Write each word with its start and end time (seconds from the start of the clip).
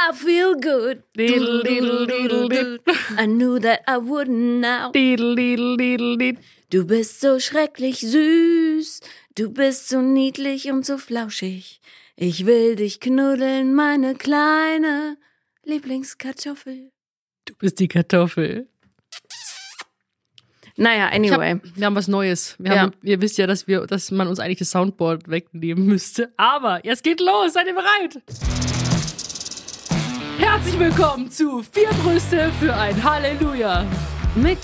I 0.00 0.12
feel 0.14 0.54
good. 0.54 1.02
Diddle, 1.16 1.62
diddle, 1.64 2.06
diddle, 2.06 2.48
diddle. 2.48 2.78
I 3.18 3.26
knew 3.26 3.58
that 3.60 3.80
I 3.88 3.96
wouldn't 3.98 4.60
now. 4.60 4.92
Diddle, 4.92 5.34
diddle, 5.34 5.76
diddle, 5.76 6.16
diddle. 6.16 6.40
Du 6.70 6.86
bist 6.86 7.20
so 7.20 7.38
schrecklich 7.40 8.00
süß. 8.00 9.00
Du 9.36 9.50
bist 9.50 9.88
so 9.88 10.00
niedlich 10.00 10.70
und 10.70 10.84
so 10.86 10.98
flauschig. 10.98 11.80
Ich 12.16 12.46
will 12.46 12.76
dich 12.76 13.00
knuddeln, 13.00 13.74
meine 13.74 14.14
kleine 14.14 15.16
Lieblingskartoffel. 15.64 16.90
Du 17.44 17.54
bist 17.58 17.78
die 17.80 17.88
Kartoffel. 17.88 18.68
Naja, 20.76 21.10
Ich 21.20 21.32
hab, 21.32 21.40
anyway. 21.40 21.60
wir 21.74 21.86
haben 21.86 21.96
was 21.96 22.06
Neues. 22.06 22.54
Wir 22.58 22.72
Ja. 22.72 22.80
haben, 22.82 22.92
ihr 23.02 23.20
wisst 23.20 23.36
ja, 23.38 23.46
dass 23.48 23.66
wir, 23.66 23.86
dass 23.86 24.10
man 24.12 24.28
uns 24.28 24.38
eigentlich 24.38 24.58
das 24.60 24.70
Soundboard 24.70 25.28
wegnehmen 25.28 25.86
müsste. 25.86 26.32
Aber 26.36 26.84
jetzt 26.84 27.02
geht 27.02 27.20
los. 27.20 27.54
Seid 27.54 27.66
ihr 27.66 27.74
bereit? 27.74 28.20
Herzlich 30.38 30.78
willkommen 30.78 31.30
zu 31.30 31.62
Vier 31.72 31.88
Brüste 32.02 32.50
für 32.60 32.74
ein 32.74 33.02
Halleluja. 33.02 33.84
Mit 34.34 34.58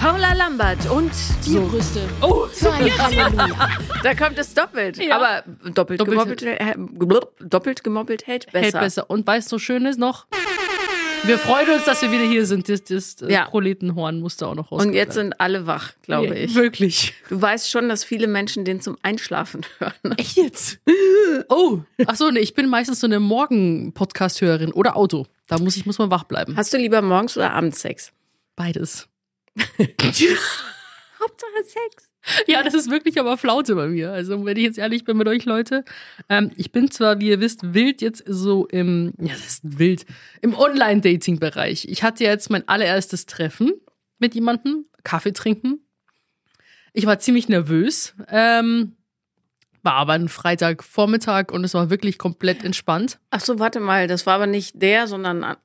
Paula 0.00 0.32
Lambert 0.34 0.88
und 0.90 1.12
So. 1.40 1.66
Brüste. 1.66 2.02
Oh, 2.20 2.46
Für 2.46 2.72
ein 2.72 2.96
Halleluja. 2.98 3.68
da 4.02 4.14
kommt 4.14 4.38
es 4.38 4.54
doppelt. 4.54 4.98
Ja. 4.98 5.16
Aber 5.16 5.42
doppelt, 5.72 6.00
Doppelt- 6.00 6.06
gemoppelt, 6.10 6.42
äh, 6.42 6.74
blub, 6.76 7.32
doppelt 7.40 7.82
gemoppelt 7.82 8.26
hält 8.26 8.46
besser. 8.52 8.62
hält 8.64 8.80
besser. 8.80 9.10
Und 9.10 9.26
weißt 9.26 9.50
du, 9.50 9.58
schön 9.58 9.84
ist 9.86 9.98
noch? 9.98 10.26
Wir 11.26 11.38
freuen 11.38 11.68
uns, 11.70 11.84
dass 11.84 12.02
wir 12.02 12.12
wieder 12.12 12.24
hier 12.24 12.46
sind. 12.46 12.68
Das, 12.68 12.84
das 12.84 13.22
äh, 13.22 13.32
Ja. 13.32 13.46
Proletenhorn 13.46 14.20
musste 14.20 14.46
auch 14.46 14.54
noch 14.54 14.70
raus. 14.70 14.84
Und 14.84 14.92
jetzt 14.92 15.14
sind 15.14 15.40
alle 15.40 15.66
wach, 15.66 15.92
glaube 16.02 16.34
ich. 16.36 16.54
Wirklich. 16.54 17.14
Du 17.28 17.40
weißt 17.40 17.70
schon, 17.70 17.88
dass 17.88 18.04
viele 18.04 18.26
Menschen 18.28 18.64
den 18.64 18.80
zum 18.80 18.96
Einschlafen 19.02 19.62
hören. 19.78 20.12
Echt 20.16 20.36
jetzt? 20.36 20.78
Oh, 21.48 21.80
ach 22.06 22.16
so, 22.16 22.30
nee, 22.30 22.40
ich 22.40 22.54
bin 22.54 22.68
meistens 22.68 23.00
so 23.00 23.06
eine 23.06 23.20
Morgen-Podcast-Hörerin 23.20 24.72
oder 24.72 24.96
Auto. 24.96 25.26
Da 25.48 25.58
muss 25.58 25.76
ich 25.76 25.86
muss 25.86 25.98
man 25.98 26.10
wach 26.10 26.24
bleiben. 26.24 26.56
Hast 26.56 26.72
du 26.72 26.78
lieber 26.78 27.02
morgens 27.02 27.36
oder 27.36 27.52
abends 27.52 27.80
Sex? 27.80 28.12
Beides. 28.54 29.08
Hauptsache 29.58 31.64
Sex. 31.64 32.08
Ja, 32.46 32.62
das 32.62 32.74
ist 32.74 32.90
wirklich 32.90 33.18
aber 33.20 33.36
Flaute 33.36 33.74
bei 33.74 33.88
mir. 33.88 34.12
Also, 34.12 34.44
wenn 34.44 34.56
ich 34.56 34.64
jetzt 34.64 34.78
ehrlich 34.78 35.04
bin 35.04 35.16
mit 35.16 35.28
euch, 35.28 35.44
Leute. 35.44 35.84
Ähm, 36.28 36.50
ich 36.56 36.72
bin 36.72 36.90
zwar, 36.90 37.20
wie 37.20 37.28
ihr 37.28 37.40
wisst, 37.40 37.74
wild 37.74 38.02
jetzt 38.02 38.24
so 38.26 38.66
im, 38.66 39.12
ja, 39.18 39.32
das 39.32 39.46
ist 39.46 39.78
wild, 39.78 40.06
im 40.42 40.54
Online-Dating-Bereich. 40.54 41.86
Ich 41.88 42.02
hatte 42.02 42.24
jetzt 42.24 42.50
mein 42.50 42.66
allererstes 42.68 43.26
Treffen 43.26 43.72
mit 44.18 44.34
jemandem, 44.34 44.86
Kaffee 45.04 45.32
trinken. 45.32 45.80
Ich 46.92 47.06
war 47.06 47.18
ziemlich 47.18 47.48
nervös. 47.48 48.14
Ähm, 48.28 48.96
war 49.82 49.94
aber 49.94 50.14
ein 50.14 50.28
Freitagvormittag 50.28 51.52
und 51.52 51.62
es 51.62 51.74
war 51.74 51.90
wirklich 51.90 52.18
komplett 52.18 52.64
entspannt. 52.64 53.20
Ach 53.30 53.40
so, 53.40 53.58
warte 53.60 53.78
mal, 53.78 54.08
das 54.08 54.26
war 54.26 54.34
aber 54.34 54.48
nicht 54.48 54.82
der, 54.82 55.06
sondern 55.06 55.56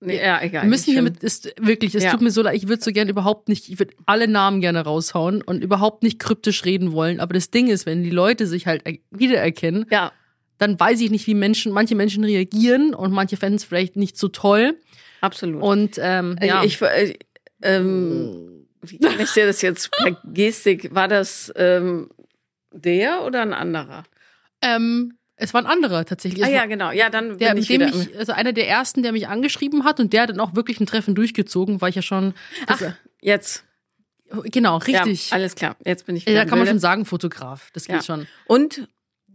nee, 0.00 0.16
ja, 0.20 0.40
egal. 0.42 0.62
Wir 0.62 0.68
müssen 0.70 0.92
hiermit, 0.92 1.22
ist 1.22 1.52
wirklich, 1.60 1.94
es 1.94 2.04
Ja. 2.04 2.10
tut 2.12 2.20
mir 2.20 2.30
so 2.30 2.42
leid, 2.42 2.54
ich 2.56 2.68
würde 2.68 2.82
so 2.82 2.92
gerne 2.92 3.10
überhaupt 3.10 3.48
nicht, 3.48 3.68
ich 3.68 3.78
würde 3.78 3.94
alle 4.06 4.28
Namen 4.28 4.60
gerne 4.60 4.80
raushauen 4.80 5.42
und 5.42 5.62
überhaupt 5.62 6.02
nicht 6.02 6.18
kryptisch 6.18 6.64
reden 6.64 6.92
wollen. 6.92 7.20
Aber 7.20 7.34
das 7.34 7.50
Ding 7.50 7.68
ist, 7.68 7.86
wenn 7.86 8.02
die 8.04 8.10
Leute 8.10 8.46
sich 8.46 8.66
halt 8.66 8.82
er- 8.86 8.98
wiedererkennen. 9.10 9.86
Ja, 9.90 10.12
dann 10.58 10.78
weiß 10.78 11.00
ich 11.00 11.10
nicht, 11.10 11.26
wie 11.26 11.34
Menschen, 11.34 11.72
manche 11.72 11.94
Menschen 11.94 12.24
reagieren 12.24 12.94
und 12.94 13.12
manche 13.12 13.36
fänden 13.36 13.56
es 13.56 13.64
vielleicht 13.64 13.96
nicht 13.96 14.16
so 14.16 14.28
toll. 14.28 14.76
absolut. 15.20 15.62
Und 15.62 15.98
ähm, 16.00 16.36
ja, 16.42 16.64
Ich, 16.64 16.80
äh, 16.82 17.14
ähm, 17.62 18.66
wie 18.82 18.98
kann 18.98 19.18
ich 19.20 19.30
dir 19.32 19.46
das 19.46 19.62
jetzt 19.62 19.90
per 19.96 20.16
Gestik, 20.32 20.94
war 20.94 21.08
das 21.08 21.52
ähm, 21.56 22.10
der 22.72 23.24
oder 23.24 23.42
ein 23.42 23.52
anderer? 23.52 24.04
ähm, 24.62 25.17
es 25.38 25.54
war 25.54 25.62
ein 25.62 25.66
anderer 25.66 26.04
tatsächlich. 26.04 26.42
Es 26.42 26.48
ah 26.48 26.50
ja, 26.52 26.66
genau. 26.66 26.90
Ja, 26.90 27.10
dann 27.10 27.38
der, 27.38 27.50
bin 27.54 27.62
ich 27.62 27.68
wieder. 27.68 27.88
ich, 27.88 28.18
also 28.18 28.32
einer 28.32 28.52
der 28.52 28.68
ersten, 28.68 29.02
der 29.02 29.12
mich 29.12 29.28
angeschrieben 29.28 29.84
hat 29.84 30.00
und 30.00 30.12
der 30.12 30.22
hat 30.22 30.30
dann 30.30 30.40
auch 30.40 30.54
wirklich 30.54 30.80
ein 30.80 30.86
Treffen 30.86 31.14
durchgezogen, 31.14 31.80
weil 31.80 31.90
ich 31.90 31.96
ja 31.96 32.02
schon, 32.02 32.34
Ach, 32.66 32.80
jetzt. 33.20 33.64
genau, 34.44 34.78
richtig. 34.78 35.30
Ja, 35.30 35.36
alles 35.36 35.54
klar. 35.54 35.76
Jetzt 35.84 36.06
bin 36.06 36.16
ich 36.16 36.24
Ja, 36.24 36.32
wieder 36.32 36.44
da 36.44 36.48
kann 36.50 36.58
man 36.58 36.66
schon 36.68 36.80
sagen, 36.80 37.04
Fotograf. 37.04 37.70
Das 37.72 37.86
geht 37.86 37.96
Ja. 37.96 38.02
schon. 38.02 38.26
Und 38.46 38.88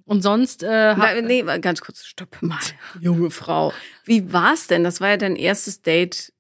Und 0.06 0.22
sonst, 0.22 0.64
äh, 0.64 0.96
Na, 0.98 1.22
nee, 1.22 1.44
ganz 1.62 1.80
kurz, 1.80 2.04
stopp 2.06 2.42
mal. 2.42 2.60
Junge 3.00 3.32
Frau. 3.32 3.72
Wie 4.04 4.34
war's 4.34 4.68
denn? 4.68 4.84
Das 4.84 5.00
war 5.00 5.10
ja 5.12 5.18
dein 5.18 5.38
erstes 5.38 5.82
Date. 5.82 6.34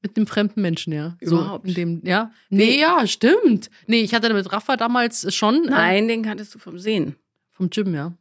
Mit 0.00 0.16
dem 0.16 0.28
fremden 0.28 0.62
Menschen, 0.62 0.92
ja. 0.92 1.16
Überhaupt. 1.20 1.64
So, 1.64 1.68
in 1.70 1.74
dem, 1.74 2.00
ja. 2.04 2.30
Nee, 2.50 2.78
ja, 2.80 3.04
stimmt. 3.08 3.68
Nee, 3.88 4.02
ich 4.02 4.14
hatte 4.14 4.32
mit 4.32 4.52
Rafa 4.52 4.76
damals 4.76 5.34
schon. 5.34 5.64
Äh, 5.66 5.70
Nein, 5.70 6.06
den 6.06 6.22
kanntest 6.22 6.54
du 6.54 6.60
vom 6.60 6.78
Sehen. 6.78 7.16
vom 7.50 7.68
Gym, 7.70 7.92
ja. 7.92 8.12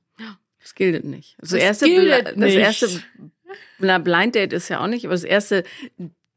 Das 0.68 0.76
gilt 0.76 1.06
nicht. 1.06 1.38
Das, 1.40 1.52
Das 1.52 1.60
erste, 1.62 1.86
gilt 1.86 2.02
Bli- 2.02 2.24
das 2.24 2.36
nicht. 2.36 2.56
erste, 2.56 2.90
na, 3.80 4.00
Blind 4.00 4.36
Date 4.36 4.52
ist 4.52 4.68
ja 4.68 4.82
auch 4.84 4.88
nicht, 4.88 5.06
aber 5.06 5.14
das 5.14 5.24
erste 5.24 5.64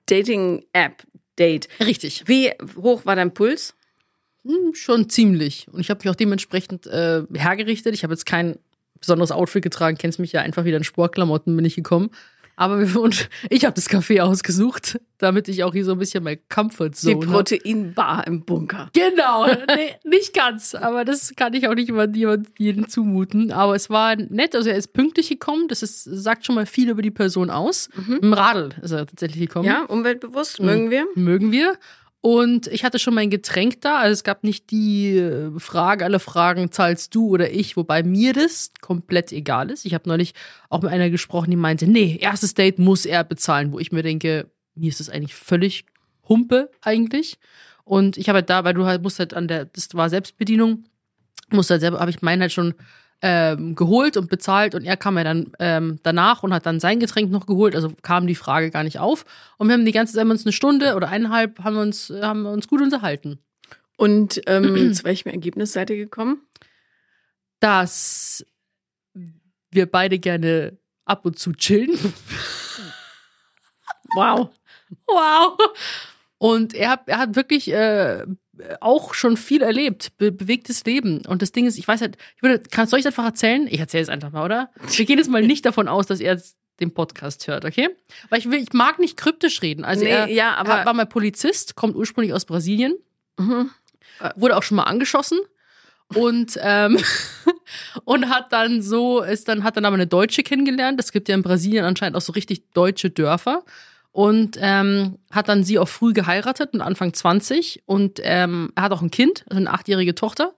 Dating-App-Date. 0.07 1.69
Richtig. 1.81 2.25
Wie 2.27 2.51
hoch 2.77 3.05
war 3.07 3.17
dein 3.17 3.35
Puls? 3.35 3.75
Hm, 4.45 4.75
schon 4.75 5.09
ziemlich. 5.09 5.67
Und 5.73 5.81
ich 5.81 5.91
habe 5.91 5.99
mich 6.03 6.09
auch 6.11 6.15
dementsprechend 6.17 6.87
äh, 6.87 7.23
hergerichtet. 7.35 7.95
Ich 7.95 8.05
habe 8.05 8.13
jetzt 8.15 8.27
kein 8.27 8.59
besonderes 9.01 9.33
Outfit 9.33 9.63
getragen, 9.63 9.97
kennst 9.99 10.19
mich 10.19 10.33
ja 10.33 10.43
einfach 10.43 10.65
wieder 10.65 10.77
in 10.77 10.85
Sportklamotten 10.85 11.57
bin 11.57 11.65
ich 11.65 11.75
gekommen. 11.75 12.11
Aber 12.61 12.79
wir, 12.79 13.01
und 13.01 13.31
ich 13.49 13.65
habe 13.65 13.75
das 13.75 13.89
Café 13.89 14.21
ausgesucht, 14.21 15.01
damit 15.17 15.49
ich 15.49 15.65
auch 15.65 15.73
hier 15.73 15.87
so 15.87 15.93
ein 15.93 15.99
bisschen 15.99 16.23
mein 16.23 16.39
Comfort 16.51 16.91
Die 16.91 17.15
Zone 17.15 17.27
hab. 17.27 17.33
Proteinbar 17.33 18.27
im 18.27 18.45
Bunker. 18.45 18.91
Genau, 18.93 19.47
nee, 19.75 19.95
nicht 20.05 20.35
ganz, 20.35 20.75
aber 20.75 21.07
das 21.07 21.35
kann 21.37 21.55
ich 21.55 21.69
auch 21.69 21.75
nicht 21.75 21.89
immer 21.89 22.07
jemand, 22.07 22.49
jedem 22.59 22.87
zumuten. 22.87 23.51
Aber 23.51 23.75
es 23.77 23.89
war 23.89 24.15
nett, 24.15 24.55
also 24.55 24.69
er 24.69 24.77
ist 24.77 24.93
pünktlich 24.93 25.31
gekommen, 25.31 25.69
das 25.69 25.83
ist, 25.83 26.05
sagt 26.05 26.45
schon 26.45 26.55
mal 26.55 26.67
viel 26.67 26.91
über 26.91 27.01
die 27.01 27.11
Person 27.11 27.49
aus. 27.49 27.89
Im 28.21 28.35
Radl 28.35 28.75
ist 28.83 28.91
er 28.91 29.07
tatsächlich 29.07 29.49
gekommen. 29.49 29.65
Ja, 29.65 29.85
umweltbewusst, 29.85 30.61
mögen 30.61 30.91
wir. 30.91 31.07
Mögen 31.15 31.53
wir. 31.53 31.79
Und 32.23 32.67
ich 32.67 32.85
hatte 32.85 32.99
schon 32.99 33.15
mein 33.15 33.31
Getränk 33.31 33.81
da, 33.81 33.99
also 33.99 34.13
es 34.13 34.25
gab 34.25 34.45
nicht 34.45 34.71
die 34.71 35.17
äh, 35.17 35.59
Frage, 35.59 36.05
alle 36.05 36.21
Fragen, 36.21 36.71
zahlst 36.71 37.15
du 37.15 37.29
oder 37.29 37.51
ich, 37.51 37.79
wobei 37.79 38.03
mir 38.03 38.35
das 38.35 38.73
komplett 38.83 39.33
egal 39.33 39.71
ist. 39.71 39.87
Ich 39.87 39.95
habe 39.95 40.07
neulich 40.09 40.35
auch 40.69 40.83
mit 40.83 40.93
einer 40.93 41.09
gesprochen, 41.09 41.51
die 41.51 41.57
meinte, 41.57 41.87
nee, 41.87 42.19
erstes 42.21 42.53
Date 42.53 42.79
muss 42.79 43.07
er 43.07 43.25
bezahlen, 43.25 43.73
wo 43.73 43.79
ich 43.79 43.91
mir 43.91 44.03
denke, 44.03 44.51
mir 44.75 44.91
ist 44.91 45.01
das 45.01 45.09
eigentlich 45.09 45.35
völlig 45.35 45.87
Humpe 46.29 46.71
eigentlich. 46.83 47.39
Und 47.85 48.19
ich 48.19 48.29
habe 48.29 48.37
halt 48.37 48.51
da, 48.51 48.65
weil 48.65 48.75
du 48.75 48.85
halt 48.85 49.03
musst 49.03 49.19
halt 49.19 49.33
an 49.33 49.49
der, 49.49 49.65
das 49.65 49.95
war 49.95 50.11
Selbstbedienung, 50.11 50.85
musste 51.51 51.75
halt 51.75 51.81
selber, 51.81 52.01
habe 52.01 52.11
ich 52.11 52.21
meinen 52.21 52.43
halt 52.43 52.53
schon 52.53 52.75
ähm, 53.23 53.75
geholt 53.75 54.17
und 54.17 54.31
bezahlt 54.31 54.75
und 54.75 54.85
er 54.85 54.97
kam 54.97 55.19
ja 55.19 55.25
dann 55.25 55.53
ähm, 55.59 55.99
danach 56.03 56.43
und 56.43 56.55
hat 56.55 56.67
dann 56.67 56.81
sein 56.81 57.01
Getränk 57.01 57.31
noch 57.31 57.47
geholt, 57.47 57.75
also 57.75 57.93
kam 58.03 58.27
die 58.27 58.35
Frage 58.35 58.71
gar 58.71 58.83
nicht 58.83 58.99
auf. 58.99 59.25
Und 59.59 59.69
wir 59.69 59.75
haben 59.75 59.85
die 59.85 59.93
ganze 59.93 60.15
Zeit 60.15 60.23
haben 60.23 60.31
uns 60.31 60.47
eine 60.47 60.53
Stunde 60.53 60.95
oder 60.95 61.09
eineinhalb 61.09 61.59
haben 61.63 61.77
wir 61.77 61.83
uns, 61.83 62.11
äh, 62.11 62.23
haben 62.23 62.43
wir 62.43 62.51
uns 62.51 62.69
gut 62.69 62.81
unterhalten. 62.81 63.39
Und 63.97 64.41
ähm, 64.47 64.93
zu 64.95 65.05
welchem 65.05 65.29
Ergebnis 65.29 65.73
seid 65.73 65.91
ihr 65.91 65.97
gekommen? 65.97 66.41
Dass 67.61 68.45
wir 69.71 69.91
beide 69.91 70.19
gerne 70.19 70.79
ab 71.05 71.27
und 71.27 71.39
zu 71.39 71.53
chillen. 71.53 71.99
Wow. 74.15 74.51
Wow. 75.07 75.57
Und 76.39 76.75
er 76.75 76.91
hat, 76.91 77.09
er 77.09 77.19
hat 77.19 77.37
wirklich 77.37 77.73
äh, 77.73 78.27
auch 78.81 79.15
schon 79.15 79.37
viel 79.37 79.63
erlebt, 79.63 80.17
be 80.19 80.33
bewegtes 80.33 80.85
Leben. 80.85 81.25
Und 81.27 81.43
das 81.43 81.53
Ding 81.53 81.67
ist, 81.67 81.79
ich 81.79 81.87
weiß 81.89 82.01
halt, 82.01 82.17
ich 82.37 82.43
würde, 82.43 82.59
kann, 82.61 82.87
soll 82.87 82.99
ich 82.99 83.05
es 83.05 83.07
einfach 83.07 83.25
erzählen? 83.25 83.67
Ich 83.71 83.81
erzähle 83.81 84.03
es 84.03 84.09
einfach 84.09 84.31
mal, 84.33 84.45
oder? 84.45 84.71
Wir 84.97 85.05
gehen 85.05 85.19
jetzt 85.19 85.31
mal 85.31 85.43
nicht 85.43 85.65
davon 85.67 85.89
aus, 85.89 86.07
dass 86.07 86.21
er 86.21 86.41
den 86.81 86.93
Podcast 86.95 87.47
hört, 87.47 87.65
okay? 87.65 87.89
Weil 88.31 88.39
ich 88.39 88.51
will, 88.51 88.61
ich 88.63 88.73
mag 88.73 88.99
nicht 88.99 89.17
kryptisch 89.17 89.61
reden. 89.63 89.85
Also 89.85 90.05
Nee, 90.05 90.11
er, 90.11 90.27
ja, 90.29 90.55
aber- 90.55 90.79
er 90.79 90.87
war 90.87 90.95
mal 90.95 91.07
Polizist, 91.07 91.75
kommt 91.77 91.95
ursprünglich 91.97 92.33
aus 92.33 92.45
Brasilien, 92.45 92.95
Mhm. 93.39 93.71
wurde 94.37 94.57
auch 94.57 94.63
schon 94.63 94.77
mal 94.77 94.85
angeschossen 94.85 95.39
und 96.15 96.59
ähm, 96.63 96.99
und 98.05 98.29
hat 98.29 98.53
dann 98.53 98.83
so 98.83 99.23
ist 99.23 99.49
dann 99.49 99.63
hat 99.65 99.77
dann 99.77 99.85
aber 99.85 99.95
eine 99.95 100.07
Deutsche 100.07 100.43
kennengelernt. 100.43 100.99
Es 101.01 101.13
gibt 101.13 101.29
ja 101.29 101.35
in 101.35 101.43
Brasilien 101.43 101.85
anscheinend 101.85 102.17
auch 102.17 102.21
so 102.23 102.33
richtig 102.33 102.71
deutsche 102.73 103.11
Dörfer 103.11 103.65
und 104.13 104.59
ähm, 104.61 105.19
hat 105.31 105.49
dann 105.49 105.65
sie 105.65 105.79
auch 105.79 105.89
früh 105.89 106.13
geheiratet 106.13 106.73
mit 106.73 106.83
Anfang 106.83 107.13
20 107.13 107.83
und 107.87 108.21
ähm, 108.23 108.73
er 108.75 108.85
hat 108.85 108.93
auch 108.93 109.03
ein 109.03 109.11
Kind, 109.11 109.45
also 109.49 109.59
eine 109.59 109.71
achtjährige 109.71 110.15
Tochter 110.15 110.55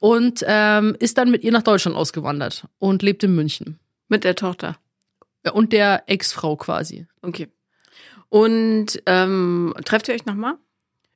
und 0.00 0.44
ähm, 0.46 0.96
ist 0.98 1.18
dann 1.18 1.30
mit 1.30 1.44
ihr 1.44 1.52
nach 1.52 1.62
Deutschland 1.62 1.96
ausgewandert 1.96 2.66
und 2.78 3.02
lebt 3.02 3.22
in 3.22 3.34
München 3.34 3.78
Mit 4.08 4.24
der 4.24 4.34
Tochter. 4.34 4.76
Ja, 5.44 5.52
und 5.52 5.72
der 5.72 6.04
Ex-Frau 6.06 6.56
quasi. 6.56 7.06
Okay. 7.22 7.48
Und 8.28 9.02
ähm, 9.06 9.74
trefft 9.84 10.08
ihr 10.08 10.14
euch 10.14 10.26
nochmal? 10.26 10.54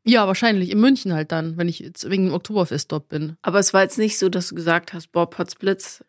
Ja, 0.05 0.26
wahrscheinlich 0.26 0.70
in 0.70 0.81
München 0.81 1.12
halt 1.12 1.32
dann, 1.32 1.56
wenn 1.56 1.69
ich 1.69 1.81
jetzt 1.81 2.08
wegen 2.08 2.26
dem 2.26 2.34
Oktoberfest 2.34 2.93
dort 2.93 3.08
bin. 3.08 3.37
Aber 3.43 3.58
es 3.58 3.75
war 3.75 3.82
jetzt 3.82 3.99
nicht 3.99 4.19
so, 4.19 4.28
dass 4.28 4.49
du 4.49 4.55
gesagt 4.55 4.93
hast, 4.93 5.11
boah, 5.11 5.28
Potzblitz. 5.28 6.05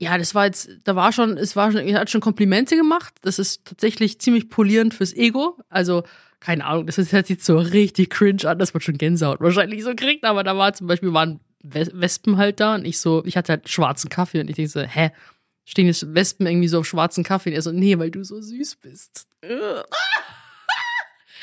Ja, 0.00 0.16
das 0.16 0.34
war 0.34 0.46
jetzt, 0.46 0.68
da 0.84 0.94
war 0.94 1.12
schon, 1.12 1.36
es 1.36 1.56
war 1.56 1.72
schon, 1.72 1.80
er 1.80 2.00
hat 2.00 2.10
schon 2.10 2.20
Komplimente 2.20 2.76
gemacht. 2.76 3.14
Das 3.22 3.38
ist 3.38 3.64
tatsächlich 3.64 4.20
ziemlich 4.20 4.48
polierend 4.48 4.94
fürs 4.94 5.12
Ego. 5.12 5.58
Also, 5.68 6.04
keine 6.40 6.64
Ahnung, 6.66 6.86
das 6.86 6.98
ist 6.98 7.10
jetzt 7.12 7.44
so 7.44 7.58
richtig 7.58 8.10
cringe 8.10 8.44
an, 8.48 8.58
dass 8.60 8.72
man 8.74 8.80
schon 8.80 8.96
Gänsehaut 8.96 9.40
wahrscheinlich 9.40 9.82
so 9.82 9.94
kriegt. 9.96 10.24
Aber 10.24 10.44
da 10.44 10.56
war 10.56 10.72
zum 10.72 10.86
Beispiel, 10.86 11.12
waren 11.12 11.40
Wes- 11.64 11.90
Wespen 11.92 12.36
halt 12.36 12.60
da 12.60 12.76
und 12.76 12.84
ich 12.84 13.00
so, 13.00 13.24
ich 13.24 13.36
hatte 13.36 13.54
halt 13.54 13.68
schwarzen 13.68 14.08
Kaffee 14.08 14.40
und 14.40 14.48
ich 14.48 14.56
denke 14.56 14.70
so, 14.70 14.80
hä? 14.80 15.10
stehen 15.64 15.86
jetzt 15.86 16.14
Wespen 16.14 16.46
irgendwie 16.46 16.68
so 16.68 16.78
auf 16.78 16.86
schwarzen 16.86 17.24
Kaffee. 17.24 17.50
Und 17.50 17.56
er 17.56 17.62
so, 17.62 17.72
nee, 17.72 17.98
weil 17.98 18.10
du 18.10 18.24
so 18.24 18.40
süß 18.40 18.76
bist. 18.76 19.26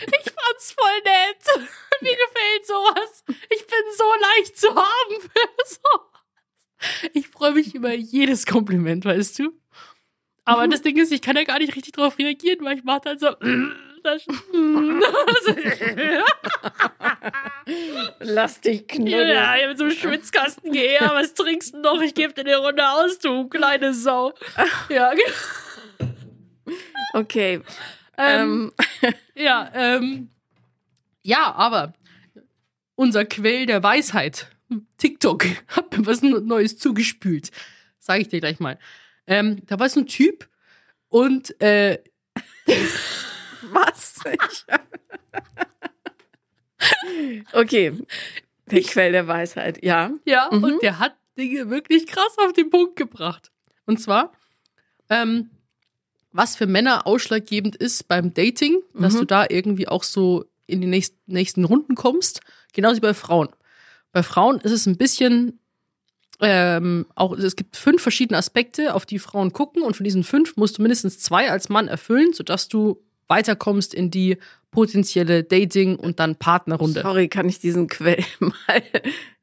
Ich 0.02 0.32
fand's 0.32 0.72
voll 0.74 1.02
nett. 1.06 1.70
Mir 2.02 2.12
gefällt 2.12 2.66
sowas. 2.68 3.24
Ich 3.50 3.66
bin 3.66 3.84
so 3.98 4.04
leicht 4.22 4.58
zu 4.58 4.68
haben 4.76 5.22
für 5.22 5.66
sowas. 5.66 6.15
Ich 7.14 7.28
freue 7.28 7.54
mich 7.54 7.76
über 7.76 7.94
jedes 7.94 8.46
Kompliment, 8.46 9.06
weißt 9.06 9.40
du? 9.40 9.52
Aber 10.46 10.68
das 10.68 10.82
Ding 10.82 10.98
ist, 10.98 11.12
ich 11.12 11.22
kann 11.22 11.36
ja 11.36 11.44
gar 11.44 11.60
nicht 11.60 11.76
richtig 11.76 11.94
drauf 11.94 12.18
reagieren, 12.20 12.64
weil 12.64 12.78
ich 12.78 12.84
mache 12.84 13.02
dann 13.06 13.20
so. 13.20 13.32
Das, 14.04 14.26
Lass 18.20 18.62
dich 18.62 18.88
knuddeln. 18.88 19.28
ja, 19.30 19.56
ich 19.58 19.68
mit 19.68 19.78
so 19.78 19.86
einem 19.86 19.94
Schwitzkasten 19.94 20.72
gehe 20.72 21.00
her. 21.00 21.12
Was 21.14 21.34
trinkst 21.34 21.74
du 21.74 21.80
noch? 21.80 22.02
Ich 22.02 22.14
gebe 22.14 22.34
dir 22.34 22.42
eine 22.42 22.58
Runde 22.58 22.88
aus, 22.88 23.20
du 23.20 23.48
kleine 23.48 23.94
Sau. 23.94 24.34
Ja, 24.90 25.12
genau. 25.96 26.12
Okay. 27.14 27.62
Ähm, 28.18 28.72
Ähm, 29.02 29.14
Ja, 29.36 29.70
ähm, 29.74 30.30
ja, 31.24 31.54
aber 31.56 31.94
unser 32.96 33.26
Quell 33.26 33.66
der 33.66 33.84
Weisheit, 33.84 34.48
TikTok, 34.98 35.46
hat 35.68 35.98
mir 35.98 36.06
was 36.06 36.22
Neues 36.22 36.78
zugespült. 36.78 37.52
Sage 38.00 38.22
ich 38.22 38.28
dir 38.30 38.40
gleich 38.40 38.60
mal. 38.60 38.78
Ähm, 39.28 39.62
da 39.66 39.80
war 39.80 39.90
so 39.90 40.02
ein 40.02 40.08
Typ 40.08 40.48
und 41.10 41.60
äh, 41.62 42.00
was? 43.72 44.16
okay. 47.54 47.94
Der 48.68 48.82
Quell 48.82 49.12
der 49.12 49.28
Weisheit, 49.28 49.84
ja. 49.84 50.12
ja, 50.26 50.50
Mhm. 50.52 50.64
und 50.64 50.82
der 50.82 51.00
hat 51.00 51.16
Dinge 51.38 51.70
wirklich 51.70 52.08
krass 52.08 52.36
auf 52.38 52.54
den 52.54 52.70
Punkt 52.70 52.96
gebracht. 52.96 53.52
Und 53.86 54.00
zwar, 54.02 54.32
ähm, 55.10 55.50
was 56.32 56.56
für 56.56 56.66
Männer 56.66 57.06
ausschlaggebend 57.06 57.76
ist 57.76 58.08
beim 58.08 58.34
Dating, 58.34 58.82
dass 58.94 59.14
Mhm. 59.14 59.20
du 59.20 59.26
da 59.26 59.46
irgendwie 59.50 59.88
auch 59.88 60.04
so 60.04 60.46
in 60.68 60.82
die 60.82 60.88
nächsten, 60.88 61.18
nächsten 61.32 61.64
Runden 61.64 61.96
kommst, 61.96 62.42
genauso 62.74 62.98
wie 62.98 63.02
bei 63.02 63.14
Frauen. 63.14 63.50
Bei 64.16 64.24
Frauen 64.24 64.62
ist 64.62 64.72
es 64.72 64.86
ein 64.86 64.96
bisschen 64.96 65.60
ähm, 66.40 67.06
auch, 67.16 67.34
es 67.34 67.58
gibt 67.58 67.76
fünf 67.76 68.02
verschiedene 68.02 68.38
Aspekte, 68.38 68.94
auf 68.94 69.06
die 69.06 69.20
Frauen 69.20 69.52
gucken 69.52 69.84
und 69.84 69.98
von 69.98 70.06
diesen 70.06 70.24
fünf 70.24 70.56
musst 70.56 70.78
du 70.78 70.84
mindestens 70.84 71.20
zwei 71.20 71.52
als 71.52 71.68
Mann 71.68 71.90
erfüllen, 71.90 72.32
sodass 72.32 72.70
du 72.70 73.04
weiterkommst 73.28 73.94
in 73.94 74.12
die 74.12 74.38
potenzielle 74.76 75.44
Dating- 75.44 75.96
und 75.96 76.20
dann 76.20 76.36
Partnerrunde. 76.36 77.02
Sorry, 77.02 77.28
kann 77.30 77.50
ich 77.50 77.60
diesen 77.60 77.88
Quell 77.88 78.24
mal 78.40 78.54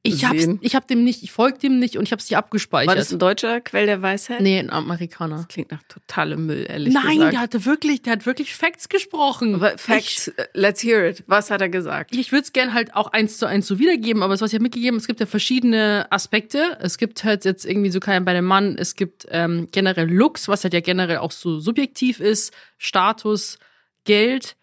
Ich 0.04 0.24
hab's, 0.24 0.40
sehen? 0.42 0.58
ich 0.62 0.74
hab 0.74 0.86
dem 0.88 1.04
nicht, 1.04 1.22
ich 1.22 1.30
folge 1.32 1.58
dem 1.58 1.78
nicht 1.78 1.96
und 1.96 2.04
ich 2.04 2.12
hab's 2.12 2.28
nicht 2.28 2.36
abgespeichert. 2.36 2.88
War 2.88 2.96
das 2.96 3.12
ein 3.12 3.18
deutscher 3.18 3.60
Quell 3.60 3.86
der 3.86 4.02
Weisheit? 4.02 4.40
nee, 4.40 4.58
ein 4.58 4.70
Amerikaner. 4.70 5.46
Klingt 5.48 5.70
nach 5.70 5.82
totalem 5.88 6.46
Müll, 6.46 6.66
ehrlich 6.68 6.92
Nein, 6.92 7.14
gesagt. 7.16 7.32
der 7.32 7.40
hatte 7.40 7.64
wirklich, 7.64 8.02
der 8.02 8.12
hat 8.14 8.26
wirklich 8.26 8.54
Facts 8.54 8.88
gesprochen. 8.88 9.54
Aber 9.54 9.78
Facts, 9.78 10.28
äh, 10.28 10.46
let's 10.54 10.82
hear 10.82 11.08
it. 11.08 11.24
Was 11.26 11.50
hat 11.50 11.60
er 11.60 11.68
gesagt? 11.68 12.12
Ich, 12.12 12.20
ich 12.20 12.32
würde 12.32 12.42
es 12.42 12.52
gern 12.52 12.74
halt 12.74 12.94
auch 12.94 13.12
eins 13.12 13.38
zu 13.38 13.46
eins 13.46 13.66
so 13.66 13.78
wiedergeben, 13.78 14.22
aber 14.22 14.34
das, 14.34 14.40
was 14.40 14.50
ich 14.50 14.54
habe 14.54 14.64
mitgegeben, 14.64 14.96
es 14.98 15.06
gibt 15.06 15.20
ja 15.20 15.26
verschiedene 15.26 16.06
Aspekte. 16.10 16.76
Es 16.80 16.98
gibt 16.98 17.24
halt 17.24 17.44
jetzt 17.44 17.64
irgendwie 17.64 17.90
so 17.90 18.00
keinen 18.00 18.24
bei 18.24 18.34
dem 18.34 18.44
Mann, 18.44 18.76
es 18.78 18.96
gibt 18.96 19.26
ähm, 19.30 19.68
generell 19.72 20.10
Looks, 20.10 20.48
was 20.48 20.64
halt 20.64 20.74
ja 20.74 20.80
generell 20.80 21.18
auch 21.18 21.32
so 21.32 21.60
subjektiv 21.60 22.18
ist, 22.20 22.52
Status, 22.76 23.58
Geld, 24.04 24.56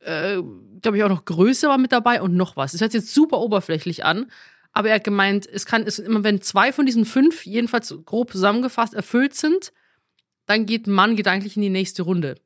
äh, 0.00 0.36
glaube 0.82 0.96
ich 0.96 1.04
auch 1.04 1.08
noch 1.08 1.24
Größe 1.24 1.68
war 1.68 1.78
mit 1.78 1.92
dabei 1.92 2.22
und 2.22 2.34
noch 2.34 2.56
was. 2.56 2.72
Das 2.72 2.80
hört 2.80 2.92
sich 2.92 3.02
jetzt 3.02 3.14
super 3.14 3.38
oberflächlich 3.38 4.04
an, 4.04 4.30
aber 4.72 4.88
er 4.88 4.96
hat 4.96 5.04
gemeint, 5.04 5.46
es 5.46 5.66
kann, 5.66 5.82
es 5.86 5.98
immer 5.98 6.24
wenn 6.24 6.40
zwei 6.42 6.72
von 6.72 6.86
diesen 6.86 7.04
fünf 7.04 7.44
jedenfalls 7.44 7.94
grob 8.04 8.32
zusammengefasst 8.32 8.94
erfüllt 8.94 9.34
sind, 9.34 9.72
dann 10.46 10.66
geht 10.66 10.86
Mann 10.86 11.16
gedanklich 11.16 11.56
in 11.56 11.62
die 11.62 11.70
nächste 11.70 12.02
Runde. 12.02 12.36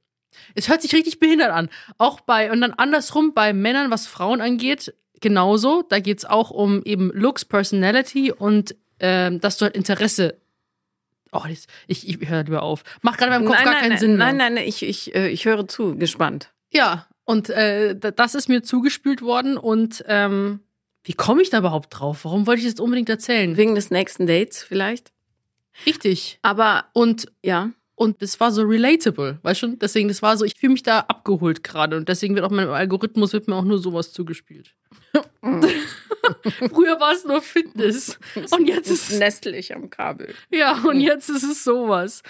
Es 0.54 0.68
hört 0.68 0.82
sich 0.82 0.94
richtig 0.94 1.20
behindert 1.20 1.50
an. 1.50 1.68
Auch 1.98 2.20
bei, 2.20 2.50
und 2.50 2.60
dann 2.60 2.72
andersrum 2.72 3.34
bei 3.34 3.52
Männern, 3.52 3.90
was 3.90 4.06
Frauen 4.06 4.40
angeht, 4.40 4.94
genauso. 5.20 5.82
Da 5.82 6.00
geht's 6.00 6.24
auch 6.24 6.50
um 6.50 6.82
eben 6.84 7.10
Looks, 7.12 7.44
Personality 7.44 8.32
und 8.32 8.74
ähm, 9.00 9.40
dass 9.40 9.58
du 9.58 9.64
halt 9.64 9.76
Interesse. 9.76 10.40
Oh, 11.32 11.42
das, 11.48 11.66
ich, 11.86 12.08
ich 12.08 12.28
höre 12.28 12.44
lieber 12.44 12.62
auf. 12.62 12.84
Macht 13.02 13.18
gerade 13.18 13.32
meinem 13.32 13.46
Kopf 13.46 13.56
nein, 13.56 13.64
gar 13.64 13.72
nein, 13.72 13.80
keinen 13.82 13.90
nein, 13.90 13.98
Sinn. 13.98 14.16
mehr. 14.16 14.26
Nein, 14.26 14.36
nein, 14.36 14.54
nein, 14.54 14.64
ich, 14.66 14.82
ich, 14.82 15.14
äh, 15.14 15.28
ich 15.28 15.44
höre 15.44 15.66
zu, 15.66 15.96
gespannt. 15.96 16.52
Ja, 16.72 17.06
und 17.24 17.50
äh, 17.50 17.96
da- 17.96 18.10
das 18.10 18.34
ist 18.34 18.48
mir 18.48 18.62
zugespült 18.62 19.22
worden 19.22 19.56
und 19.56 20.04
ähm, 20.08 20.60
wie 21.04 21.12
komme 21.14 21.42
ich 21.42 21.50
da 21.50 21.58
überhaupt 21.58 21.98
drauf? 21.98 22.24
Warum 22.24 22.46
wollte 22.46 22.62
ich 22.62 22.70
das 22.72 22.80
unbedingt 22.80 23.08
erzählen? 23.10 23.56
Wegen 23.56 23.74
des 23.74 23.90
nächsten 23.90 24.26
Dates 24.26 24.62
vielleicht. 24.62 25.12
Richtig. 25.86 26.38
Aber 26.42 26.86
Und 26.94 27.26
ja, 27.42 27.70
Und 27.96 28.22
das 28.22 28.40
war 28.40 28.50
so 28.52 28.62
relatable, 28.62 29.38
weißt 29.42 29.62
du? 29.62 29.66
Deswegen, 29.76 30.08
das 30.08 30.22
war 30.22 30.36
so, 30.36 30.44
ich 30.44 30.54
fühle 30.56 30.72
mich 30.72 30.82
da 30.82 31.00
abgeholt 31.00 31.62
gerade. 31.62 31.96
Und 31.96 32.08
deswegen 32.08 32.34
wird 32.34 32.44
auch 32.44 32.50
meinem 32.50 32.70
Algorithmus 32.70 33.32
wird 33.32 33.48
mir 33.48 33.54
auch 33.56 33.64
nur 33.64 33.78
sowas 33.78 34.12
zugespielt. 34.12 34.74
Früher 36.72 36.98
war 37.00 37.12
es 37.12 37.24
nur 37.24 37.42
Fitness. 37.42 38.18
Und 38.50 38.66
jetzt 38.66 38.90
ist 38.90 39.10
es, 39.10 39.18
nestlich 39.18 39.74
am 39.74 39.90
Kabel. 39.90 40.34
ja, 40.50 40.78
und 40.84 41.00
jetzt 41.00 41.28
ist 41.28 41.42
es 41.44 41.64
sowas. 41.64 42.22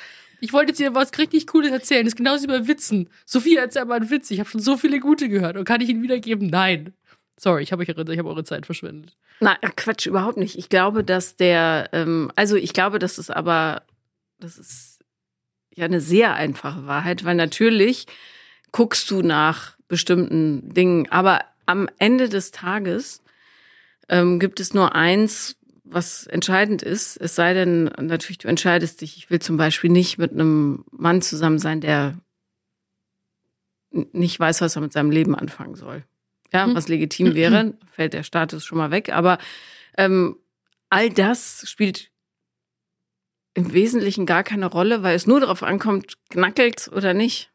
Ich 0.45 0.53
wollte 0.53 0.75
dir 0.75 0.95
was 0.95 1.17
richtig 1.17 1.47
Cooles 1.47 1.71
erzählen. 1.71 2.05
Das 2.05 2.13
ist 2.13 2.19
genauso 2.19 2.43
wie 2.43 2.49
bei 2.49 2.69
Witzen. 2.69 3.09
Sophia, 3.25 3.63
erzähl 3.63 3.87
mal 3.87 3.95
einen 3.95 4.11
Witz. 4.11 4.31
Ich 4.31 4.41
habe 4.41 4.51
schon 4.51 4.61
so 4.61 4.77
viele 4.77 5.01
gute 5.01 5.31
gehört. 5.31 5.57
Und 5.57 5.65
kann 5.65 5.81
ich 5.81 5.89
ihn 5.89 6.03
wiedergeben? 6.03 6.49
Nein. 6.49 6.93
Sorry, 7.39 7.63
ich 7.63 7.73
habe 7.73 7.83
hab 7.83 8.27
eure 8.27 8.45
Zeit 8.45 8.67
verschwendet. 8.67 9.17
Na, 9.41 9.57
Quatsch, 9.57 10.07
überhaupt 10.07 10.37
nicht. 10.37 10.59
Ich 10.59 10.69
glaube, 10.69 11.03
dass 11.03 11.37
der, 11.37 11.89
ähm, 11.93 12.31
also 12.37 12.57
ich 12.57 12.75
glaube, 12.75 12.99
das 12.99 13.19
ist 13.19 13.31
aber, 13.31 13.85
das 14.39 14.59
ist 14.59 15.01
ja 15.75 15.87
eine 15.87 16.03
sehr 16.03 16.35
einfache 16.35 16.87
Wahrheit, 16.87 17.25
weil 17.25 17.37
natürlich 17.37 18.07
guckst 18.71 19.11
du 19.11 19.23
nach 19.23 19.79
bestimmten 19.89 20.75
Dingen, 20.75 21.11
aber 21.11 21.41
am 21.65 21.89
Ende 21.99 22.29
des 22.29 22.51
Tages 22.51 23.23
ähm, 24.11 24.39
gibt 24.39 24.61
es 24.61 24.75
nur 24.75 24.95
eins, 24.95 25.57
was 25.85 26.27
entscheidend 26.27 26.83
ist. 26.83 27.17
Es 27.19 27.35
sei 27.35 27.53
denn, 27.55 27.85
natürlich, 28.01 28.39
du 28.39 28.49
entscheidest 28.49 29.01
dich, 29.03 29.17
ich 29.19 29.31
will 29.31 29.39
zum 29.41 29.57
Beispiel 29.57 29.91
nicht 29.91 30.19
mit 30.19 30.33
einem 30.33 30.85
Mann 30.91 31.21
zusammen 31.23 31.59
sein, 31.59 31.81
der 31.81 32.19
nicht 33.91 34.41
weiß, 34.41 34.61
was 34.61 34.77
er 34.77 34.83
mit 34.83 34.93
seinem 34.93 35.11
Leben 35.11 35.35
anfangen 35.35 35.75
soll. 35.77 36.05
Ja, 36.53 36.67
Mhm. 36.67 36.75
was 36.75 36.89
legitim 36.89 37.35
wäre, 37.35 37.75
fällt 37.91 38.13
der 38.15 38.23
Status 38.23 38.65
schon 38.65 38.79
mal 38.79 38.91
weg. 38.91 39.11
Aber 39.13 39.39
ähm, 39.97 40.37
all 40.91 41.11
das 41.11 41.65
spielt 41.69 42.11
im 43.55 43.73
Wesentlichen 43.73 44.27
gar 44.27 44.43
keine 44.43 44.67
Rolle, 44.67 45.03
weil 45.05 45.15
es 45.15 45.27
nur 45.29 45.39
darauf 45.41 45.63
ankommt, 45.63 46.15
knackelt's 46.31 46.91
oder 46.91 47.15
nicht. 47.15 47.51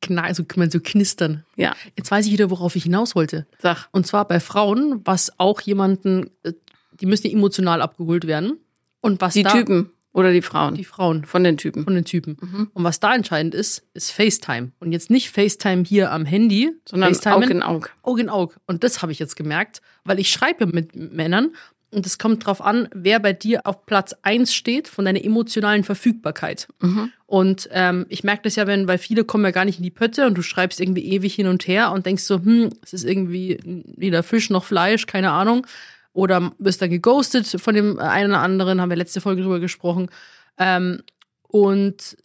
Kna 0.00 0.22
also, 0.22 0.44
man 0.56 0.70
so 0.70 0.80
knistern. 0.80 1.44
Ja, 1.56 1.76
Jetzt 1.96 2.10
weiß 2.10 2.26
ich 2.26 2.32
wieder, 2.32 2.50
worauf 2.50 2.74
ich 2.74 2.84
hinaus 2.84 3.14
wollte. 3.14 3.46
sag. 3.58 3.88
Und 3.92 4.06
zwar 4.06 4.26
bei 4.26 4.40
Frauen, 4.40 5.00
was 5.04 5.38
auch 5.38 5.60
jemanden, 5.60 6.30
äh, 6.42 6.52
die 7.00 7.06
müssen 7.06 7.26
ja 7.26 7.32
emotional 7.32 7.82
abgeholt 7.82 8.26
werden. 8.26 8.58
Und 9.00 9.20
was 9.20 9.34
Die 9.34 9.42
da, 9.42 9.50
Typen 9.50 9.90
oder 10.12 10.32
die 10.32 10.42
Frauen. 10.42 10.74
die 10.74 10.84
Frauen 10.84 11.24
von 11.24 11.42
den 11.42 11.56
Typen. 11.56 11.84
von 11.84 11.94
den 11.94 12.04
Typen. 12.04 12.36
Mhm. 12.40 12.70
Und 12.72 12.84
was 12.84 13.00
da 13.00 13.14
entscheidend 13.14 13.54
ist, 13.54 13.84
ist 13.94 14.10
FaceTime. 14.10 14.72
Und 14.78 14.92
jetzt 14.92 15.10
nicht 15.10 15.30
FaceTime 15.30 15.84
hier 15.84 16.12
am 16.12 16.24
Handy, 16.24 16.70
Sondern 16.88 17.14
FaceTime 17.14 17.36
Aug 17.36 17.50
in 17.50 17.62
Aug. 17.62 17.90
Auge 18.02 18.20
in 18.22 18.28
Auge. 18.28 18.54
Und 18.66 18.84
das 18.84 19.02
habe 19.02 19.10
ich 19.12 19.18
jetzt 19.18 19.36
gemerkt, 19.36 19.82
weil 20.04 20.20
ich 20.20 20.30
schreibe 20.30 20.66
mit 20.66 20.94
Männern 20.94 21.52
und 21.90 22.06
es 22.06 22.18
kommt 22.18 22.46
drauf 22.46 22.62
an, 22.62 22.88
wer 22.94 23.20
bei 23.20 23.34
dir 23.34 23.66
auf 23.66 23.84
Platz 23.84 24.14
eins 24.22 24.54
steht 24.54 24.88
von 24.88 25.04
deiner 25.04 25.22
emotionalen 25.22 25.84
Verfügbarkeit. 25.84 26.68
Mhm. 26.80 27.12
Und 27.26 27.68
ähm, 27.72 28.06
ich 28.08 28.24
merke 28.24 28.44
das 28.44 28.56
ja, 28.56 28.66
wenn, 28.66 28.88
weil 28.88 28.98
viele 28.98 29.24
kommen 29.24 29.44
ja 29.44 29.50
gar 29.50 29.66
nicht 29.66 29.78
in 29.78 29.82
die 29.84 29.90
Pötte 29.90 30.26
und 30.26 30.34
du 30.38 30.42
schreibst 30.42 30.80
irgendwie 30.80 31.04
ewig 31.04 31.34
hin 31.34 31.46
und 31.48 31.66
her 31.66 31.92
und 31.92 32.06
denkst 32.06 32.22
so, 32.22 32.36
hm, 32.36 32.70
es 32.82 32.94
ist 32.94 33.04
irgendwie 33.04 33.58
weder 33.64 34.22
Fisch 34.22 34.48
noch 34.48 34.64
Fleisch, 34.64 35.06
keine 35.06 35.32
Ahnung. 35.32 35.66
Oder 36.12 36.52
wirst 36.58 36.82
dann 36.82 36.90
geghostet 36.90 37.46
von 37.46 37.74
dem 37.74 37.98
einen 37.98 38.30
oder 38.32 38.40
anderen, 38.40 38.80
haben 38.80 38.90
wir 38.90 38.96
letzte 38.96 39.20
Folge 39.20 39.42
drüber 39.42 39.60
gesprochen. 39.60 40.10
Ähm, 40.58 41.02
und 41.42 42.16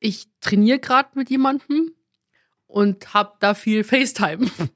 ich 0.00 0.26
trainiere 0.40 0.78
gerade 0.78 1.08
mit 1.14 1.30
jemandem 1.30 1.92
und 2.66 3.14
hab 3.14 3.40
da 3.40 3.54
viel 3.54 3.84
FaceTime. 3.84 4.46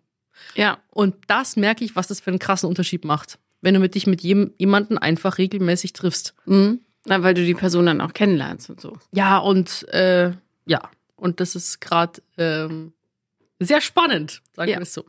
Ja, 0.54 0.78
Und 0.88 1.14
das 1.26 1.56
merke 1.56 1.84
ich, 1.84 1.94
was 1.96 2.08
das 2.08 2.18
für 2.20 2.30
einen 2.30 2.38
krassen 2.38 2.66
Unterschied 2.68 3.04
macht. 3.04 3.38
Wenn 3.60 3.74
du 3.74 3.80
mit 3.80 3.94
dich 3.94 4.06
mit 4.06 4.22
jedem, 4.22 4.52
jemanden 4.56 4.96
einfach 4.96 5.36
regelmäßig 5.36 5.92
triffst. 5.92 6.34
mhm. 6.46 6.80
Na, 7.04 7.22
weil 7.22 7.34
du 7.34 7.44
die 7.44 7.54
Person 7.54 7.86
dann 7.86 8.00
auch 8.00 8.14
kennenlernst 8.14 8.70
und 8.70 8.80
so. 8.80 8.98
Ja, 9.12 9.36
und 9.38 9.86
äh, 9.90 10.32
ja, 10.64 10.90
und 11.16 11.40
das 11.40 11.54
ist 11.56 11.80
gerade 11.82 12.22
ähm, 12.38 12.94
sehr 13.58 13.80
spannend, 13.82 14.40
sagen 14.56 14.70
Ja. 14.70 14.78
wir 14.78 14.82
es 14.82 14.94
so. 14.94 15.04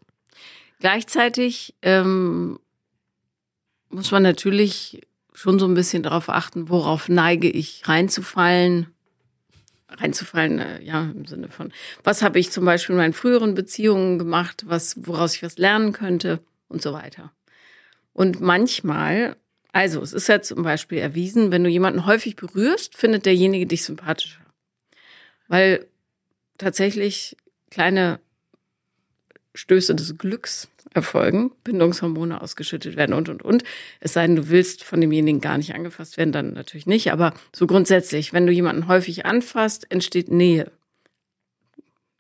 Gleichzeitig 0.80 1.76
ähm, 1.82 2.60
muss 3.92 4.12
man 4.12 4.24
natürlich 4.24 5.02
schon 5.34 5.60
so 5.60 5.68
ein 5.68 5.74
bisschen 5.74 6.04
darauf 6.04 6.30
achten, 6.30 6.70
worauf 6.70 7.10
neige 7.10 7.50
ich 7.50 7.88
reinzufallen. 7.88 8.88
Reinzufallen, 9.90 10.60
äh, 10.60 10.82
ja, 10.84 11.12
im 11.14 11.26
Sinne 11.26 11.50
von, 11.50 11.74
was 12.04 12.22
habe 12.22 12.40
ich 12.40 12.52
zum 12.52 12.64
Beispiel 12.66 12.94
in 12.94 12.98
meinen 12.98 13.14
früheren 13.14 13.56
Beziehungen 13.56 14.20
gemacht, 14.20 14.64
was, 14.68 15.06
woraus 15.06 15.36
ich 15.36 15.44
was 15.44 15.58
lernen 15.58 15.92
könnte 15.92 16.40
und 16.70 16.82
so 16.82 16.94
weiter. 16.94 17.32
Und 18.14 18.40
manchmal, 18.42 19.36
Also, 19.74 20.02
es 20.02 20.12
ist 20.12 20.28
ja 20.28 20.42
zum 20.42 20.64
Beispiel 20.64 20.98
erwiesen, 20.98 21.52
wenn 21.52 21.64
du 21.64 21.70
jemanden 21.70 22.06
häufig 22.06 22.36
berührst, 22.36 22.98
findet 22.98 23.26
derjenige 23.26 23.66
dich 23.66 23.84
sympathischer. 23.86 24.42
Weil 25.48 25.88
tatsächlich 26.58 27.38
kleine 27.70 28.20
Stöße 29.54 29.96
des 29.96 30.18
Glücks 30.18 30.70
erfolgen, 30.94 31.52
Bindungshormone 31.64 32.42
ausgeschüttet 32.42 32.96
werden 32.96 33.14
und, 33.14 33.30
und, 33.30 33.42
und. 33.44 33.64
Es 34.00 34.14
sei 34.14 34.28
denn, 34.28 34.36
du 34.36 34.50
willst 34.50 34.84
von 34.84 35.02
demjenigen 35.02 35.42
gar 35.42 35.58
nicht 35.58 35.74
angefasst 35.74 36.18
werden, 36.18 36.32
dann 36.32 36.54
natürlich 36.54 36.86
nicht. 36.86 37.12
Aber 37.12 37.34
so 37.54 37.68
grundsätzlich, 37.68 38.34
wenn 38.34 38.46
du 38.46 38.54
jemanden 38.54 38.88
häufig 38.88 39.26
anfasst, 39.26 39.90
entsteht 39.90 40.32
Nähe. 40.32 40.72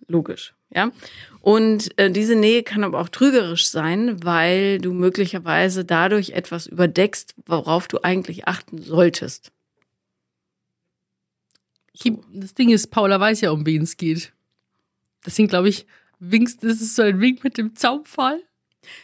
Logisch, 0.07 0.53
ja. 0.73 0.91
Und 1.41 1.97
äh, 1.97 2.11
diese 2.11 2.35
Nähe 2.35 2.63
kann 2.63 2.83
aber 2.83 2.99
auch 2.99 3.09
trügerisch 3.09 3.67
sein, 3.69 4.23
weil 4.23 4.79
du 4.79 4.93
möglicherweise 4.93 5.85
dadurch 5.85 6.31
etwas 6.31 6.67
überdeckst, 6.67 7.33
worauf 7.45 7.87
du 7.87 8.03
eigentlich 8.03 8.47
achten 8.47 8.81
solltest. 8.81 9.51
So. 11.93 12.21
Das 12.33 12.53
Ding 12.53 12.69
ist, 12.69 12.91
Paula 12.91 13.19
weiß 13.19 13.41
ja, 13.41 13.51
um 13.51 13.65
wen 13.65 13.83
es 13.83 13.97
geht. 13.97 14.33
Deswegen 15.25 15.47
glaube 15.47 15.69
ich, 15.69 15.85
winkst, 16.21 16.63
ist 16.63 16.81
es 16.81 16.95
so 16.95 17.01
ein 17.01 17.19
Wink 17.19 17.43
mit 17.43 17.57
dem 17.57 17.75
Zaunpfahl? 17.75 18.41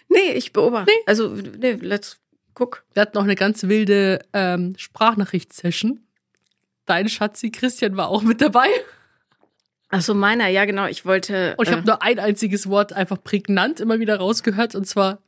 Nee, 0.08 0.32
ich 0.34 0.54
beobachte. 0.54 0.92
Nee. 0.92 1.04
Also, 1.06 1.30
nee, 1.30 1.74
let's 1.74 2.20
guck. 2.54 2.86
Wir 2.94 3.02
hatten 3.02 3.18
auch 3.18 3.24
eine 3.24 3.36
ganz 3.36 3.64
wilde 3.64 4.26
ähm, 4.34 4.76
Sprachnachricht-Session. 4.78 6.00
Dein 6.86 7.10
Schatzi 7.10 7.52
Christian 7.52 7.98
war 7.98 8.08
auch 8.08 8.22
mit 8.22 8.42
dabei. 8.42 8.70
Ach 9.90 10.02
so, 10.02 10.14
meiner, 10.14 10.48
ja 10.48 10.66
genau. 10.66 10.86
Ich 10.88 11.06
wollte. 11.06 11.56
Und 11.58 11.68
ich 11.68 11.74
äh, 11.74 11.78
habe 11.78 11.86
nur 11.86 12.02
ein 12.02 12.20
einziges 12.20 12.70
Wort 12.70 12.94
einfach 12.94 13.22
prägnant 13.24 13.80
immer 13.80 14.00
wieder 14.00 14.18
rausgehört 14.18 14.76
und 14.76 14.86
zwar 14.86 15.20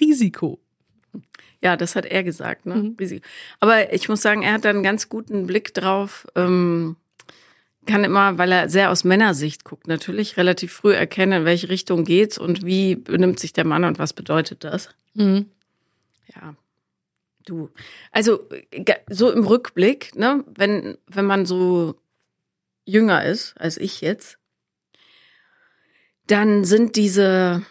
Risiko. 0.00 0.60
Ja, 1.62 1.76
das 1.76 1.94
hat 1.94 2.06
er 2.06 2.22
gesagt, 2.24 2.66
ne? 2.66 2.74
Mhm. 2.74 2.96
Risiko. 2.98 3.24
Aber 3.60 3.92
ich 3.92 4.08
muss 4.08 4.22
sagen, 4.22 4.42
er 4.42 4.54
hat 4.54 4.64
da 4.64 4.70
einen 4.70 4.82
ganz 4.82 5.08
guten 5.08 5.46
Blick 5.46 5.74
drauf. 5.74 6.26
Ähm, 6.34 6.96
kann 7.86 8.04
immer, 8.04 8.38
weil 8.38 8.52
er 8.52 8.68
sehr 8.68 8.90
aus 8.90 9.04
Männersicht 9.04 9.64
guckt, 9.64 9.88
natürlich 9.88 10.36
relativ 10.36 10.72
früh 10.72 10.94
erkennen, 10.94 11.40
in 11.40 11.44
welche 11.44 11.68
Richtung 11.68 12.04
geht's 12.04 12.38
und 12.38 12.64
wie 12.64 12.96
benimmt 12.96 13.40
sich 13.40 13.52
der 13.52 13.64
Mann 13.64 13.84
und 13.84 13.98
was 13.98 14.12
bedeutet 14.12 14.64
das. 14.64 14.90
Mhm. 15.14 15.46
Ja. 16.34 16.54
Du. 17.44 17.70
Also 18.12 18.48
so 19.10 19.30
im 19.32 19.44
Rückblick, 19.44 20.14
ne, 20.14 20.44
wenn 20.54 20.96
wenn 21.08 21.24
man 21.24 21.44
so 21.44 21.96
jünger 22.84 23.24
ist 23.24 23.54
als 23.58 23.78
ich 23.78 24.00
jetzt, 24.00 24.38
dann 26.26 26.64
sind 26.64 26.96
diese, 26.96 27.62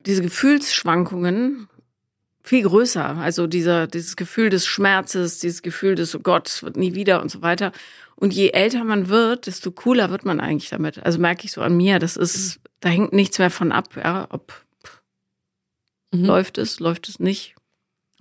diese 0.00 0.22
Gefühlsschwankungen 0.22 1.68
viel 2.48 2.62
größer. 2.62 3.16
Also 3.16 3.46
dieser, 3.46 3.86
dieses 3.86 4.16
Gefühl 4.16 4.48
des 4.48 4.66
Schmerzes, 4.66 5.38
dieses 5.38 5.62
Gefühl 5.62 5.94
des, 5.94 6.14
oh 6.14 6.20
Gott, 6.20 6.62
wird 6.62 6.76
nie 6.76 6.94
wieder 6.94 7.20
und 7.20 7.30
so 7.30 7.42
weiter. 7.42 7.72
Und 8.16 8.32
je 8.32 8.50
älter 8.50 8.84
man 8.84 9.08
wird, 9.08 9.46
desto 9.46 9.70
cooler 9.70 10.10
wird 10.10 10.24
man 10.24 10.40
eigentlich 10.40 10.70
damit. 10.70 11.04
Also 11.04 11.18
merke 11.18 11.44
ich 11.44 11.52
so 11.52 11.60
an 11.60 11.76
mir, 11.76 11.98
das 11.98 12.16
ist, 12.16 12.58
da 12.80 12.88
hängt 12.88 13.12
nichts 13.12 13.38
mehr 13.38 13.50
von 13.50 13.70
ab, 13.70 13.90
ja, 13.96 14.26
ob 14.30 14.64
mhm. 16.10 16.24
läuft 16.24 16.58
es, 16.58 16.80
läuft 16.80 17.08
es 17.08 17.20
nicht. 17.20 17.54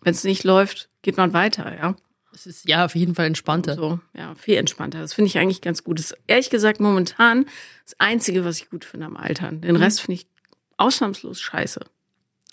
Wenn 0.02 0.14
es 0.14 0.24
nicht 0.24 0.44
läuft, 0.44 0.90
geht 1.02 1.18
man 1.18 1.34
weiter, 1.34 1.74
ja. 1.76 1.96
Es 2.34 2.46
ist 2.46 2.68
ja 2.68 2.86
auf 2.86 2.96
jeden 2.96 3.16
Fall 3.16 3.26
entspannter. 3.26 3.76
So, 3.76 4.00
ja, 4.14 4.36
viel 4.36 4.58
entspannter. 4.58 5.00
Das 5.00 5.14
finde 5.14 5.30
ich 5.30 5.40
eigentlich 5.40 5.62
ganz 5.62 5.84
gut. 5.84 5.98
Das 5.98 6.12
ist 6.12 6.18
ehrlich 6.28 6.52
gesagt 6.52 6.80
momentan 6.80 7.46
das 7.84 7.96
Einzige, 7.98 8.46
was 8.46 8.60
ich 8.60 8.70
gut 8.70 8.86
finde 8.86 9.08
am 9.08 9.18
Altern. 9.18 9.62
Den 9.62 9.76
mhm. 9.76 9.82
Rest 9.82 10.02
finde 10.02 10.22
ich 10.22 10.28
ausnahmslos 10.76 11.40
scheiße. 11.40 11.80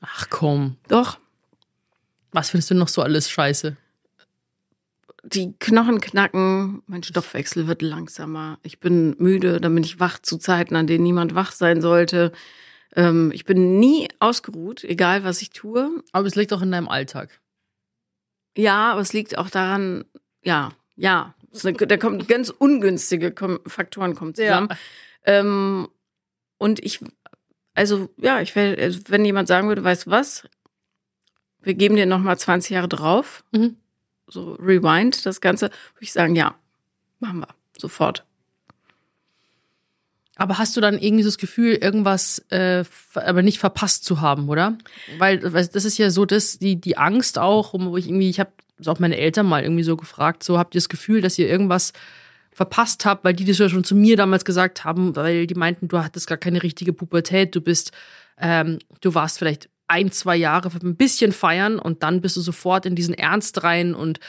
Ach 0.01 0.27
komm. 0.31 0.77
Doch. 0.89 1.19
Was 2.35 2.51
findest 2.51 2.73
du 2.73 2.75
noch 2.75 2.89
so 2.89 3.01
alles 3.01 3.31
scheiße? 3.31 3.77
Die 5.23 5.55
Knochen 5.61 6.01
knacken, 6.01 6.83
mein 6.87 7.05
Stoffwechsel 7.05 7.69
wird 7.69 7.81
langsamer. 7.81 8.59
Ich 8.65 8.81
bin 8.81 9.15
müde, 9.19 9.61
dann 9.61 9.73
bin 9.73 9.85
ich 9.85 10.01
wach 10.01 10.19
zu 10.19 10.37
Zeiten, 10.37 10.75
an 10.75 10.89
denen 10.89 11.05
niemand 11.05 11.37
wach 11.37 11.53
sein 11.53 11.81
sollte. 11.81 12.33
Ähm, 12.97 13.31
ich 13.33 13.45
bin 13.45 13.79
nie 13.79 14.09
ausgeruht, 14.19 14.83
egal 14.83 15.23
was 15.23 15.43
ich 15.43 15.51
tue. 15.51 16.03
Aber 16.11 16.27
es 16.27 16.35
liegt 16.35 16.53
auch 16.53 16.61
in 16.61 16.73
deinem 16.73 16.89
Alltag. 16.89 17.41
Ja, 18.57 18.91
aber 18.91 19.01
es 19.01 19.13
liegt 19.13 19.39
auch 19.39 19.49
daran, 19.49 20.05
ja, 20.43 20.73
ja, 20.97 21.37
da 21.63 21.97
kommen 21.99 22.27
ganz 22.27 22.51
ungünstige 22.51 23.33
Faktoren 23.65 24.17
kommen 24.17 24.35
zusammen. 24.35 24.69
Ja. 24.71 24.77
Ähm, 25.25 25.89
und 26.59 26.85
ich, 26.85 26.99
also 27.75 28.09
ja, 28.17 28.41
ich 28.41 28.57
will, 28.57 28.77
also, 28.79 28.99
wenn 29.07 29.25
jemand 29.25 29.47
sagen 29.47 29.69
würde, 29.69 29.85
weißt 29.85 30.07
du 30.07 30.11
was, 30.11 30.49
wir 31.65 31.75
geben 31.75 31.97
dir 31.97 32.07
nochmal 32.07 32.39
20 32.39 32.71
Jahre 32.71 32.89
drauf, 32.89 33.45
mhm. 33.53 33.77
so 34.29 34.55
rewind 34.55 35.27
das 35.27 35.41
Ganze, 35.41 35.67
würde 35.67 36.03
ich 36.03 36.13
sagen, 36.13 36.37
ja, 36.37 36.55
machen 37.21 37.41
wir, 37.41 37.49
sofort. 37.77 38.25
Aber 40.37 40.59
hast 40.59 40.77
du 40.77 40.81
dann 40.81 40.99
irgendwie 40.99 41.23
so 41.23 41.29
das 41.29 41.39
Gefühl, 41.39 41.75
irgendwas 41.75 42.41
äh, 42.51 42.85
aber 43.15 43.43
nicht 43.43 43.59
verpasst 43.59 44.05
zu 44.05 44.21
haben, 44.21 44.49
oder? 44.49 44.77
Weil, 45.19 45.41
weil 45.53 45.67
das 45.67 45.85
ist 45.85 45.97
ja 45.97 46.11
so, 46.11 46.25
dass 46.25 46.59
die, 46.59 46.77
die 46.77 46.99
Angst 46.99 47.39
auch, 47.39 47.73
wo 47.73 47.97
ich 47.97 48.09
irgendwie, 48.09 48.31
ich 48.31 48.41
habe 48.41 48.51
auch 48.87 48.99
meine 48.99 49.17
Eltern 49.17 49.47
mal 49.47 49.63
irgendwie 49.63 49.85
so 49.85 49.97
gefragt, 49.97 50.43
so 50.43 50.59
habt 50.59 50.75
ihr 50.75 50.81
das 50.81 50.89
Gefühl, 50.89 51.21
dass 51.21 51.39
ihr 51.39 51.49
irgendwas 51.49 51.93
verpasst 52.51 53.05
habt, 53.05 53.25
weil 53.25 53.35
die 53.35 53.45
das 53.45 53.59
ja 53.59 53.69
schon 53.69 53.85
zu 53.85 53.95
mir 53.95 54.17
damals 54.17 54.45
gesagt 54.45 54.85
haben, 54.85 55.15
weil 55.15 55.47
die 55.47 55.55
meinten, 55.55 55.89
du 55.89 55.99
hattest 55.99 56.27
gar 56.27 56.39
keine 56.39 56.63
richtige 56.63 56.93
Pubertät, 56.93 57.55
du 57.55 57.61
bist, 57.61 57.93
ähm, 58.39 58.81
du 59.01 59.15
warst 59.15 59.39
vielleicht 59.39 59.69
ein, 59.87 60.11
zwei 60.11 60.37
Jahre 60.37 60.71
ein 60.83 60.97
bisschen 60.97 61.33
feiern 61.33 61.79
und 61.79 62.03
dann 62.03 62.21
bist 62.21 62.37
du 62.37 62.41
sofort 62.41 62.87
in 62.87 62.97
diesen 62.97 63.15
Ernst 63.15 63.63
rein 63.63 63.95
und 63.95 64.21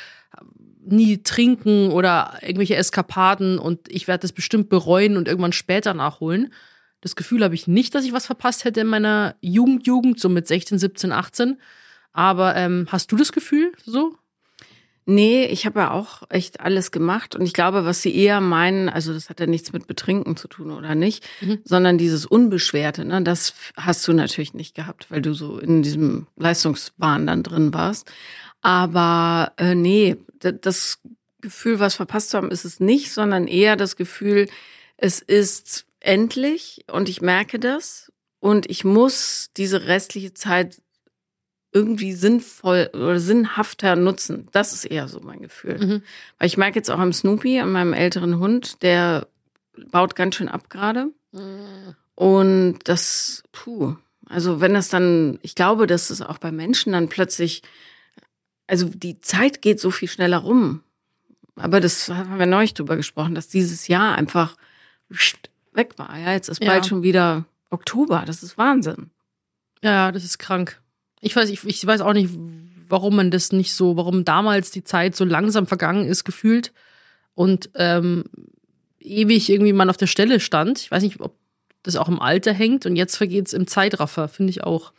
nie 0.85 1.23
trinken 1.23 1.91
oder 1.91 2.37
irgendwelche 2.41 2.75
Eskapaden 2.75 3.57
und 3.59 3.87
ich 3.89 4.07
werde 4.07 4.21
das 4.21 4.31
bestimmt 4.31 4.69
bereuen 4.69 5.17
und 5.17 5.27
irgendwann 5.27 5.53
später 5.53 5.93
nachholen. 5.93 6.53
Das 7.01 7.15
Gefühl 7.15 7.43
habe 7.43 7.55
ich 7.55 7.67
nicht, 7.67 7.95
dass 7.95 8.05
ich 8.05 8.13
was 8.13 8.25
verpasst 8.25 8.65
hätte 8.65 8.81
in 8.81 8.87
meiner 8.87 9.35
Jugend, 9.41 9.87
Jugend, 9.87 10.19
so 10.19 10.29
mit 10.29 10.47
16, 10.47 10.79
17, 10.79 11.11
18. 11.11 11.59
Aber 12.13 12.55
ähm, 12.55 12.87
hast 12.89 13.11
du 13.11 13.15
das 13.15 13.31
Gefühl 13.31 13.73
so? 13.83 14.17
Nee, 15.07 15.45
ich 15.45 15.67
habe 15.67 15.81
ja 15.81 15.91
auch 15.91 16.23
echt 16.29 16.61
alles 16.61 16.89
gemacht 16.89 17.35
und 17.35 17.43
ich 17.43 17.53
glaube, 17.53 17.85
was 17.85 18.01
sie 18.01 18.15
eher 18.15 18.41
meinen, 18.41 18.89
also 18.89 19.13
das 19.13 19.29
hat 19.29 19.39
ja 19.39 19.45
nichts 19.45 19.71
mit 19.71 19.85
Betrinken 19.85 20.35
zu 20.35 20.47
tun 20.47 20.71
oder 20.71 20.95
nicht, 20.95 21.23
mhm. 21.41 21.59
sondern 21.63 21.99
dieses 21.99 22.25
Unbeschwerte, 22.25 23.05
ne, 23.05 23.21
das 23.21 23.53
hast 23.77 24.07
du 24.07 24.13
natürlich 24.13 24.55
nicht 24.55 24.73
gehabt, 24.73 25.11
weil 25.11 25.21
du 25.21 25.33
so 25.33 25.59
in 25.59 25.83
diesem 25.83 26.25
Leistungswahn 26.37 27.27
dann 27.27 27.43
drin 27.43 27.71
warst. 27.71 28.11
Aber 28.61 29.53
äh, 29.57 29.75
nee, 29.75 30.17
das 30.39 30.99
Gefühl, 31.39 31.79
was 31.79 31.93
verpasst 31.93 32.31
zu 32.31 32.37
haben, 32.37 32.49
ist 32.49 32.65
es 32.65 32.79
nicht, 32.79 33.11
sondern 33.11 33.45
eher 33.45 33.75
das 33.75 33.97
Gefühl, 33.97 34.47
es 34.97 35.19
ist 35.21 35.85
endlich 35.99 36.83
und 36.91 37.09
ich 37.09 37.21
merke 37.21 37.59
das 37.59 38.11
und 38.39 38.67
ich 38.69 38.83
muss 38.83 39.51
diese 39.55 39.85
restliche 39.85 40.33
Zeit 40.33 40.81
irgendwie 41.75 42.13
sinnvoll 42.13 42.89
oder 42.93 43.19
sinnhafter 43.19 43.95
nutzen. 43.95 44.47
Das 44.51 44.73
ist 44.73 44.85
eher 44.85 45.07
so 45.07 45.19
mein 45.19 45.41
Gefühl. 45.41 45.77
Mhm. 45.77 46.01
Weil 46.39 46.47
ich 46.47 46.57
merke 46.57 46.79
jetzt 46.79 46.89
auch 46.89 46.99
am 46.99 47.13
Snoopy, 47.13 47.59
an 47.59 47.71
meinem 47.71 47.93
älteren 47.93 48.39
Hund, 48.39 48.81
der 48.81 49.27
baut 49.91 50.15
ganz 50.15 50.35
schön 50.35 50.49
ab 50.49 50.69
gerade. 50.69 51.11
Mhm. 51.33 51.95
Und 52.15 52.79
das, 52.85 53.43
puh, 53.51 53.95
also 54.27 54.61
wenn 54.61 54.73
das 54.73 54.89
dann, 54.89 55.37
ich 55.41 55.53
glaube, 55.53 55.85
dass 55.85 56.09
es 56.09 56.21
auch 56.21 56.37
bei 56.37 56.51
Menschen 56.51 56.93
dann 56.93 57.09
plötzlich 57.09 57.61
also 58.67 58.89
die 58.89 59.21
Zeit 59.21 59.61
geht 59.61 59.79
so 59.79 59.91
viel 59.91 60.07
schneller 60.07 60.37
rum. 60.37 60.81
Aber 61.55 61.79
das 61.79 62.09
haben 62.09 62.39
wir 62.39 62.45
neulich 62.45 62.73
drüber 62.73 62.97
gesprochen, 62.97 63.35
dass 63.35 63.47
dieses 63.47 63.87
Jahr 63.87 64.15
einfach 64.15 64.55
weg 65.73 65.93
war. 65.97 66.17
Ja, 66.17 66.33
jetzt 66.33 66.49
ist 66.49 66.59
bald 66.59 66.83
ja. 66.83 66.89
schon 66.89 67.03
wieder 67.03 67.45
Oktober. 67.69 68.23
Das 68.25 68.43
ist 68.43 68.57
Wahnsinn. 68.57 69.11
Ja, 69.81 70.11
das 70.11 70.23
ist 70.23 70.37
krank. 70.37 70.81
Ich 71.25 71.35
weiß, 71.35 71.49
ich, 71.49 71.63
ich 71.63 71.83
weiß 71.85 72.01
auch 72.01 72.13
nicht, 72.13 72.29
warum 72.87 73.15
man 73.15 73.31
das 73.31 73.51
nicht 73.51 73.73
so, 73.73 73.97
warum 73.97 74.25
damals 74.25 74.69
die 74.69 74.83
Zeit 74.83 75.15
so 75.15 75.25
langsam 75.25 75.65
vergangen 75.65 76.05
ist, 76.05 76.23
gefühlt 76.23 76.71
und 77.33 77.71
ähm, 77.73 78.25
ewig 78.99 79.49
irgendwie 79.49 79.73
man 79.73 79.89
auf 79.89 79.97
der 79.97 80.05
Stelle 80.05 80.39
stand. 80.39 80.79
Ich 80.81 80.91
weiß 80.91 81.01
nicht, 81.01 81.19
ob 81.21 81.35
das 81.81 81.95
auch 81.95 82.09
im 82.09 82.21
Alter 82.21 82.53
hängt 82.53 82.85
und 82.85 82.95
jetzt 82.95 83.15
vergeht 83.15 83.47
es 83.47 83.53
im 83.53 83.65
Zeitraffer, 83.65 84.27
finde 84.27 84.51
ich 84.51 84.63
auch. 84.63 84.93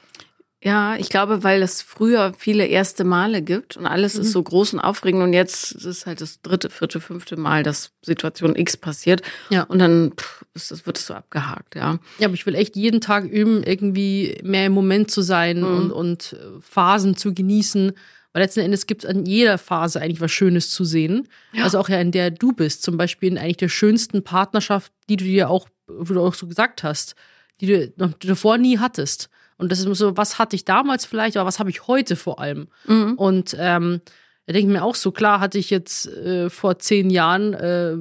Ja, 0.67 0.97
ich 0.97 1.11
glaube, 1.11 1.45
weil 1.45 1.63
es 1.63 1.81
früher 1.81 2.33
viele 2.37 2.67
erste 2.67 3.05
Male 3.05 3.41
gibt 3.41 3.77
und 3.77 3.87
alles 3.87 4.17
mhm. 4.17 4.23
ist 4.23 4.33
so 4.33 4.43
groß 4.43 4.75
und 4.75 4.81
aufregend 4.81 5.23
und 5.23 5.33
jetzt 5.33 5.71
ist 5.71 5.85
es 5.85 6.07
halt 6.07 6.21
das 6.21 6.43
dritte, 6.43 6.71
vierte, 6.71 6.99
fünfte 7.01 7.37
Mal, 7.37 7.63
dass 7.63 7.93
Situation 8.03 8.57
X 8.57 8.77
passiert. 8.77 9.23
Ja. 9.49 9.63
Und 9.63 9.79
dann 9.79 10.15
pff, 10.17 10.45
ist 10.55 10.73
das, 10.73 10.85
wird 10.85 10.99
es 10.99 11.07
so 11.07 11.15
abgehakt, 11.15 11.77
ja. 11.77 12.01
Ja, 12.19 12.27
aber 12.27 12.35
ich 12.35 12.47
will 12.47 12.57
echt 12.57 12.75
jeden 12.75 13.01
Tag 13.01 13.27
üben, 13.27 13.63
irgendwie 13.63 14.41
mehr 14.43 14.67
im 14.67 14.73
Moment 14.73 15.09
zu 15.09 15.23
sein 15.23 15.61
mhm. 15.61 15.67
und, 15.67 15.93
und 15.93 16.33
äh, 16.33 16.61
Phasen 16.61 17.17
zu 17.17 17.33
genießen. 17.33 17.93
Weil 18.33 18.43
letzten 18.43 18.59
Endes 18.59 18.89
gibt 18.89 19.05
es 19.05 19.09
an 19.11 19.25
jeder 19.25 19.59
Phase 19.59 20.01
eigentlich 20.01 20.21
was 20.21 20.33
Schönes 20.33 20.73
zu 20.73 20.85
sehen. 20.85 21.29
Ja. 21.53 21.63
Also 21.63 21.79
auch 21.79 21.89
ja, 21.89 22.01
in 22.01 22.11
der 22.11 22.33
du 22.33 22.53
bist. 22.53 22.83
Zum 22.83 22.97
Beispiel 22.97 23.31
in 23.31 23.39
eigentlich 23.39 23.59
der 23.59 23.69
schönsten 23.69 24.25
Partnerschaft, 24.25 24.91
die 25.09 25.17
du 25.17 25.27
dir 25.27 25.49
auch, 25.49 25.69
wo 25.87 26.13
du 26.13 26.21
auch 26.21 26.35
so 26.35 26.49
gesagt 26.49 26.83
hast, 26.83 27.15
die 27.61 27.67
du 27.67 27.93
noch 27.99 28.15
davor 28.15 28.59
nie 28.59 28.81
hattest. 28.81 29.31
Und 29.59 29.73
das 29.73 29.79
ist 29.81 29.99
so, 29.99 30.17
was 30.17 30.39
hatte 30.39 30.57
ich 30.57 30.65
damals 30.65 31.07
vielleicht, 31.07 31.37
aber 31.37 31.47
was 31.47 31.59
habe 31.59 31.71
ich 31.71 31.87
heute 31.87 32.17
vor 32.17 32.41
allem? 32.41 32.69
Mhm. 32.87 33.15
Und 33.15 33.57
ähm, 33.59 34.01
da 34.47 34.53
denke 34.53 34.69
ich 34.69 34.79
mir 34.79 34.85
auch 34.85 34.95
so, 34.95 35.11
klar 35.13 35.41
hatte 35.41 35.59
ich 35.59 35.71
jetzt 35.71 36.07
äh, 36.07 36.51
vor 36.51 36.79
zehn 36.79 37.11
Jahren 37.11 37.55
äh, 37.55 37.95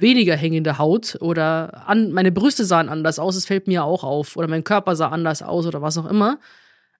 weniger 0.00 0.36
hängende 0.36 0.78
Haut 0.78 1.16
oder 1.20 1.88
an, 1.88 2.12
meine 2.12 2.32
Brüste 2.32 2.64
sahen 2.64 2.88
anders 2.88 3.18
aus, 3.18 3.36
es 3.36 3.46
fällt 3.46 3.68
mir 3.68 3.84
auch 3.84 4.04
auf. 4.04 4.36
Oder 4.36 4.48
mein 4.48 4.64
Körper 4.64 4.96
sah 4.96 5.08
anders 5.08 5.42
aus 5.42 5.66
oder 5.66 5.80
was 5.80 5.96
auch 5.96 6.10
immer. 6.10 6.38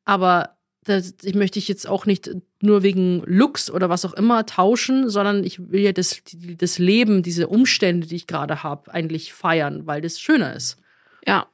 Aber 0.05 0.57
das, 0.85 1.15
ich 1.23 1.35
möchte 1.35 1.59
ich 1.59 1.69
jetzt 1.69 1.89
auch 1.89 2.07
nicht 2.07 2.31
nur 2.61 2.83
wegen 2.83 3.23
Looks 3.27 3.71
oder 3.71 3.89
was 3.89 4.05
auch 4.05 4.15
immer 4.15 4.47
tauschen, 4.47 5.09
sondern 5.09 5.45
ich 5.45 5.71
will 5.71 5.81
ja 5.81 5.93
das, 5.93 6.23
das 6.59 6.79
Leben, 6.79 7.23
diese 7.23 7.49
Umstände, 7.49 8.07
die 8.07 8.17
ich 8.17 8.27
gerade 8.27 8.63
habe, 8.63 8.93
eigentlich 8.93 9.33
feiern, 9.33 9.87
weil 9.87 10.01
das 10.01 10.19
schöner 10.19 10.55
ist. 10.55 10.79
Ja. 11.27 11.47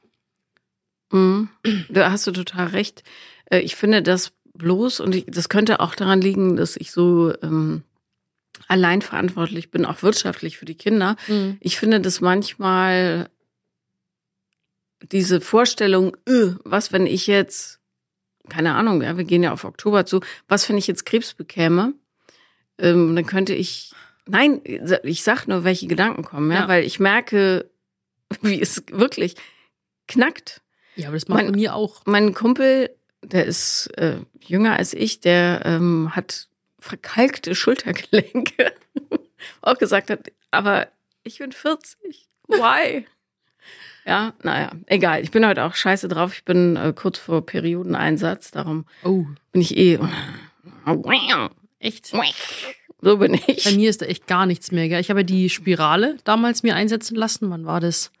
Mhm. 1.11 1.49
Da 1.89 2.11
hast 2.11 2.27
du 2.27 2.31
total 2.31 2.67
recht. 2.67 3.03
Äh, 3.45 3.59
Ich 3.59 3.75
finde 3.75 4.01
das 4.03 4.31
bloß, 4.53 4.99
und 4.99 5.15
ich, 5.15 5.25
das 5.27 5.49
könnte 5.49 5.79
auch 5.79 5.95
daran 5.95 6.21
liegen, 6.21 6.55
dass 6.55 6.75
ich 6.75 6.91
so 6.91 7.33
ähm, 7.41 7.83
allein 8.67 9.01
verantwortlich 9.01 9.71
bin, 9.71 9.85
auch 9.85 10.03
wirtschaftlich 10.03 10.57
für 10.57 10.65
die 10.65 10.75
Kinder. 10.75 11.15
Ich 11.61 11.77
finde 11.79 12.01
das 12.01 12.19
manchmal 12.21 13.29
diese 15.11 15.39
Vorstellung, 15.39 16.17
öh, 16.27 16.55
was, 16.65 16.91
wenn 16.91 17.05
ich 17.07 17.25
jetzt, 17.27 17.79
keine 18.49 18.75
Ahnung, 18.75 19.01
ja, 19.01 19.15
wir 19.17 19.23
gehen 19.23 19.43
ja 19.43 19.53
auf 19.53 19.63
Oktober 19.63 20.05
zu, 20.05 20.19
was, 20.49 20.67
wenn 20.67 20.77
ich 20.77 20.87
jetzt 20.87 21.05
Krebs 21.05 21.33
bekäme? 21.33 21.93
Ähm, 22.77 23.15
dann 23.15 23.25
könnte 23.25 23.53
ich, 23.55 23.93
nein, 24.25 24.61
ich 25.03 25.23
sag 25.23 25.47
nur, 25.47 25.63
welche 25.63 25.87
Gedanken 25.87 26.23
kommen, 26.25 26.51
ja, 26.51 26.61
Ja. 26.61 26.67
weil 26.67 26.83
ich 26.83 26.99
merke, 26.99 27.69
wie 28.41 28.61
es 28.61 28.83
wirklich 28.91 29.35
knackt. 30.07 30.61
Ja, 30.99 31.07
aber 31.07 31.17
das 31.17 31.27
macht 31.27 31.37
Mein- 31.43 31.51
bei 31.51 31.57
mir 31.57 31.75
auch. 31.75 32.01
Mein 32.05 32.33
Kumpel, 32.33 32.89
der 33.23 33.45
ist 33.45 33.87
äh, 33.97 34.17
jünger 34.41 34.75
als 34.77 34.93
ich, 34.93 35.19
der 35.19 35.61
ähm, 35.65 36.11
hat 36.15 36.47
verkalkte 36.77 37.55
Schultergelenke. 37.55 38.73
Auch 39.61 39.77
gesagt 39.77 40.09
hat, 40.09 40.31
aber 40.51 40.87
ich 41.23 41.39
bin 41.39 41.51
40. 41.51 42.27
Why? 42.47 43.05
ja, 44.05 44.33
naja, 44.43 44.71
egal. 44.87 45.21
Ich 45.23 45.31
bin 45.31 45.45
heute 45.45 45.63
auch 45.63 45.75
scheiße 45.75 46.07
drauf. 46.07 46.33
Ich 46.33 46.43
bin 46.45 46.75
äh, 46.77 46.93
kurz 46.95 47.17
vor 47.19 47.45
Periodeneinsatz, 47.45 48.51
darum 48.51 48.85
Oh, 49.03 49.25
bin 49.51 49.61
ich 49.61 49.77
eh. 49.77 49.99
echt? 51.79 52.07
So 53.01 53.17
bin 53.17 53.31
Bei 53.33 53.41
ich. 53.47 53.75
mir 53.77 53.89
ist 53.89 54.01
da 54.01 54.05
echt 54.07 54.27
gar 54.27 54.45
nichts 54.45 54.71
mehr. 54.71 54.89
Gell? 54.89 54.99
Ich 54.99 55.09
habe 55.09 55.23
die 55.23 55.49
Spirale 55.49 56.17
damals 56.23 56.63
mir 56.63 56.75
einsetzen 56.75 57.15
lassen. 57.15 57.49
Wann 57.49 57.65
war 57.65 57.79
das? 57.79 58.11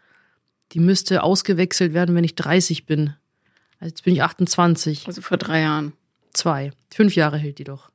Die 0.73 0.79
müsste 0.79 1.23
ausgewechselt 1.23 1.93
werden, 1.93 2.15
wenn 2.15 2.23
ich 2.23 2.35
30 2.35 2.85
bin. 2.85 3.15
Also 3.79 3.89
jetzt 3.91 4.03
bin 4.03 4.13
ich 4.13 4.21
28. 4.23 5.07
Also 5.07 5.21
vor 5.21 5.37
drei 5.37 5.61
Jahren. 5.61 5.93
Zwei. 6.33 6.71
Fünf 6.93 7.15
Jahre 7.15 7.37
hält 7.37 7.57
die 7.59 7.63
doch. 7.63 7.89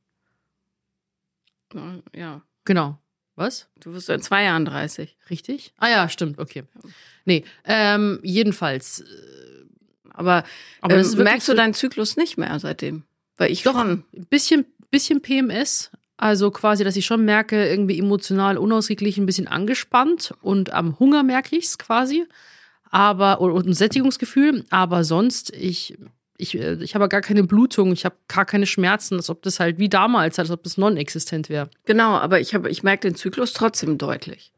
Ja, 2.14 2.42
Genau. 2.64 2.98
Was? 3.36 3.66
du 3.80 3.92
wirst 3.92 4.08
in 4.10 4.22
zwei 4.22 4.44
Jahren 4.44 4.64
30. 4.64 5.16
Richtig? 5.28 5.72
Ah 5.78 5.88
ja, 5.88 6.08
stimmt, 6.08 6.38
okay. 6.38 6.62
Nee, 7.24 7.44
ähm, 7.64 8.20
jedenfalls. 8.22 9.00
äh, 9.00 9.04
Aber, 10.10 10.44
Aber 10.80 10.96
ähm, 10.96 11.18
merkst 11.18 11.48
du 11.48 11.54
deinen 11.54 11.74
Zyklus 11.74 12.16
nicht 12.16 12.38
mehr 12.38 12.60
seitdem? 12.60 13.02
Weil 13.36 13.50
ich 13.50 13.64
Doch, 13.64 13.72
schon. 13.74 14.04
ein 14.16 14.26
bisschen, 14.26 14.66
bisschen 14.92 15.20
PMS. 15.20 15.90
Also 16.16 16.52
quasi, 16.52 16.84
dass 16.84 16.94
ich 16.94 17.06
schon 17.06 17.24
merke, 17.24 17.68
irgendwie 17.68 17.98
emotional 17.98 18.56
unausgeglichen, 18.56 19.24
ein 19.24 19.26
bisschen 19.26 19.48
angespannt 19.48 20.32
und 20.40 20.72
am 20.72 20.96
Hunger 21.00 21.24
merke 21.24 21.56
ich 21.56 21.64
es 21.64 21.76
quasi. 21.78 22.26
Aber, 22.94 23.40
und, 23.40 23.66
ein 23.66 23.74
Sättigungsgefühl. 23.74 24.64
Aber 24.70 25.02
sonst, 25.02 25.50
ich, 25.50 25.98
ich, 26.38 26.56
äh, 26.58 26.74
ich 26.82 26.94
habe 26.94 27.08
gar 27.08 27.22
keine 27.22 27.42
Blutung, 27.42 27.92
ich 27.92 28.04
habe 28.04 28.14
gar 28.28 28.44
keine 28.44 28.66
Schmerzen, 28.66 29.16
als 29.16 29.30
ob 29.30 29.42
das 29.42 29.58
halt 29.58 29.78
wie 29.78 29.88
damals, 29.88 30.38
als 30.38 30.50
ob 30.50 30.62
das 30.62 30.78
non-existent 30.78 31.48
wäre. 31.48 31.68
Genau, 31.86 32.12
aber 32.16 32.38
ich 32.40 32.54
habe, 32.54 32.70
ich 32.70 32.84
merke 32.84 33.08
den 33.08 33.16
Zyklus 33.16 33.52
trotzdem 33.52 33.98
deutlich. 33.98 34.52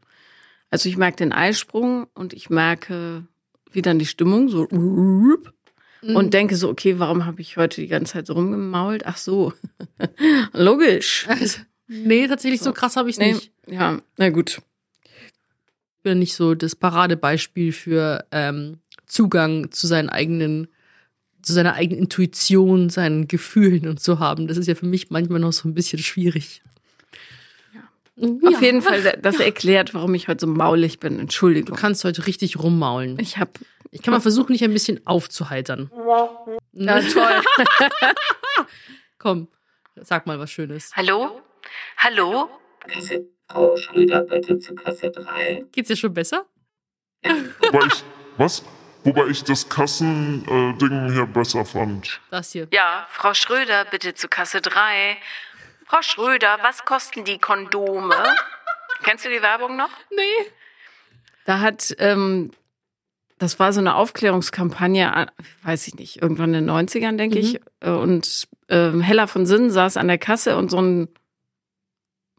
Also 0.71 0.89
ich 0.89 0.97
merke 0.99 1.17
den 1.17 1.33
Eisprung 1.33 2.09
und 2.15 2.35
ich 2.35 2.51
merke, 2.51 3.25
wie 3.73 3.81
dann 3.83 3.99
die 3.99 4.07
Stimmung 4.07 4.49
so 4.51 4.67
und 6.03 6.35
denke 6.35 6.57
so, 6.57 6.69
okay, 6.69 6.99
warum 6.99 7.25
habe 7.25 7.41
ich 7.41 7.57
heute 7.57 7.81
die 7.81 7.89
ganze 7.89 8.13
Zeit 8.15 8.27
so 8.27 8.35
rumgemault? 8.35 9.07
Ach 9.07 9.17
so, 9.17 9.53
logisch. 10.53 11.27
Also, 11.29 11.61
nee, 11.89 12.29
tatsächlich 12.29 12.61
so, 12.61 12.67
So. 12.67 12.73
krass 12.75 12.97
habe 12.97 13.09
ich 13.11 13.17
Nee, 13.19 13.33
nicht. 13.33 13.51
ja, 13.67 13.99
na 14.19 14.29
gut. 14.31 14.61
Bin 16.07 16.21
nicht 16.21 16.37
so 16.37 16.55
das 16.55 16.77
Paradebeispiel 16.77 17.73
für 17.73 18.25
ähm, 18.31 18.79
Zugang 19.07 19.73
zu 19.73 19.89
seinen 19.89 20.09
eigenen, 20.09 20.69
zu 21.43 21.53
seiner 21.53 21.75
eigenen 21.75 22.03
Intuition, 22.03 22.91
seinen 22.91 23.27
Gefühlen 23.27 23.89
und 23.89 23.99
so 23.99 24.21
haben. 24.21 24.47
Das 24.47 24.57
ist 24.57 24.69
ja 24.69 24.77
für 24.77 24.87
mich 24.87 25.11
manchmal 25.11 25.41
noch 25.41 25.51
so 25.53 25.67
ein 25.69 25.75
bisschen 25.75 25.99
schwierig. 25.99 26.63
Ja. 27.75 28.29
Auf 28.49 28.63
jeden 28.63 28.83
Fall, 28.83 29.19
das 29.21 29.41
erklärt, 29.41 29.95
warum 29.95 30.15
ich 30.15 30.29
heute 30.29 30.47
so 30.47 30.53
maulig 30.53 31.01
bin. 31.01 31.15
Du 31.17 31.23
Entschuldigung. 31.23 31.77
kannst 31.77 32.05
heute 32.05 32.25
richtig 32.29 32.57
rummaulen. 32.57 33.19
Ich 33.19 33.39
habe 33.39 33.51
Ich 33.91 34.01
kann 34.01 34.13
mal 34.15 34.21
versuchen, 34.21 34.53
dich 34.53 34.63
ein 34.63 34.73
bisschen 34.73 35.05
aufzuheitern. 35.09 35.91
ja, 36.73 37.01
toll. 37.01 37.43
Komm, 39.19 39.49
sag 39.97 40.29
mal 40.29 40.39
was 40.39 40.53
Schönes. 40.53 40.93
Hallo? 40.95 41.41
Hallo? 41.97 42.49
Frau 43.49 43.77
Schröder, 43.77 44.23
bitte 44.23 44.59
zu 44.59 44.75
Kasse 44.75 45.11
3. 45.11 45.65
Geht's 45.73 45.89
dir 45.89 45.97
schon 45.97 46.13
besser? 46.15 46.47
Wobei 47.23 47.87
ich, 47.87 48.05
was? 48.37 48.65
Wobei 49.05 49.27
ich 49.29 49.45
das 49.45 49.69
Kassending 49.69 51.13
hier 51.13 51.27
besser 51.27 51.65
fand. 51.65 52.21
Das 52.31 52.53
hier. 52.53 52.67
Ja, 52.73 53.07
Frau 53.09 53.35
Schröder, 53.35 53.85
bitte 53.85 54.15
zu 54.15 54.29
Kasse 54.29 54.61
3. 54.61 55.17
Frau 55.87 56.03
Schröder, 56.03 56.59
was 56.63 56.85
kosten 56.85 57.25
die 57.25 57.39
Kondome? 57.39 58.15
Kennst 59.05 59.25
du 59.25 59.29
die 59.29 59.43
Werbung 59.43 59.77
noch? 59.77 59.91
Nee. 60.11 60.51
Da 61.45 61.61
hat, 61.61 61.95
ähm, 61.99 62.51
das 63.39 63.61
war 63.61 63.73
so 63.73 63.79
eine 63.79 63.95
Aufklärungskampagne, 63.95 65.13
an- 65.15 65.31
weiß 65.63 65.87
ich 65.87 65.95
nicht, 65.95 66.21
irgendwann 66.21 66.53
in 66.55 66.67
den 66.67 66.71
90ern, 66.71 67.17
denke 67.17 67.39
Mhm. 67.39 67.45
ich. 67.45 67.61
Äh, 67.81 67.91
Und 67.91 68.49
ähm, 68.69 69.01
Hella 69.01 69.29
von 69.29 69.47
Sinn 69.47 69.71
saß 69.71 69.97
an 69.97 70.09
der 70.09 70.19
Kasse 70.19 70.57
und 70.57 70.71
so 70.73 70.81
ein, 70.81 71.09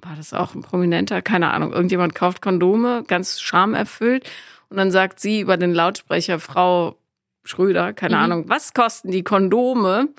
war 0.02 0.16
das 0.16 0.34
auch 0.34 0.54
ein 0.56 0.62
Prominenter? 0.62 1.22
Keine 1.22 1.52
Ahnung. 1.52 1.74
Irgendjemand 1.74 2.14
kauft 2.16 2.42
Kondome, 2.42 3.04
ganz 3.08 3.40
schamerfüllt. 3.42 4.30
Und 4.70 4.78
dann 4.78 4.92
sagt 4.92 5.20
sie 5.20 5.40
über 5.42 5.58
den 5.58 5.74
Lautsprecher, 5.74 6.40
Frau 6.40 6.98
Schröder, 7.44 7.94
keine 7.94 8.16
Mhm. 8.18 8.22
Ahnung, 8.22 8.50
was 8.50 8.74
kosten 8.74 9.12
die 9.12 9.24
Kondome? 9.24 10.10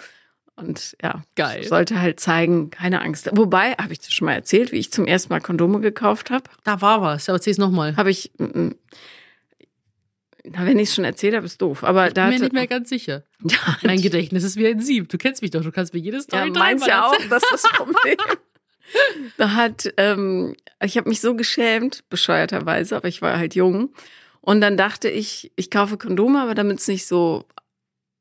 Und 0.57 0.97
ja, 1.03 1.23
Geil. 1.37 1.63
sollte 1.65 2.01
halt 2.01 2.19
zeigen, 2.19 2.71
keine 2.71 3.01
Angst. 3.03 3.29
Wobei, 3.33 3.73
habe 3.75 3.93
ich 3.93 4.01
das 4.01 4.13
schon 4.13 4.27
mal 4.27 4.33
erzählt, 4.33 4.73
wie 4.73 4.79
ich 4.79 4.91
zum 4.91 5.07
ersten 5.07 5.33
Mal 5.33 5.41
Kondome 5.41 5.79
gekauft 5.81 6.31
habe? 6.31 6.45
Da 6.65 6.81
war 6.81 7.01
was. 7.01 7.29
Aber 7.29 7.37
erzähl's 7.37 7.59
nochmal. 7.59 7.97
Habe 7.97 8.11
ich. 8.11 8.33
mm, 8.39 8.45
mm. 8.45 8.75
Na, 10.51 10.65
wenn 10.65 10.79
ich 10.79 10.89
es 10.89 10.95
schon 10.95 11.05
erzählt 11.05 11.35
habe, 11.37 11.45
ist 11.45 11.61
doof. 11.61 11.85
Aber 11.85 12.09
Ich 12.09 12.15
bin 12.15 12.29
mir 12.31 12.41
nicht 12.41 12.53
mehr 12.55 12.67
ganz 12.67 12.89
sicher. 12.89 13.23
ja, 13.45 13.59
Mein 13.83 14.01
Gedächtnis 14.01 14.43
ist 14.45 14.57
wie 14.57 14.67
ein 14.67 14.81
Sieb. 14.81 15.09
Du 15.11 15.19
kennst 15.19 15.43
mich 15.43 15.51
doch. 15.51 15.63
Du 15.63 15.71
kannst 15.71 15.93
mir 15.93 16.01
jedes 16.01 16.27
ja, 16.33 16.39
Story 16.39 16.51
meins 16.59 16.83
dreimal 16.83 16.89
ja 16.89 17.07
auch, 17.07 17.29
das 17.29 17.43
ist 17.43 17.53
das 17.53 17.63
Problem. 17.73 18.17
da 19.37 19.53
hat, 19.55 19.93
ähm, 19.97 20.55
ich 20.83 20.97
habe 20.97 21.09
mich 21.09 21.21
so 21.21 21.35
geschämt, 21.35 22.05
bescheuerterweise, 22.09 22.97
aber 22.97 23.09
ich 23.09 23.23
war 23.23 23.39
halt 23.39 23.55
jung. 23.55 23.93
Und 24.41 24.61
dann 24.61 24.77
dachte 24.77 25.09
ich, 25.11 25.53
ich 25.57 25.71
kaufe 25.71 25.99
Kondome, 25.99 26.41
aber 26.41 26.55
damit 26.55 26.79
es 26.79 26.89
nicht 26.89 27.07
so 27.07 27.45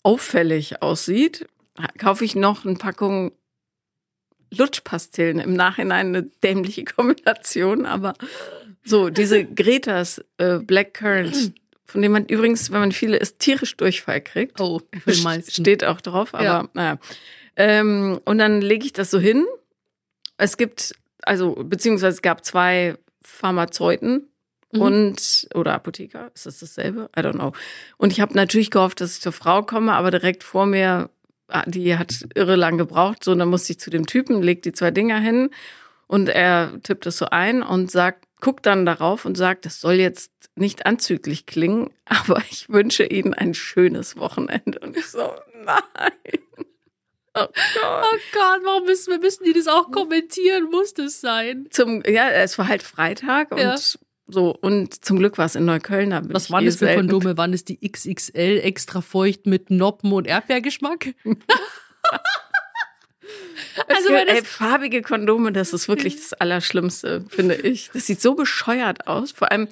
auffällig 0.03 0.81
aussieht, 0.81 1.47
kaufe 1.97 2.25
ich 2.25 2.35
noch 2.35 2.65
eine 2.65 2.75
Packung 2.75 3.31
Lutschpastillen. 4.55 5.39
Im 5.39 5.53
Nachhinein 5.53 6.07
eine 6.07 6.23
dämliche 6.23 6.85
Kombination, 6.85 7.85
aber 7.85 8.13
so, 8.83 9.09
diese 9.09 9.43
Gretas 9.43 10.23
äh, 10.37 10.59
Black 10.59 10.93
Currant, 10.93 11.53
von 11.85 12.01
dem 12.01 12.13
man 12.13 12.25
übrigens, 12.25 12.71
wenn 12.71 12.79
man 12.79 12.91
viele 12.91 13.17
isst, 13.17 13.39
tierisch 13.39 13.75
Durchfall 13.75 14.21
kriegt. 14.21 14.59
Oh, 14.61 14.81
für 15.05 15.15
meisten. 15.23 15.51
Steht 15.51 15.83
auch 15.83 16.01
drauf, 16.01 16.33
aber 16.33 16.43
Ja. 16.43 16.69
naja. 16.73 16.97
Ähm, 17.57 18.19
und 18.23 18.37
dann 18.37 18.61
lege 18.61 18.85
ich 18.85 18.93
das 18.93 19.11
so 19.11 19.19
hin. 19.19 19.45
Es 20.37 20.57
gibt, 20.57 20.93
also, 21.23 21.55
beziehungsweise 21.55 22.15
es 22.15 22.21
gab 22.21 22.45
zwei 22.45 22.95
Pharmazeuten 23.21 24.29
Mhm. 24.73 24.81
und, 24.81 25.47
oder 25.55 25.73
Apotheker, 25.73 26.29
ist 26.35 26.45
das 26.45 26.59
dasselbe? 26.59 27.09
I 27.17 27.21
don't 27.21 27.33
know. 27.35 27.53
Und 27.97 28.11
ich 28.11 28.19
habe 28.19 28.33
natürlich 28.35 28.69
gehofft, 28.69 28.99
dass 28.99 29.15
ich 29.15 29.21
zur 29.21 29.31
Frau 29.31 29.63
komme, 29.63 29.93
aber 29.93 30.11
direkt 30.11 30.43
vor 30.43 30.65
mir, 30.65 31.09
ah, 31.47 31.63
die 31.65 31.97
hat 31.97 32.25
irre 32.35 32.55
lang 32.57 32.77
gebraucht, 32.77 33.23
so, 33.23 33.31
und 33.31 33.39
dann 33.39 33.47
musste 33.49 33.71
ich 33.71 33.79
zu 33.79 33.89
dem 33.89 34.05
Typen, 34.07 34.41
leg 34.43 34.61
die 34.63 34.73
zwei 34.73 34.91
Dinger 34.91 35.19
hin 35.19 35.49
und 36.07 36.27
er 36.29 36.81
tippt 36.83 37.05
das 37.05 37.17
so 37.17 37.27
ein 37.27 37.63
und 37.63 37.91
sagt, 37.91 38.25
guckt 38.41 38.65
dann 38.65 38.85
darauf 38.85 39.25
und 39.25 39.35
sagt, 39.37 39.65
das 39.65 39.79
soll 39.79 39.93
jetzt 39.93 40.31
nicht 40.55 40.85
anzüglich 40.85 41.45
klingen, 41.45 41.89
aber 42.05 42.41
ich 42.49 42.67
wünsche 42.69 43.05
Ihnen 43.05 43.33
ein 43.33 43.53
schönes 43.53 44.17
Wochenende. 44.17 44.79
Und 44.79 44.97
ich 44.97 45.07
so, 45.07 45.31
nein. 45.63 46.39
Oh 47.39 47.47
Gott. 47.47 48.03
Oh 48.03 48.17
Gott, 48.33 48.59
warum 48.63 48.85
müssen 48.85 49.11
wir 49.11 49.19
müssen 49.19 49.43
die 49.43 49.53
das 49.53 49.67
auch 49.67 49.91
kommentieren? 49.91 50.65
Muss 50.71 50.93
das 50.93 51.21
sein? 51.21 51.67
Zum, 51.71 52.01
ja, 52.07 52.29
es 52.29 52.57
war 52.57 52.67
halt 52.67 52.83
Freitag 52.83 53.51
und 53.51 53.59
Ja. 53.59 53.75
So, 54.29 54.53
und 54.59 55.05
zum 55.05 55.19
Glück 55.19 55.37
war 55.37 55.45
es 55.45 55.55
in 55.55 55.63
Neukölln. 55.63 56.09
Da 56.09 56.21
Was 56.25 56.51
waren 56.51 56.63
eh 56.63 56.65
das 56.65 56.75
für 56.75 56.85
selten. 56.85 57.07
Kondome? 57.07 57.37
Waren 57.37 57.53
das 57.53 57.63
die 57.63 57.79
XXL 57.79 58.59
extra 58.61 58.99
feucht 58.99 59.45
mit 59.45 59.69
Noppen 59.71 60.11
und 60.11 60.27
Erdbeergeschmack? 60.27 61.13
Also, 63.87 64.09
das- 64.09 64.23
ey, 64.27 64.43
farbige 64.43 65.01
Kondome, 65.01 65.51
das 65.51 65.73
ist 65.73 65.87
wirklich 65.87 66.15
das 66.15 66.33
Allerschlimmste, 66.33 67.25
finde 67.29 67.55
ich. 67.55 67.89
Das 67.93 68.07
sieht 68.07 68.21
so 68.21 68.33
bescheuert 68.35 69.07
aus. 69.07 69.31
Vor 69.31 69.51
allem, 69.51 69.67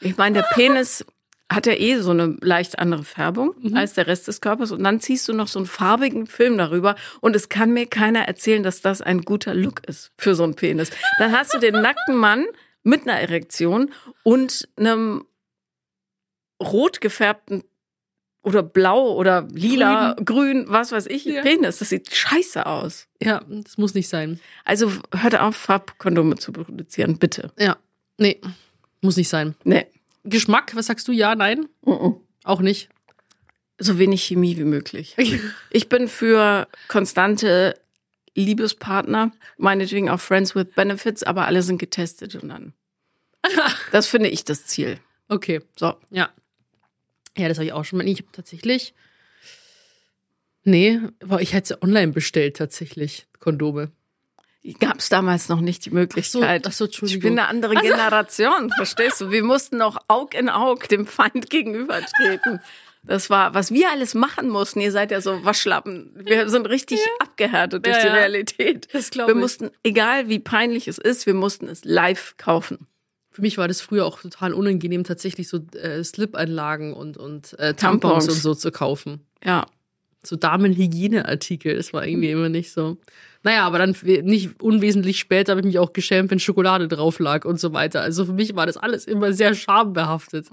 ich 0.00 0.16
meine, 0.16 0.38
der 0.40 0.46
Penis 0.54 1.04
hat 1.50 1.66
ja 1.66 1.72
eh 1.72 1.98
so 1.98 2.12
eine 2.12 2.36
leicht 2.40 2.78
andere 2.78 3.02
Färbung 3.02 3.54
Mhm. 3.60 3.76
als 3.76 3.94
der 3.94 4.06
Rest 4.06 4.28
des 4.28 4.40
Körpers. 4.40 4.70
Und 4.70 4.84
dann 4.84 5.00
ziehst 5.00 5.26
du 5.28 5.32
noch 5.32 5.48
so 5.48 5.58
einen 5.58 5.66
farbigen 5.66 6.26
Film 6.28 6.56
darüber. 6.56 6.94
Und 7.20 7.34
es 7.34 7.48
kann 7.48 7.72
mir 7.72 7.86
keiner 7.86 8.20
erzählen, 8.28 8.62
dass 8.62 8.80
das 8.82 9.02
ein 9.02 9.22
guter 9.22 9.52
Look 9.54 9.84
ist 9.88 10.12
für 10.16 10.34
so 10.36 10.44
einen 10.44 10.54
Penis. 10.54 10.90
Dann 11.18 11.32
hast 11.32 11.52
du 11.52 11.58
den 11.58 11.74
nackten 11.82 12.14
Mann 12.16 12.46
mit 12.84 13.02
einer 13.02 13.18
Erektion 13.20 13.92
und 14.22 14.68
einem 14.76 15.24
rot 16.62 17.00
gefärbten 17.00 17.64
oder 18.42 18.62
blau 18.62 19.12
oder 19.16 19.46
lila, 19.52 20.14
grün, 20.24 20.64
was 20.68 20.92
weiß 20.92 21.06
ich, 21.08 21.24
Ja. 21.24 21.42
Penis. 21.42 21.78
Das 21.78 21.90
sieht 21.90 22.14
scheiße 22.14 22.64
aus. 22.64 23.06
Ja, 23.20 23.42
das 23.48 23.76
muss 23.76 23.94
nicht 23.94 24.08
sein. 24.08 24.40
Also 24.64 24.90
hört 25.14 25.38
auf, 25.38 25.56
Farbkondome 25.56 26.36
zu 26.36 26.52
produzieren, 26.52 27.18
bitte. 27.18 27.52
Ja, 27.58 27.76
nee, 28.18 28.40
muss 29.02 29.16
nicht 29.16 29.28
sein. 29.28 29.54
Nee. 29.64 29.86
Geschmack, 30.24 30.74
was 30.76 30.86
sagst 30.86 31.08
du? 31.08 31.12
Ja, 31.12 31.34
nein? 31.34 31.68
Auch 32.44 32.60
nicht. 32.60 32.88
So 33.78 33.98
wenig 33.98 34.22
Chemie 34.24 34.56
wie 34.58 34.64
möglich. 34.64 35.16
Ich 35.70 35.88
bin 35.88 36.08
für 36.08 36.68
konstante 36.88 37.74
Liebespartner, 38.34 39.32
meinetwegen 39.56 40.10
auch 40.10 40.20
Friends 40.20 40.54
with 40.54 40.66
Benefits, 40.74 41.22
aber 41.22 41.46
alle 41.46 41.62
sind 41.62 41.78
getestet 41.78 42.34
und 42.36 42.48
dann. 42.48 42.74
Das 43.92 44.06
finde 44.06 44.28
ich 44.28 44.44
das 44.44 44.66
Ziel. 44.66 44.98
Okay, 45.28 45.60
So. 45.76 45.94
ja. 46.10 46.30
Ja, 47.36 47.48
das 47.48 47.58
habe 47.58 47.64
ich 47.66 47.72
auch 47.72 47.84
schon 47.84 47.98
mal. 47.98 48.08
Ich 48.08 48.18
habe 48.18 48.28
tatsächlich. 48.32 48.92
Nee, 50.64 51.00
ich 51.38 51.52
hätte 51.54 51.68
sie 51.68 51.82
online 51.82 52.12
bestellt, 52.12 52.56
tatsächlich. 52.56 53.26
Kondome. 53.38 53.92
Gab 54.78 54.98
es 54.98 55.08
damals 55.08 55.48
noch 55.48 55.60
nicht 55.60 55.86
die 55.86 55.90
Möglichkeit. 55.90 56.66
ach 56.66 56.72
so, 56.72 56.84
ich 56.84 56.90
Entschuldigung. 56.90 57.22
bin 57.22 57.38
eine 57.38 57.48
andere 57.48 57.74
Generation, 57.76 58.70
verstehst 58.76 59.20
du? 59.20 59.30
Wir 59.30 59.42
mussten 59.42 59.78
noch 59.78 59.96
Aug 60.08 60.34
in 60.34 60.50
Aug 60.50 60.86
dem 60.90 61.06
Feind 61.06 61.48
gegenübertreten. 61.48 62.60
Das 63.02 63.30
war, 63.30 63.54
was 63.54 63.70
wir 63.72 63.90
alles 63.90 64.12
machen 64.14 64.50
mussten. 64.50 64.80
Ihr 64.82 64.92
seid 64.92 65.10
ja 65.10 65.22
so 65.22 65.42
Waschlappen. 65.44 66.12
Wir 66.14 66.50
sind 66.50 66.68
richtig 66.68 67.00
abgehärtet 67.20 67.86
durch 67.86 67.96
Ja, 67.96 68.02
die 68.02 68.08
ja. 68.08 68.12
Realität. 68.14 68.88
Das 68.92 69.08
glaub 69.10 69.28
Wir 69.28 69.34
ich. 69.34 69.40
mussten, 69.40 69.70
egal 69.82 70.28
wie 70.28 70.38
peinlich 70.38 70.86
es 70.86 70.98
ist, 70.98 71.24
wir 71.24 71.32
mussten 71.32 71.66
es 71.66 71.82
live 71.86 72.34
kaufen. 72.36 72.86
Für 73.30 73.40
mich 73.40 73.56
war 73.56 73.68
das 73.68 73.80
früher 73.80 74.04
auch 74.04 74.20
total 74.20 74.52
unangenehm, 74.52 75.04
tatsächlich 75.04 75.48
so 75.48 75.60
äh, 75.80 76.04
Slip-Einlagen 76.04 76.92
und, 76.92 77.16
und 77.16 77.58
äh, 77.58 77.72
Tampons, 77.72 78.26
Tampons. 78.26 78.28
und 78.28 78.34
so 78.42 78.54
zu 78.54 78.70
kaufen. 78.70 79.24
Ja. 79.42 79.64
So 80.22 80.36
Damenhygieneartikel, 80.36 81.76
das 81.76 81.92
war 81.92 82.06
irgendwie 82.06 82.30
immer 82.30 82.48
nicht 82.48 82.72
so. 82.72 82.98
Naja, 83.42 83.62
aber 83.66 83.78
dann 83.78 83.96
nicht 84.22 84.60
unwesentlich 84.62 85.18
später 85.18 85.52
habe 85.52 85.60
ich 85.60 85.66
mich 85.66 85.78
auch 85.78 85.92
geschämt, 85.94 86.30
wenn 86.30 86.40
Schokolade 86.40 86.88
drauf 86.88 87.18
lag 87.20 87.44
und 87.46 87.58
so 87.58 87.72
weiter. 87.72 88.02
Also 88.02 88.26
für 88.26 88.34
mich 88.34 88.54
war 88.54 88.66
das 88.66 88.76
alles 88.76 89.06
immer 89.06 89.32
sehr 89.32 89.54
schambehaftet. 89.54 90.48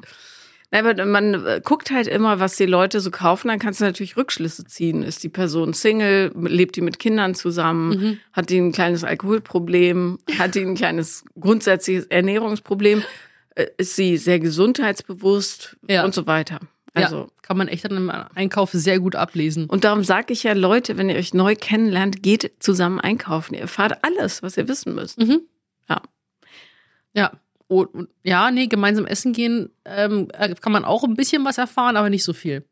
Nein, 0.72 0.86
aber 0.86 1.06
man 1.06 1.34
äh, 1.46 1.62
guckt 1.64 1.92
halt 1.92 2.08
immer, 2.08 2.40
was 2.42 2.58
die 2.58 2.66
Leute 2.66 3.00
so 3.00 3.10
kaufen, 3.10 3.48
dann 3.48 3.60
kannst 3.60 3.80
du 3.80 3.86
natürlich 3.86 4.18
Rückschlüsse 4.18 4.66
ziehen. 4.66 5.02
Ist 5.02 5.24
die 5.24 5.30
Person 5.30 5.74
Single, 5.74 6.32
lebt 6.36 6.76
die 6.76 6.82
mit 6.82 7.00
Kindern 7.00 7.36
zusammen, 7.36 7.90
Mhm. 7.90 8.18
hat 8.34 8.50
die 8.50 8.58
ein 8.60 8.74
kleines 8.74 9.04
Alkoholproblem, 9.06 10.20
hat 10.38 10.56
die 10.56 10.62
ein 10.62 10.76
kleines 10.76 11.24
grundsätzliches 11.40 12.06
Ernährungsproblem, 12.08 13.02
äh, 13.56 13.68
ist 13.78 13.96
sie 13.96 14.18
sehr 14.18 14.40
gesundheitsbewusst 14.40 15.78
Ja. 15.88 16.04
und 16.06 16.14
so 16.14 16.26
weiter. 16.28 16.60
Also 17.04 17.18
ja, 17.18 17.28
kann 17.42 17.58
man 17.58 17.68
echt 17.68 17.86
an 17.86 17.96
einem 17.96 18.10
Einkauf 18.36 18.72
sehr 18.72 19.00
gut 19.00 19.16
ablesen. 19.16 19.66
und 19.68 19.84
darum 19.84 20.04
sage 20.04 20.34
ich 20.34 20.44
ja, 20.44 20.54
Leute, 20.54 20.98
wenn 20.98 21.10
ihr 21.10 21.16
euch 21.16 21.34
neu 21.34 21.56
kennenlernt, 21.56 22.24
geht 22.24 22.52
zusammen 22.60 23.00
einkaufen. 23.00 23.54
Ihr 23.54 23.62
erfahrt 23.62 24.04
alles, 24.04 24.44
was 24.44 24.58
ihr 24.58 24.68
wissen 24.68 24.96
müsst. 24.96 25.20
Mhm. 25.20 25.42
Ja. 25.90 26.02
Ja. 27.14 27.32
Und, 27.68 28.08
ja, 28.24 28.50
nee, 28.52 28.68
gemeinsam 28.68 29.06
essen 29.06 29.34
gehen 29.34 29.70
ähm, 29.84 30.30
äh, 30.34 30.56
kann 30.56 30.72
man 30.72 30.86
auch 30.86 31.04
ein 31.04 31.16
bisschen 31.16 31.44
was 31.44 31.58
erfahren, 31.58 31.98
aber 31.98 32.10
nicht 32.10 32.24
so 32.24 32.34
viel. 32.34 32.64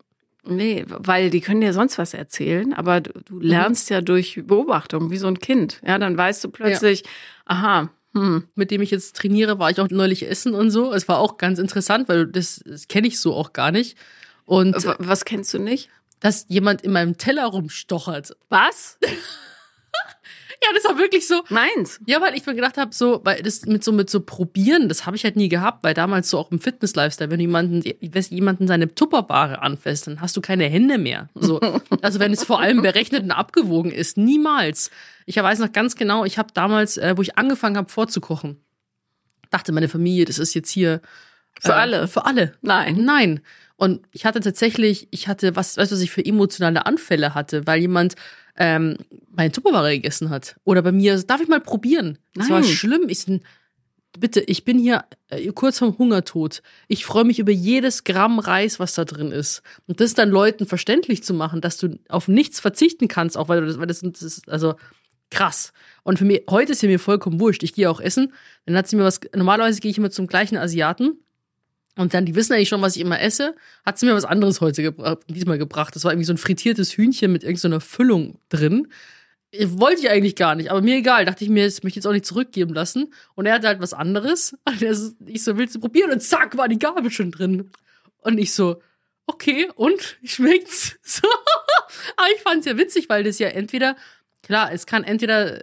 Nee, 0.47 0.85
weil 0.88 1.31
die 1.31 1.41
können 1.41 1.61
dir 1.61 1.73
sonst 1.73 1.97
was 1.97 2.13
erzählen, 2.13 2.73
aber 2.73 3.01
du, 3.01 3.11
du 3.25 3.39
lernst 3.39 3.89
ja 3.89 4.01
durch 4.01 4.41
Beobachtung, 4.45 5.09
wie 5.09 5.17
so 5.17 5.27
ein 5.27 5.39
Kind. 5.39 5.81
Ja, 5.85 5.97
dann 5.97 6.15
weißt 6.15 6.43
du 6.43 6.49
plötzlich, 6.49 7.03
aha, 7.45 7.89
hm, 8.15 8.47
Mit 8.56 8.71
dem 8.71 8.82
ich 8.82 8.91
jetzt 8.91 9.15
trainiere, 9.15 9.60
war 9.60 9.69
ich 9.69 9.80
auch 9.80 9.89
neulich 9.89 10.28
essen 10.28 10.56
und 10.56 10.71
so. 10.71 10.93
Es 10.93 11.08
war 11.08 11.19
auch 11.19 11.38
ganz 11.38 11.60
interessant, 11.60 12.10
weil 12.10 12.25
das, 12.25 12.62
das 12.65 12.88
kenne 12.88 13.08
ich 13.08 13.19
so 13.19 13.34
auch 13.34 13.54
gar 13.54 13.71
nicht. 13.71 13.97
Und 14.45 14.75
was 14.99 15.25
kennst 15.25 15.54
du 15.54 15.60
nicht? 15.60 15.89
dass 16.19 16.45
jemand 16.47 16.82
in 16.82 16.91
meinem 16.91 17.17
Teller 17.17 17.45
rumstochert. 17.45 18.36
Was? 18.49 18.97
Ja, 20.65 20.73
das 20.73 20.84
war 20.86 20.97
wirklich 20.97 21.28
so. 21.28 21.43
Meins. 21.49 21.99
Ja, 22.08 22.21
weil 22.21 22.36
ich 22.36 22.45
mir 22.45 22.56
gedacht 22.56 22.78
habe, 22.78 22.93
so, 22.93 23.21
weil 23.23 23.43
das 23.43 23.65
mit 23.65 23.84
so 23.84 23.91
mit 23.91 24.10
so 24.10 24.19
probieren, 24.21 24.89
das 24.89 25.06
habe 25.06 25.15
ich 25.15 25.23
halt 25.23 25.36
nie 25.36 25.47
gehabt, 25.47 25.84
weil 25.84 25.93
damals 25.93 26.30
so 26.30 26.39
auch 26.39 26.51
im 26.51 26.60
Fitness-Lifestyle, 26.60 27.30
wenn 27.30 27.38
du 27.38 27.43
jemanden, 27.43 27.84
wenn 27.84 28.23
jemanden 28.30 28.67
seine 28.67 28.93
Tupperware 28.95 29.62
anfasst, 29.62 30.08
dann 30.08 30.21
hast 30.21 30.36
du 30.36 30.41
keine 30.41 30.65
Hände 30.65 30.97
mehr. 30.97 31.30
So, 31.36 31.60
also 32.01 32.19
wenn 32.19 32.34
es 32.34 32.43
vor 32.43 32.62
allem 32.62 32.82
berechnet 32.82 33.23
und 33.23 33.32
abgewogen 33.32 33.91
ist, 33.91 34.17
niemals. 34.17 34.89
Ich 35.28 35.38
weiß 35.38 35.60
noch 35.60 35.71
ganz 35.71 35.95
genau, 35.95 36.25
ich 36.25 36.39
habe 36.39 36.49
damals, 36.54 36.97
äh, 36.97 37.13
wo 37.15 37.21
ich 37.21 37.38
angefangen 37.38 37.78
habe 37.78 37.89
vorzukochen, 37.89 38.58
dachte 39.51 39.71
meine 39.71 39.89
Familie, 39.89 40.25
das 40.25 40.39
ist 40.39 40.56
jetzt 40.56 40.71
hier 40.71 41.01
Für 41.60 41.73
äh, 41.73 41.75
alle? 41.75 42.08
Für 42.08 42.25
alle. 42.25 42.54
Nein. 42.62 43.04
Nein. 43.04 43.41
Und 43.78 44.08
ich 44.13 44.25
hatte 44.25 44.39
tatsächlich, 44.39 45.10
ich 45.12 45.28
hatte, 45.28 45.56
was, 45.56 45.78
weißt 45.78 45.91
du, 45.91 45.95
was 45.95 46.01
ich 46.01 46.12
für 46.12 46.25
emotionale 46.25 46.86
Anfälle 46.86 47.36
hatte, 47.36 47.67
weil 47.67 47.82
jemand 47.82 48.15
ähm, 48.58 48.98
meine 49.32 49.52
Tupperware 49.52 49.91
gegessen 49.91 50.30
hat. 50.30 50.56
Oder 50.63 50.82
bei 50.82 50.91
mir, 50.91 51.22
darf 51.24 51.41
ich 51.41 51.48
mal 51.48 51.62
probieren? 51.62 52.18
Das 52.34 52.50
war 52.50 52.62
Nein. 52.62 52.70
schlimm. 52.70 53.10
Ich 53.10 53.26
bitte, 54.20 54.41
ich 54.41 54.63
bin 54.63 54.80
hier 54.80 55.06
äh, 55.30 55.52
kurz 55.52 55.80
vom 55.80 55.98
Hungertod. 55.98 56.62
Ich 56.88 57.06
freue 57.06 57.26
mich 57.26 57.39
über 57.39 57.52
jedes 57.52 58.04
Gramm 58.04 58.39
Reis, 58.39 58.80
was 58.80 58.94
da 58.94 59.06
drin 59.06 59.32
ist. 59.32 59.62
Und 59.88 60.00
das 60.00 60.13
dann 60.13 60.30
Leuten 60.30 60.65
verständlich 60.65 61.24
zu 61.24 61.34
machen, 61.34 61.62
dass 61.62 61.78
du 61.78 62.00
auf 62.10 62.28
nichts 62.28 62.60
verzichten 62.60 63.08
kannst, 63.08 63.38
auch 63.38 63.50
weil 63.50 63.62
du 63.62 63.68
das, 63.68 63.78
weil 63.78 63.88
das, 63.88 64.02
das 64.02 64.22
ist, 64.22 64.50
also 64.50 64.76
krass. 65.30 65.74
Und 66.04 66.20
für 66.20 66.26
mich, 66.26 66.44
heute 66.50 66.74
ist 66.74 66.80
sie 66.80 66.88
mir 66.88 67.00
vollkommen 67.00 67.39
wurscht. 67.39 67.63
Ich 67.63 67.74
gehe 67.74 67.89
auch 67.89 68.00
essen. 68.00 68.34
Dann 68.65 68.78
hat 68.78 68.88
sie 68.88 68.96
mir 68.96 69.04
was, 69.04 69.20
normalerweise 69.36 69.82
gehe 69.82 69.91
ich 69.91 69.98
immer 69.98 70.12
zum 70.12 70.28
gleichen 70.28 70.58
Asiaten. 70.58 71.20
Und 71.97 72.13
dann, 72.13 72.25
die 72.25 72.36
wissen 72.36 72.53
eigentlich 72.53 72.69
schon, 72.69 72.81
was 72.81 72.95
ich 72.95 73.01
immer 73.01 73.21
esse, 73.21 73.55
hat 73.86 73.97
sie 73.97 74.05
mir 74.05 74.13
was 74.13 74.25
anderes 74.25 74.60
heute 74.60 74.84
gebracht, 74.84 75.19
diesmal 75.29 75.58
gebracht. 75.58 75.95
Das 75.95 76.03
war 76.03 76.12
irgendwie 76.12 76.25
so 76.25 76.34
ein 76.34 76.38
frittiertes 76.38 76.97
Hühnchen 76.97 77.31
mit 77.31 77.43
irgendeiner 77.43 77.79
Füllung 77.79 78.38
drin. 78.49 78.89
Ich 79.51 79.79
wollte 79.79 80.01
ich 80.01 80.10
eigentlich 80.10 80.36
gar 80.36 80.55
nicht, 80.55 80.71
aber 80.71 80.81
mir 80.81 80.97
egal. 80.97 81.23
Dachte 81.23 81.45
ich 81.45 81.49
mir, 81.49 81.63
das 81.63 81.84
möchte 81.84 81.99
ich 81.99 82.03
jetzt 82.03 82.08
auch 82.08 82.12
nicht 82.12 82.25
zurückgeben 82.25 82.73
lassen. 82.73 83.13
Und 83.36 83.45
er 83.45 83.53
hatte 83.53 83.67
halt 83.67 83.79
was 83.79 83.93
anderes. 83.93 84.58
Und 84.67 84.81
er 84.81 84.93
so, 84.93 85.12
ich 85.25 85.43
so, 85.43 85.58
willst 85.58 85.75
du 85.75 85.79
probieren? 85.79 86.12
Und 86.12 86.21
zack, 86.21 86.58
war 86.58 86.67
die 86.67 86.79
Gabel 86.79 87.12
schon 87.12 87.31
drin. 87.31 87.71
Und 88.17 88.38
ich 88.38 88.53
so, 88.53 88.81
okay, 89.27 89.69
und? 89.75 90.17
Schmeckt's? 90.23 90.95
So. 91.03 91.27
Aber 92.17 92.27
ich 92.36 92.41
fand's 92.41 92.65
ja 92.65 92.77
witzig, 92.77 93.08
weil 93.08 93.23
das 93.23 93.39
ja 93.39 93.47
entweder, 93.47 93.95
klar, 94.41 94.71
es 94.73 94.86
kann 94.86 95.03
entweder, 95.03 95.62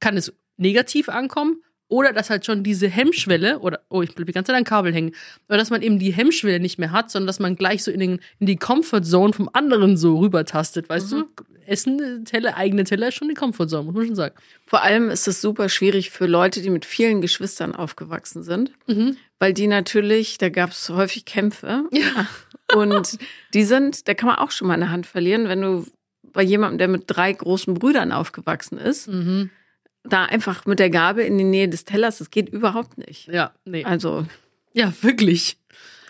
kann 0.00 0.16
es 0.16 0.34
negativ 0.56 1.08
ankommen, 1.08 1.62
oder 1.90 2.12
dass 2.14 2.30
halt 2.30 2.46
schon 2.46 2.62
diese 2.62 2.88
Hemmschwelle, 2.88 3.58
oder, 3.58 3.80
oh, 3.90 4.00
ich 4.00 4.14
bleib 4.14 4.26
die 4.26 4.32
ganze 4.32 4.52
Zeit 4.52 4.56
an 4.58 4.64
Kabel 4.64 4.94
hängen, 4.94 5.12
oder 5.48 5.58
dass 5.58 5.68
man 5.70 5.82
eben 5.82 5.98
die 5.98 6.12
Hemmschwelle 6.12 6.60
nicht 6.60 6.78
mehr 6.78 6.92
hat, 6.92 7.10
sondern 7.10 7.26
dass 7.26 7.38
man 7.40 7.56
gleich 7.56 7.82
so 7.84 7.90
in, 7.90 8.00
den, 8.00 8.20
in 8.38 8.46
die 8.46 8.56
Comfortzone 8.56 9.32
vom 9.34 9.50
anderen 9.52 9.96
so 9.98 10.16
rübertastet, 10.18 10.88
weißt 10.88 11.12
du? 11.12 11.24
Essen, 11.66 12.24
Teller, 12.24 12.56
eigene 12.56 12.84
Teller 12.84 13.08
ist 13.08 13.14
schon 13.14 13.28
die 13.28 13.34
Comfortzone, 13.34 13.84
muss 13.84 13.94
man 13.94 14.06
schon 14.06 14.16
sagen. 14.16 14.34
Vor 14.66 14.82
allem 14.82 15.08
ist 15.10 15.28
es 15.28 15.40
super 15.40 15.68
schwierig 15.68 16.10
für 16.10 16.26
Leute, 16.26 16.62
die 16.62 16.70
mit 16.70 16.84
vielen 16.84 17.20
Geschwistern 17.20 17.74
aufgewachsen 17.74 18.42
sind, 18.42 18.72
Mhm. 18.86 19.16
weil 19.38 19.52
die 19.52 19.66
natürlich, 19.68 20.38
da 20.38 20.48
gab 20.48 20.70
es 20.70 20.88
häufig 20.88 21.24
Kämpfe. 21.26 21.84
Ja. 21.92 22.26
Und 22.76 23.18
die 23.54 23.64
sind, 23.64 24.06
da 24.08 24.14
kann 24.14 24.28
man 24.28 24.38
auch 24.38 24.52
schon 24.52 24.68
mal 24.68 24.74
eine 24.74 24.90
Hand 24.90 25.06
verlieren, 25.06 25.48
wenn 25.48 25.60
du 25.60 25.86
bei 26.32 26.42
jemandem, 26.42 26.78
der 26.78 26.88
mit 26.88 27.04
drei 27.08 27.32
großen 27.32 27.74
Brüdern 27.74 28.12
aufgewachsen 28.12 28.78
ist, 28.78 29.08
Mhm. 29.08 29.50
Da 30.04 30.24
einfach 30.24 30.66
mit 30.66 30.78
der 30.78 30.90
Gabel 30.90 31.24
in 31.24 31.38
die 31.38 31.44
Nähe 31.44 31.68
des 31.68 31.84
Tellers, 31.84 32.18
das 32.18 32.30
geht 32.30 32.48
überhaupt 32.48 32.98
nicht. 32.98 33.28
Ja, 33.28 33.52
nee. 33.64 33.84
Also, 33.84 34.26
Ja, 34.72 34.92
wirklich. 35.02 35.58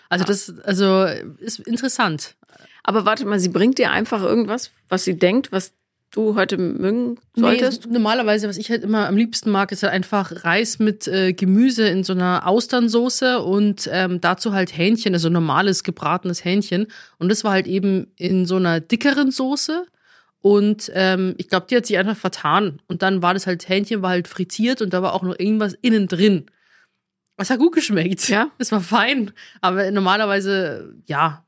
Also 0.09 0.25
das, 0.25 0.59
also 0.59 1.05
ist 1.39 1.59
interessant. 1.61 2.35
aber 2.83 3.05
warte 3.05 3.25
mal, 3.25 3.39
sie 3.39 3.49
bringt 3.49 3.77
dir 3.77 3.91
einfach 3.91 4.21
irgendwas, 4.21 4.71
was 4.89 5.05
sie 5.05 5.17
denkt, 5.17 5.51
was 5.51 5.73
du 6.11 6.35
heute 6.35 6.57
mögen 6.57 7.17
solltest? 7.35 7.85
Nee, 7.85 7.93
normalerweise, 7.93 8.47
was 8.47 8.57
ich 8.57 8.69
halt 8.69 8.83
immer 8.83 9.07
am 9.07 9.15
liebsten 9.17 9.49
mag, 9.49 9.71
ist 9.71 9.83
halt 9.83 9.93
einfach 9.93 10.43
Reis 10.43 10.77
mit 10.79 11.07
äh, 11.07 11.33
Gemüse 11.33 11.87
in 11.87 12.03
so 12.03 12.13
einer 12.13 12.45
Austernsoße 12.45 13.39
und 13.41 13.89
ähm, 13.91 14.19
dazu 14.19 14.53
halt 14.53 14.77
Hähnchen, 14.77 15.13
also 15.13 15.29
normales 15.29 15.83
gebratenes 15.83 16.43
Hähnchen. 16.43 16.87
Und 17.17 17.29
das 17.29 17.43
war 17.43 17.53
halt 17.53 17.67
eben 17.67 18.07
in 18.17 18.45
so 18.45 18.57
einer 18.57 18.79
dickeren 18.81 19.31
Soße. 19.31 19.85
Und 20.41 20.91
ähm, 20.95 21.35
ich 21.37 21.49
glaube, 21.49 21.67
die 21.69 21.77
hat 21.77 21.85
sich 21.85 21.97
einfach 21.97 22.17
vertan. 22.17 22.81
Und 22.87 23.03
dann 23.03 23.21
war 23.21 23.33
das 23.33 23.45
halt, 23.45 23.69
Hähnchen 23.69 24.01
war 24.01 24.09
halt 24.09 24.27
frittiert 24.27 24.81
und 24.81 24.91
da 24.91 25.01
war 25.01 25.13
auch 25.13 25.21
noch 25.21 25.37
irgendwas 25.37 25.73
innen 25.81 26.07
drin. 26.07 26.47
Es 27.37 27.49
hat 27.49 27.59
gut 27.59 27.73
geschmeckt. 27.73 28.27
Ja? 28.29 28.51
Es 28.57 28.71
war 28.71 28.81
fein. 28.81 29.31
Aber 29.61 29.89
normalerweise, 29.91 30.95
ja, 31.07 31.45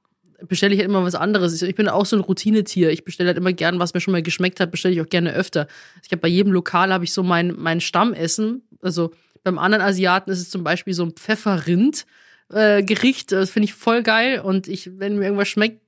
bestelle 0.48 0.74
ich 0.74 0.80
halt 0.80 0.90
immer 0.90 1.04
was 1.04 1.16
anderes. 1.16 1.62
Ich 1.62 1.76
bin 1.76 1.88
auch 1.88 2.06
so 2.06 2.16
ein 2.16 2.22
Routinetier. 2.22 2.92
Ich 2.92 3.04
bestelle 3.04 3.28
halt 3.28 3.38
immer 3.38 3.54
gern, 3.54 3.80
was 3.80 3.94
mir 3.94 4.02
schon 4.02 4.12
mal 4.12 4.24
geschmeckt 4.24 4.60
hat, 4.60 4.72
bestelle 4.72 4.94
ich 4.94 5.02
auch 5.02 5.10
gerne 5.10 5.34
öfter. 5.34 5.68
Ich 6.04 6.12
habe 6.12 6.22
bei 6.22 6.28
jedem 6.28 6.52
Lokal 6.52 6.94
habe 6.94 7.04
ich 7.04 7.14
so 7.14 7.24
mein, 7.24 7.54
mein 7.58 7.82
Stammessen. 7.82 8.64
Also 8.82 9.12
beim 9.44 9.58
anderen 9.58 9.84
Asiaten 9.84 10.32
ist 10.32 10.40
es 10.40 10.50
zum 10.50 10.64
Beispiel 10.64 10.94
so 10.94 11.04
ein 11.04 11.14
Pfefferrind. 11.14 12.06
Äh, 12.52 12.84
Gericht, 12.84 13.32
das 13.32 13.50
finde 13.50 13.66
ich 13.66 13.74
voll 13.74 14.04
geil 14.04 14.40
und 14.42 14.68
ich, 14.68 15.00
wenn 15.00 15.18
mir 15.18 15.26
irgendwas 15.26 15.48
schmeckt, 15.48 15.82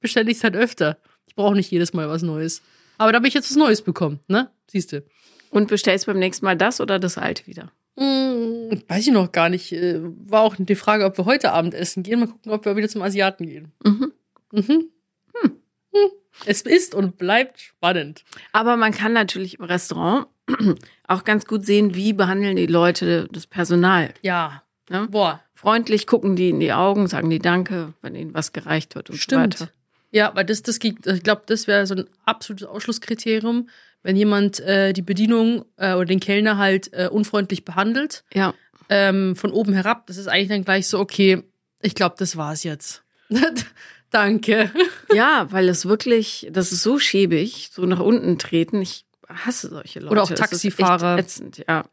bestelle 0.00 0.30
ich 0.30 0.38
es 0.38 0.44
halt 0.44 0.56
öfter. 0.56 0.98
Ich 1.28 1.36
brauche 1.36 1.54
nicht 1.54 1.70
jedes 1.70 1.92
Mal 1.92 2.08
was 2.08 2.22
Neues. 2.22 2.62
Aber 2.96 3.12
da 3.12 3.16
habe 3.16 3.28
ich 3.28 3.34
jetzt 3.34 3.50
was 3.50 3.56
Neues 3.56 3.82
bekommen, 3.82 4.18
ne? 4.26 4.50
Siehst 4.66 4.92
du. 4.92 5.04
Und 5.50 5.68
bestellst 5.68 6.06
beim 6.06 6.18
nächsten 6.18 6.44
Mal 6.44 6.56
das 6.56 6.80
oder 6.80 6.98
das 6.98 7.16
alte 7.16 7.46
wieder? 7.46 7.70
Hm, 7.96 8.82
weiß 8.88 9.06
ich 9.06 9.12
noch 9.12 9.32
gar 9.32 9.48
nicht. 9.48 9.72
Äh, 9.72 10.00
War 10.02 10.42
auch 10.42 10.56
die 10.58 10.74
Frage, 10.74 11.04
ob 11.04 11.16
wir 11.16 11.24
heute 11.24 11.52
Abend 11.52 11.74
essen 11.74 12.02
gehen. 12.02 12.20
Mal 12.20 12.26
gucken, 12.26 12.52
ob 12.52 12.64
wir 12.64 12.76
wieder 12.76 12.88
zum 12.88 13.02
Asiaten 13.02 13.46
gehen. 13.46 13.72
Mhm. 13.84 14.12
Mhm. 14.52 14.88
Hm. 15.34 16.10
Es 16.44 16.62
ist 16.62 16.94
und 16.94 17.18
bleibt 17.18 17.60
spannend. 17.60 18.24
Aber 18.52 18.76
man 18.76 18.92
kann 18.92 19.12
natürlich 19.12 19.58
im 19.58 19.64
Restaurant 19.64 20.26
auch 21.08 21.24
ganz 21.24 21.46
gut 21.46 21.64
sehen, 21.64 21.94
wie 21.94 22.12
behandeln 22.12 22.56
die 22.56 22.66
Leute 22.66 23.28
das 23.32 23.46
Personal. 23.46 24.14
Ja. 24.22 24.62
Ne? 24.90 25.08
Boah, 25.10 25.42
Freundlich 25.58 26.06
gucken 26.06 26.36
die 26.36 26.50
in 26.50 26.60
die 26.60 26.72
Augen, 26.72 27.08
sagen 27.08 27.30
die 27.30 27.40
Danke, 27.40 27.92
wenn 28.00 28.14
ihnen 28.14 28.32
was 28.32 28.52
gereicht 28.52 28.94
wird 28.94 29.10
und 29.10 29.16
stimmt. 29.16 29.54
so 29.58 29.64
weiter. 29.64 29.72
Ja, 30.10 30.32
weil 30.34 30.44
das, 30.46 30.62
das 30.62 30.78
geht, 30.78 31.06
ich 31.06 31.22
glaube, 31.22 31.42
das 31.46 31.66
wäre 31.66 31.86
so 31.86 31.94
ein 31.94 32.06
absolutes 32.24 32.66
Ausschlusskriterium, 32.66 33.68
wenn 34.02 34.16
jemand 34.16 34.60
äh, 34.60 34.92
die 34.92 35.02
Bedienung 35.02 35.64
äh, 35.76 35.94
oder 35.94 36.06
den 36.06 36.20
Kellner 36.20 36.56
halt 36.56 36.92
äh, 36.92 37.08
unfreundlich 37.10 37.64
behandelt, 37.64 38.24
Ja. 38.32 38.54
ähm, 38.88 39.36
von 39.36 39.50
oben 39.52 39.72
herab. 39.74 40.06
Das 40.06 40.16
ist 40.16 40.28
eigentlich 40.28 40.48
dann 40.48 40.64
gleich 40.64 40.86
so, 40.88 40.98
okay, 40.98 41.42
ich 41.82 41.94
glaube, 41.94 42.14
das 42.18 42.36
war's 42.36 42.62
jetzt. 42.64 43.02
Danke. 44.10 44.70
Ja, 45.12 45.46
weil 45.50 45.68
es 45.68 45.84
wirklich, 45.86 46.48
das 46.50 46.72
ist 46.72 46.82
so 46.82 46.98
schäbig, 46.98 47.68
so 47.72 47.84
nach 47.84 48.00
unten 48.00 48.38
treten. 48.38 48.80
Ich 48.80 49.04
hasse 49.28 49.68
solche 49.68 50.00
Leute. 50.00 50.12
Oder 50.12 50.22
auch 50.22 50.30
Taxifahrer. 50.30 51.18
ätzend, 51.18 51.62
ja. 51.68 51.84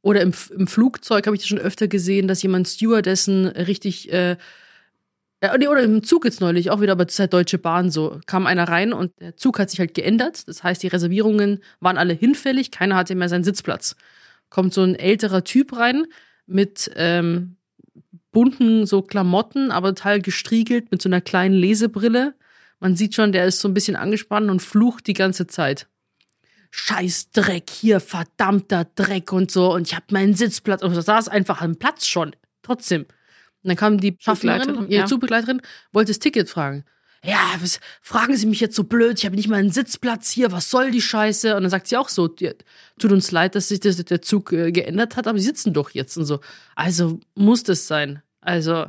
Oder 0.00 0.22
im, 0.22 0.32
im 0.56 0.66
Flugzeug 0.66 1.26
habe 1.26 1.36
ich 1.36 1.42
das 1.42 1.48
schon 1.48 1.58
öfter 1.58 1.86
gesehen, 1.86 2.26
dass 2.28 2.42
jemand 2.42 2.66
Stewardessen 2.66 3.46
richtig, 3.46 4.10
äh, 4.12 4.36
äh, 5.42 5.58
nee, 5.58 5.66
oder 5.66 5.82
im 5.82 6.04
Zug 6.04 6.24
jetzt 6.24 6.40
neulich, 6.40 6.70
auch 6.70 6.80
wieder, 6.80 6.92
aber 6.92 7.04
das 7.04 7.14
ist 7.14 7.18
halt 7.18 7.32
Deutsche 7.32 7.58
Bahn 7.58 7.90
so, 7.90 8.20
kam 8.26 8.46
einer 8.46 8.68
rein 8.68 8.92
und 8.92 9.12
der 9.20 9.36
Zug 9.36 9.58
hat 9.58 9.70
sich 9.70 9.80
halt 9.80 9.92
geändert. 9.92 10.46
Das 10.46 10.62
heißt, 10.62 10.82
die 10.82 10.88
Reservierungen 10.88 11.62
waren 11.80 11.98
alle 11.98 12.14
hinfällig, 12.14 12.70
keiner 12.70 12.94
hatte 12.94 13.16
mehr 13.16 13.28
seinen 13.28 13.42
Sitzplatz. 13.42 13.96
Kommt 14.50 14.72
so 14.72 14.82
ein 14.82 14.94
älterer 14.94 15.42
Typ 15.42 15.76
rein 15.76 16.06
mit 16.46 16.90
ähm, 16.94 17.56
bunten 18.30 18.86
so 18.86 19.02
Klamotten, 19.02 19.72
aber 19.72 19.94
total 19.94 20.20
gestriegelt 20.20 20.92
mit 20.92 21.02
so 21.02 21.08
einer 21.08 21.20
kleinen 21.20 21.54
Lesebrille. 21.54 22.34
Man 22.78 22.94
sieht 22.94 23.14
schon, 23.14 23.32
der 23.32 23.46
ist 23.46 23.60
so 23.60 23.68
ein 23.68 23.74
bisschen 23.74 23.96
angespannt 23.96 24.48
und 24.48 24.60
flucht 24.60 25.08
die 25.08 25.12
ganze 25.12 25.48
Zeit. 25.48 25.88
Scheiß 26.70 27.32
Dreck 27.32 27.68
hier, 27.68 27.98
verdammter 27.98 28.86
Dreck 28.94 29.32
und 29.32 29.50
so. 29.50 29.74
Und 29.74 29.88
ich 29.88 29.96
hab 29.96 30.12
meinen 30.12 30.34
Sitzplatz. 30.34 30.82
Und 30.82 30.94
da 30.96 31.02
saß 31.02 31.28
einfach 31.28 31.60
am 31.60 31.76
Platz 31.76 32.06
schon. 32.06 32.34
Trotzdem. 32.62 33.06
Und 33.62 33.68
dann 33.68 33.76
kam 33.76 33.98
die 33.98 34.16
Schaffnerin, 34.18 34.62
Zugbegleiterin, 34.62 34.90
ihre 34.90 35.00
ja. 35.02 35.06
Zugbegleiterin, 35.06 35.62
wollte 35.92 36.10
das 36.10 36.18
Ticket 36.18 36.48
fragen. 36.48 36.84
Ja, 37.24 37.54
was 37.60 37.78
fragen 38.00 38.36
Sie 38.36 38.46
mich 38.46 38.58
jetzt 38.58 38.74
so 38.74 38.82
blöd? 38.82 39.18
Ich 39.18 39.24
habe 39.24 39.36
nicht 39.36 39.48
mal 39.48 39.56
einen 39.56 39.70
Sitzplatz 39.70 40.30
hier. 40.30 40.50
Was 40.50 40.70
soll 40.70 40.90
die 40.90 41.00
Scheiße? 41.00 41.54
Und 41.54 41.62
dann 41.62 41.70
sagt 41.70 41.86
sie 41.86 41.96
auch 41.96 42.08
so, 42.08 42.26
tut 42.26 43.12
uns 43.12 43.30
leid, 43.30 43.54
dass 43.54 43.68
sich 43.68 43.78
das, 43.78 43.96
der 43.96 44.22
Zug 44.22 44.52
äh, 44.52 44.72
geändert 44.72 45.16
hat, 45.16 45.28
aber 45.28 45.38
sie 45.38 45.44
sitzen 45.44 45.72
doch 45.72 45.90
jetzt 45.90 46.16
und 46.16 46.24
so. 46.24 46.40
Also 46.74 47.20
muss 47.36 47.62
das 47.62 47.86
sein. 47.86 48.22
Also, 48.40 48.86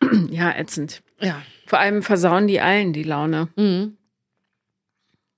Ja, 0.30 0.52
ätzend. 0.56 1.02
ja. 1.20 1.42
Vor 1.66 1.80
allem 1.80 2.02
versauen 2.02 2.46
die 2.46 2.60
allen 2.60 2.92
die 2.92 3.02
Laune. 3.02 3.48
Mhm. 3.56 3.96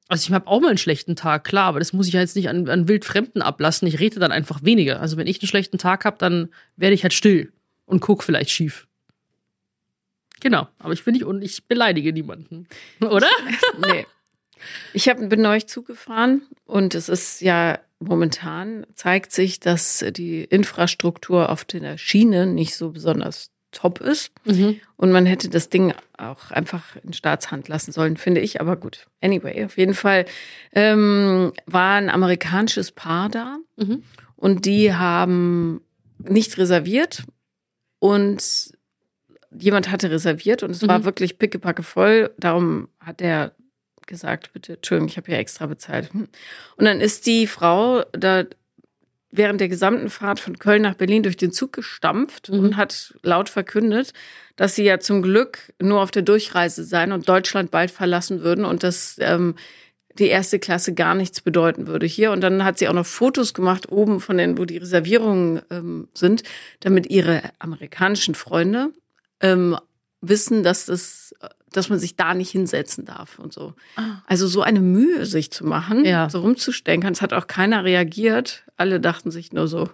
Also 0.08 0.28
ich 0.28 0.34
habe 0.34 0.46
auch 0.46 0.60
mal 0.60 0.68
einen 0.68 0.78
schlechten 0.78 1.16
Tag, 1.16 1.44
klar, 1.44 1.64
aber 1.66 1.78
das 1.78 1.94
muss 1.94 2.06
ich 2.08 2.12
ja 2.12 2.20
jetzt 2.20 2.36
nicht 2.36 2.48
an, 2.50 2.68
an 2.68 2.88
Wildfremden 2.88 3.40
ablassen. 3.40 3.88
Ich 3.88 4.00
rede 4.00 4.20
dann 4.20 4.32
einfach 4.32 4.62
weniger. 4.62 5.00
Also 5.00 5.16
wenn 5.16 5.26
ich 5.26 5.40
einen 5.40 5.48
schlechten 5.48 5.78
Tag 5.78 6.04
habe, 6.04 6.18
dann 6.18 6.50
werde 6.76 6.94
ich 6.94 7.02
halt 7.02 7.14
still 7.14 7.52
und 7.86 8.00
guck 8.00 8.22
vielleicht 8.22 8.50
schief. 8.50 8.86
Genau, 10.40 10.68
aber 10.78 10.92
ich 10.92 11.04
bin 11.04 11.14
nicht 11.14 11.24
und 11.24 11.42
ich 11.42 11.66
beleidige 11.66 12.12
niemanden, 12.12 12.66
oder? 13.00 13.28
Nee. 13.86 14.06
Ich 14.94 15.08
hab, 15.08 15.18
bin 15.28 15.42
neulich 15.42 15.66
zugefahren 15.66 16.42
und 16.64 16.94
es 16.94 17.08
ist 17.10 17.40
ja 17.42 17.78
momentan 17.98 18.86
zeigt 18.94 19.32
sich, 19.32 19.60
dass 19.60 20.04
die 20.10 20.44
Infrastruktur 20.44 21.50
auf 21.50 21.64
der 21.64 21.98
Schiene 21.98 22.46
nicht 22.46 22.74
so 22.76 22.90
besonders 22.90 23.50
top 23.72 24.00
ist. 24.00 24.30
Mhm. 24.44 24.80
Und 24.96 25.12
man 25.12 25.26
hätte 25.26 25.48
das 25.50 25.68
Ding 25.68 25.92
auch 26.16 26.50
einfach 26.50 26.96
in 27.02 27.12
Staatshand 27.12 27.68
lassen 27.68 27.92
sollen, 27.92 28.16
finde 28.16 28.40
ich. 28.40 28.60
Aber 28.60 28.76
gut. 28.76 29.06
Anyway, 29.20 29.64
auf 29.64 29.76
jeden 29.76 29.94
Fall 29.94 30.24
ähm, 30.72 31.52
war 31.66 31.96
ein 31.96 32.08
amerikanisches 32.08 32.92
Paar 32.92 33.28
da 33.28 33.58
Mhm. 33.76 34.02
und 34.36 34.64
die 34.64 34.94
haben 34.94 35.80
nicht 36.18 36.56
reserviert 36.58 37.24
und 38.04 38.72
jemand 39.58 39.90
hatte 39.90 40.10
reserviert 40.10 40.62
und 40.62 40.70
es 40.72 40.86
war 40.86 40.98
Mhm. 40.98 41.04
wirklich 41.04 41.38
pickepacke 41.38 41.82
voll. 41.82 42.30
Darum 42.38 42.88
hat 43.00 43.22
er 43.22 43.52
gesagt, 44.06 44.52
bitte, 44.52 44.74
Entschuldigung, 44.74 45.08
ich 45.08 45.16
habe 45.16 45.30
ja 45.32 45.38
extra 45.38 45.64
bezahlt. 45.66 46.12
Hm. 46.12 46.28
Und 46.76 46.84
dann 46.84 47.00
ist 47.00 47.24
die 47.26 47.46
Frau 47.46 48.02
da 48.12 48.44
während 49.30 49.60
der 49.60 49.68
gesamten 49.68 50.10
Fahrt 50.10 50.38
von 50.38 50.58
Köln 50.58 50.82
nach 50.82 50.94
Berlin 50.96 51.22
durch 51.22 51.36
den 51.38 51.50
Zug 51.50 51.72
gestampft 51.72 52.50
Mhm. 52.50 52.58
und 52.58 52.76
hat 52.76 53.14
laut 53.22 53.48
verkündet, 53.48 54.12
dass 54.56 54.74
sie 54.74 54.84
ja 54.84 55.00
zum 55.00 55.22
Glück 55.22 55.72
nur 55.80 56.02
auf 56.02 56.10
der 56.10 56.22
Durchreise 56.22 56.84
seien 56.84 57.10
und 57.12 57.26
Deutschland 57.28 57.70
bald 57.70 57.90
verlassen 57.90 58.42
würden 58.42 58.64
und 58.66 58.82
dass 58.82 59.16
ähm, 59.20 59.54
die 60.18 60.26
erste 60.26 60.58
Klasse 60.58 60.94
gar 60.94 61.14
nichts 61.14 61.40
bedeuten 61.40 61.86
würde 61.86 62.06
hier. 62.06 62.30
Und 62.32 62.40
dann 62.40 62.64
hat 62.64 62.78
sie 62.78 62.88
auch 62.88 62.92
noch 62.94 63.06
Fotos 63.06 63.52
gemacht 63.54 63.90
oben 63.90 64.20
von 64.20 64.36
den, 64.38 64.58
wo 64.58 64.64
die 64.64 64.76
Reservierungen 64.78 65.60
ähm, 65.70 66.08
sind, 66.14 66.42
damit 66.80 67.10
ihre 67.10 67.42
amerikanischen 67.58 68.34
Freunde 68.34 68.90
ähm, 69.40 69.76
wissen, 70.20 70.62
dass 70.62 70.86
das, 70.86 71.34
dass 71.72 71.88
man 71.88 71.98
sich 71.98 72.14
da 72.16 72.32
nicht 72.34 72.50
hinsetzen 72.50 73.04
darf 73.04 73.38
und 73.38 73.52
so. 73.52 73.74
Ah. 73.96 74.22
Also 74.26 74.46
so 74.46 74.62
eine 74.62 74.80
Mühe, 74.80 75.26
sich 75.26 75.50
zu 75.50 75.66
machen, 75.66 76.04
Ja. 76.04 76.30
so 76.30 76.40
rumzustenkern. 76.40 77.12
Es 77.12 77.20
hat 77.20 77.32
auch 77.32 77.46
keiner 77.48 77.84
reagiert. 77.84 78.64
Alle 78.76 79.00
dachten 79.00 79.30
sich 79.30 79.52
nur 79.52 79.68
so, 79.68 79.90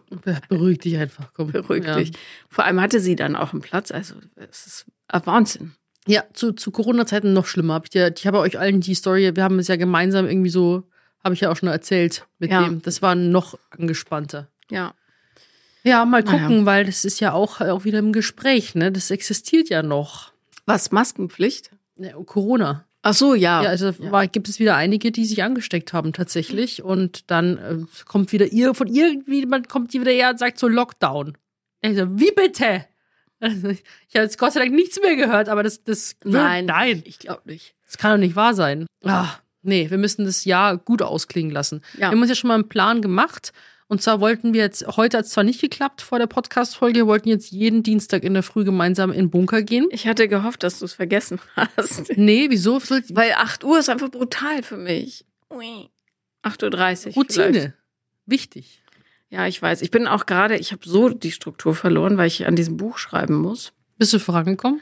Beruhig 0.48 0.78
dich 0.78 0.96
einfach, 0.98 1.32
komm. 1.34 1.50
beruhig 1.52 1.84
ja. 1.84 1.96
dich. 1.96 2.12
Vor 2.48 2.64
allem 2.64 2.80
hatte 2.80 3.00
sie 3.00 3.16
dann 3.16 3.34
auch 3.36 3.52
einen 3.52 3.62
Platz. 3.62 3.90
Also 3.90 4.14
es 4.36 4.66
ist 4.66 4.86
ein 5.08 5.24
Wahnsinn. 5.26 5.72
Ja, 6.06 6.24
zu, 6.32 6.52
zu 6.52 6.70
Corona-Zeiten 6.70 7.32
noch 7.32 7.46
schlimmer. 7.46 7.74
Hab 7.74 7.84
ich, 7.84 7.90
dir, 7.90 8.12
ich 8.16 8.26
habe 8.26 8.38
euch 8.38 8.58
allen 8.58 8.80
die 8.80 8.94
Story, 8.94 9.34
wir 9.36 9.42
haben 9.44 9.58
es 9.58 9.68
ja 9.68 9.76
gemeinsam 9.76 10.26
irgendwie 10.28 10.50
so, 10.50 10.84
habe 11.22 11.34
ich 11.34 11.40
ja 11.40 11.50
auch 11.50 11.56
schon 11.56 11.68
erzählt 11.68 12.26
mit 12.38 12.50
Ja. 12.50 12.64
dem. 12.64 12.80
Das 12.82 13.02
war 13.02 13.14
noch 13.14 13.58
angespannter. 13.70 14.48
Ja. 14.70 14.94
Ja, 15.82 16.04
mal 16.04 16.22
Naja. 16.22 16.38
gucken, 16.38 16.66
weil 16.66 16.84
das 16.84 17.04
ist 17.04 17.20
ja 17.20 17.32
auch, 17.32 17.60
auch 17.60 17.84
wieder 17.84 17.98
im 18.00 18.12
Gespräch, 18.12 18.74
ne? 18.74 18.92
Das 18.92 19.10
existiert 19.10 19.68
ja 19.70 19.82
noch. 19.82 20.32
Was, 20.66 20.90
Maskenpflicht? 20.90 21.70
Ne, 21.96 22.12
Corona. 22.26 22.84
Ach 23.02 23.14
so, 23.14 23.34
ja. 23.34 23.62
Ja, 23.62 23.70
also 23.70 23.94
War, 24.10 24.26
gibt 24.26 24.48
es 24.50 24.58
wieder 24.58 24.76
einige, 24.76 25.10
die 25.10 25.24
sich 25.24 25.42
angesteckt 25.42 25.94
haben 25.94 26.12
tatsächlich. 26.12 26.82
Und 26.82 27.30
dann 27.30 27.56
äh, 27.56 27.76
kommt 28.04 28.32
wieder 28.32 28.46
ihr, 28.46 28.74
von 28.74 28.88
irgendwie, 28.88 29.46
man 29.46 29.66
kommt 29.68 29.94
die 29.94 30.00
wieder 30.02 30.10
her 30.12 30.30
und 30.30 30.38
sagt 30.38 30.58
so 30.58 30.68
Lockdown. 30.68 31.36
Ich 31.80 31.96
so, 31.96 32.18
wie 32.20 32.30
bitte? 32.32 32.84
Also, 33.40 33.68
ich 33.70 33.80
habe 34.14 34.24
jetzt 34.24 34.38
Gott 34.38 34.52
sei 34.52 34.60
Dank 34.60 34.72
nichts 34.72 35.00
mehr 35.00 35.16
gehört, 35.16 35.48
aber 35.48 35.62
das, 35.62 35.82
das, 35.82 36.14
Nein, 36.24 36.66
nein, 36.66 37.02
Ich 37.06 37.18
glaube 37.18 37.42
nicht. 37.46 37.74
das 37.86 37.96
kann 37.98 38.12
doch 38.12 38.18
nicht 38.18 38.36
wahr 38.36 38.54
sein. 38.54 38.86
Ah, 39.02 39.28
nee, 39.62 39.88
wir 39.90 39.98
müssen 39.98 40.24
das 40.26 40.44
Jahr 40.44 40.76
gut 40.76 41.00
ausklingen 41.02 41.50
lassen. 41.50 41.80
Ja. 41.94 42.00
Wir 42.00 42.08
haben 42.08 42.20
uns 42.20 42.28
ja 42.28 42.34
schon 42.34 42.48
mal 42.48 42.54
einen 42.54 42.68
Plan 42.68 43.00
gemacht. 43.02 43.52
Und 43.88 44.00
zwar 44.02 44.20
wollten 44.20 44.52
wir 44.54 44.60
jetzt, 44.60 44.86
heute 44.96 45.18
hat 45.18 45.24
es 45.24 45.32
zwar 45.32 45.42
nicht 45.42 45.60
geklappt 45.60 46.00
vor 46.00 46.20
der 46.20 46.28
Podcast-Folge, 46.28 47.00
wir 47.00 47.06
wollten 47.08 47.28
jetzt 47.28 47.50
jeden 47.50 47.82
Dienstag 47.82 48.22
in 48.22 48.34
der 48.34 48.44
Früh 48.44 48.62
gemeinsam 48.62 49.10
in 49.10 49.16
den 49.16 49.30
Bunker 49.30 49.62
gehen. 49.62 49.88
Ich 49.90 50.06
hatte 50.06 50.28
gehofft, 50.28 50.62
dass 50.62 50.78
du 50.78 50.84
es 50.84 50.92
vergessen 50.92 51.40
hast. 51.56 52.12
Nee, 52.16 52.46
wieso? 52.50 52.80
Weil 52.80 53.32
8 53.32 53.64
Uhr 53.64 53.80
ist 53.80 53.88
einfach 53.88 54.10
brutal 54.10 54.62
für 54.62 54.76
mich. 54.76 55.24
Ui. 55.52 55.88
8.30 56.44 57.08
Uhr. 57.08 57.12
Routine. 57.14 57.52
vielleicht. 57.52 57.72
Wichtig. 58.26 58.82
Ja, 59.30 59.46
ich 59.46 59.60
weiß. 59.62 59.82
Ich 59.82 59.90
bin 59.90 60.06
auch 60.06 60.26
gerade, 60.26 60.56
ich 60.56 60.72
habe 60.72 60.82
so 60.88 61.08
die 61.08 61.30
Struktur 61.32 61.74
verloren, 61.74 62.16
weil 62.18 62.26
ich 62.26 62.46
an 62.46 62.56
diesem 62.56 62.76
Buch 62.76 62.98
schreiben 62.98 63.36
muss. 63.36 63.72
Bist 63.96 64.12
du 64.12 64.18
vorangekommen? 64.18 64.80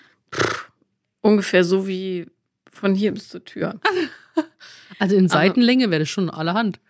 Ungefähr 1.20 1.64
so 1.64 1.86
wie 1.86 2.26
von 2.72 2.94
hier 2.94 3.12
bis 3.12 3.28
zur 3.28 3.44
Tür. 3.44 3.78
Also 5.00 5.14
in 5.16 5.28
Seitenlänge 5.28 5.90
wäre 5.90 6.00
das 6.00 6.08
schon 6.08 6.30
allerhand. 6.30 6.80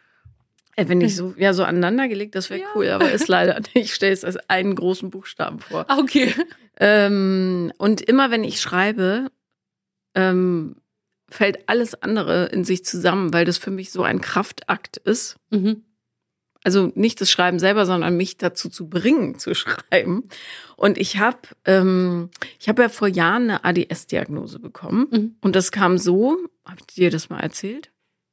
Äh, 0.76 0.88
Wenn 0.88 1.00
ich 1.00 1.16
so, 1.16 1.34
ja, 1.36 1.52
so 1.52 1.64
aneinandergelegt, 1.64 2.34
das 2.34 2.48
wäre 2.48 2.62
cool, 2.74 2.88
aber 2.88 3.10
ist 3.10 3.28
leider 3.28 3.58
nicht. 3.58 3.76
Ich 3.76 3.94
stelle 3.94 4.12
es 4.12 4.24
als 4.24 4.36
einen 4.48 4.76
großen 4.76 5.10
Buchstaben 5.10 5.58
vor. 5.58 5.84
Ah, 5.88 5.98
okay. 5.98 6.32
Ähm, 6.78 7.72
und 7.76 8.00
immer 8.00 8.30
wenn 8.30 8.44
ich 8.44 8.60
schreibe, 8.60 9.26
ähm, 10.14 10.76
fällt 11.28 11.68
alles 11.68 12.00
andere 12.00 12.46
in 12.46 12.64
sich 12.64 12.84
zusammen, 12.84 13.32
weil 13.32 13.44
das 13.44 13.58
für 13.58 13.70
mich 13.72 13.90
so 13.90 14.04
ein 14.04 14.20
Kraftakt 14.20 14.96
ist. 14.98 15.36
Mhm. 15.50 15.82
Also 16.64 16.90
nicht 16.94 17.20
das 17.20 17.30
Schreiben 17.30 17.58
selber, 17.58 17.86
sondern 17.86 18.16
mich 18.16 18.36
dazu 18.36 18.68
zu 18.68 18.88
bringen, 18.88 19.38
zu 19.38 19.54
schreiben. 19.54 20.28
Und 20.76 20.98
ich 20.98 21.18
habe 21.18 21.38
ähm, 21.64 22.30
ich 22.58 22.68
habe 22.68 22.82
ja 22.82 22.88
vor 22.88 23.08
Jahren 23.08 23.50
eine 23.50 23.64
ADS-Diagnose 23.64 24.58
bekommen. 24.58 25.06
Mhm. 25.10 25.36
Und 25.40 25.56
das 25.56 25.72
kam 25.72 25.98
so, 25.98 26.36
habe 26.64 26.78
ich 26.80 26.94
dir 26.94 27.10
das 27.10 27.30
mal 27.30 27.40
erzählt? 27.40 27.90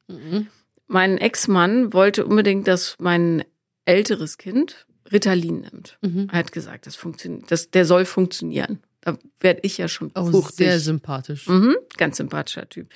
Mhm. 0.08 0.48
Mein 0.88 1.18
Ex-Mann 1.18 1.94
wollte 1.94 2.26
unbedingt, 2.26 2.68
dass 2.68 2.96
mein 3.00 3.44
älteres 3.86 4.38
Kind 4.38 4.86
Ritalin 5.12 5.62
nimmt. 5.62 5.98
Mhm. 6.02 6.28
Er 6.32 6.40
hat 6.40 6.52
gesagt, 6.52 6.88
das 6.88 6.96
funktioniert, 6.96 7.52
das, 7.52 7.70
der 7.70 7.86
soll 7.86 8.06
funktionieren. 8.06 8.80
Da 9.02 9.18
werde 9.40 9.60
ich 9.62 9.78
ja 9.78 9.88
schon 9.88 10.12
Oh, 10.16 10.26
fruchtig. 10.26 10.58
sehr 10.58 10.80
sympathisch. 10.80 11.48
Mhm, 11.48 11.76
ganz 11.98 12.18
sympathischer 12.18 12.68
Typ. 12.68 12.90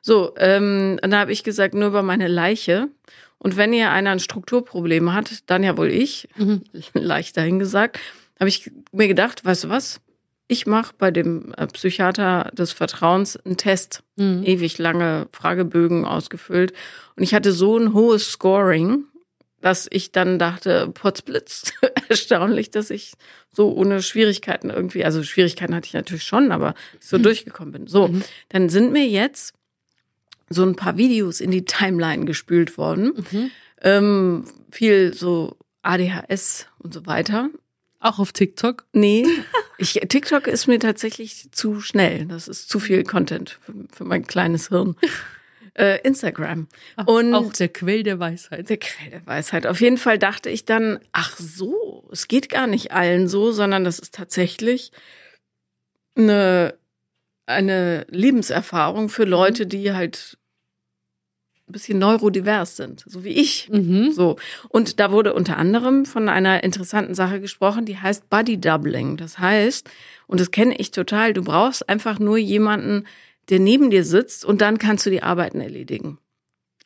So, 0.00 0.32
ähm, 0.38 1.00
und 1.02 1.10
da 1.10 1.18
habe 1.18 1.32
ich 1.32 1.42
gesagt, 1.42 1.74
nur 1.74 1.88
über 1.88 2.02
meine 2.04 2.28
Leiche. 2.28 2.88
Und 3.38 3.56
wenn 3.56 3.72
ihr 3.72 3.90
einer 3.90 4.10
ein 4.10 4.20
Strukturproblem 4.20 5.12
hat, 5.12 5.30
dann 5.46 5.62
ja 5.62 5.76
wohl 5.76 5.90
ich, 5.90 6.28
Mhm. 6.36 6.62
leicht 6.94 7.36
dahingesagt, 7.36 7.98
habe 8.38 8.48
ich 8.48 8.70
mir 8.92 9.08
gedacht, 9.08 9.44
weißt 9.44 9.64
du 9.64 9.68
was? 9.68 10.00
Ich 10.48 10.66
mache 10.66 10.94
bei 10.96 11.10
dem 11.10 11.52
äh, 11.56 11.66
Psychiater 11.66 12.50
des 12.52 12.72
Vertrauens 12.72 13.36
einen 13.36 13.56
Test. 13.56 14.02
Mhm. 14.16 14.42
Ewig 14.44 14.78
lange 14.78 15.26
Fragebögen 15.32 16.04
ausgefüllt. 16.04 16.72
Und 17.16 17.22
ich 17.24 17.34
hatte 17.34 17.52
so 17.52 17.76
ein 17.76 17.92
hohes 17.94 18.30
Scoring, 18.30 19.04
dass 19.60 19.88
ich 19.90 20.12
dann 20.12 20.38
dachte, 20.38 20.88
Potzblitz, 20.94 21.72
erstaunlich, 22.08 22.70
dass 22.70 22.90
ich 22.90 23.14
so 23.52 23.72
ohne 23.74 24.02
Schwierigkeiten 24.02 24.70
irgendwie, 24.70 25.04
also 25.04 25.22
Schwierigkeiten 25.24 25.74
hatte 25.74 25.86
ich 25.86 25.94
natürlich 25.94 26.22
schon, 26.22 26.52
aber 26.52 26.74
ich 27.00 27.06
so 27.08 27.18
durchgekommen 27.18 27.72
bin. 27.72 27.86
So, 27.88 28.08
Mhm. 28.08 28.22
dann 28.50 28.68
sind 28.68 28.92
mir 28.92 29.06
jetzt 29.08 29.52
so 30.48 30.62
ein 30.64 30.76
paar 30.76 30.96
Videos 30.96 31.40
in 31.40 31.50
die 31.50 31.64
Timeline 31.64 32.24
gespült 32.24 32.78
worden. 32.78 33.24
Mhm. 33.30 33.50
Ähm, 33.82 34.44
viel 34.70 35.14
so 35.14 35.56
ADHS 35.82 36.66
und 36.78 36.94
so 36.94 37.06
weiter. 37.06 37.50
Auch 38.00 38.18
auf 38.18 38.32
TikTok. 38.32 38.86
Nee, 38.92 39.26
ich, 39.78 39.94
TikTok 39.94 40.46
ist 40.46 40.66
mir 40.66 40.78
tatsächlich 40.78 41.50
zu 41.52 41.80
schnell. 41.80 42.26
Das 42.26 42.48
ist 42.48 42.68
zu 42.68 42.78
viel 42.78 43.02
Content 43.04 43.58
für, 43.60 43.72
für 43.92 44.04
mein 44.04 44.26
kleines 44.26 44.68
Hirn. 44.68 44.96
Äh, 45.78 46.00
Instagram. 46.04 46.68
Und 47.04 47.34
auch 47.34 47.52
der 47.52 47.68
Quell 47.68 48.02
der 48.02 48.18
Weisheit. 48.18 48.70
der 48.70 48.78
Quell 48.78 49.10
der 49.10 49.26
Weisheit. 49.26 49.66
Auf 49.66 49.82
jeden 49.82 49.98
Fall 49.98 50.18
dachte 50.18 50.48
ich 50.48 50.64
dann, 50.64 51.00
ach 51.12 51.36
so, 51.36 52.08
es 52.10 52.28
geht 52.28 52.48
gar 52.48 52.66
nicht 52.66 52.92
allen 52.92 53.28
so, 53.28 53.52
sondern 53.52 53.84
das 53.84 53.98
ist 53.98 54.14
tatsächlich 54.14 54.90
eine, 56.16 56.78
eine 57.46 58.06
Lebenserfahrung 58.10 59.08
für 59.08 59.24
Leute, 59.24 59.66
die 59.66 59.92
halt 59.92 60.36
ein 61.68 61.72
bisschen 61.72 61.98
neurodivers 61.98 62.76
sind, 62.76 63.04
so 63.06 63.24
wie 63.24 63.30
ich. 63.30 63.68
Mhm. 63.70 64.12
So. 64.12 64.36
Und 64.68 65.00
da 65.00 65.10
wurde 65.10 65.34
unter 65.34 65.56
anderem 65.56 66.04
von 66.04 66.28
einer 66.28 66.62
interessanten 66.62 67.14
Sache 67.14 67.40
gesprochen, 67.40 67.84
die 67.86 67.98
heißt 67.98 68.30
Body 68.30 68.60
Doubling. 68.60 69.16
Das 69.16 69.38
heißt, 69.38 69.88
und 70.28 70.40
das 70.40 70.52
kenne 70.52 70.76
ich 70.78 70.92
total, 70.92 71.32
du 71.32 71.42
brauchst 71.42 71.88
einfach 71.88 72.20
nur 72.20 72.38
jemanden, 72.38 73.04
der 73.48 73.58
neben 73.58 73.90
dir 73.90 74.04
sitzt 74.04 74.44
und 74.44 74.60
dann 74.60 74.78
kannst 74.78 75.06
du 75.06 75.10
die 75.10 75.22
Arbeiten 75.22 75.60
erledigen. 75.60 76.18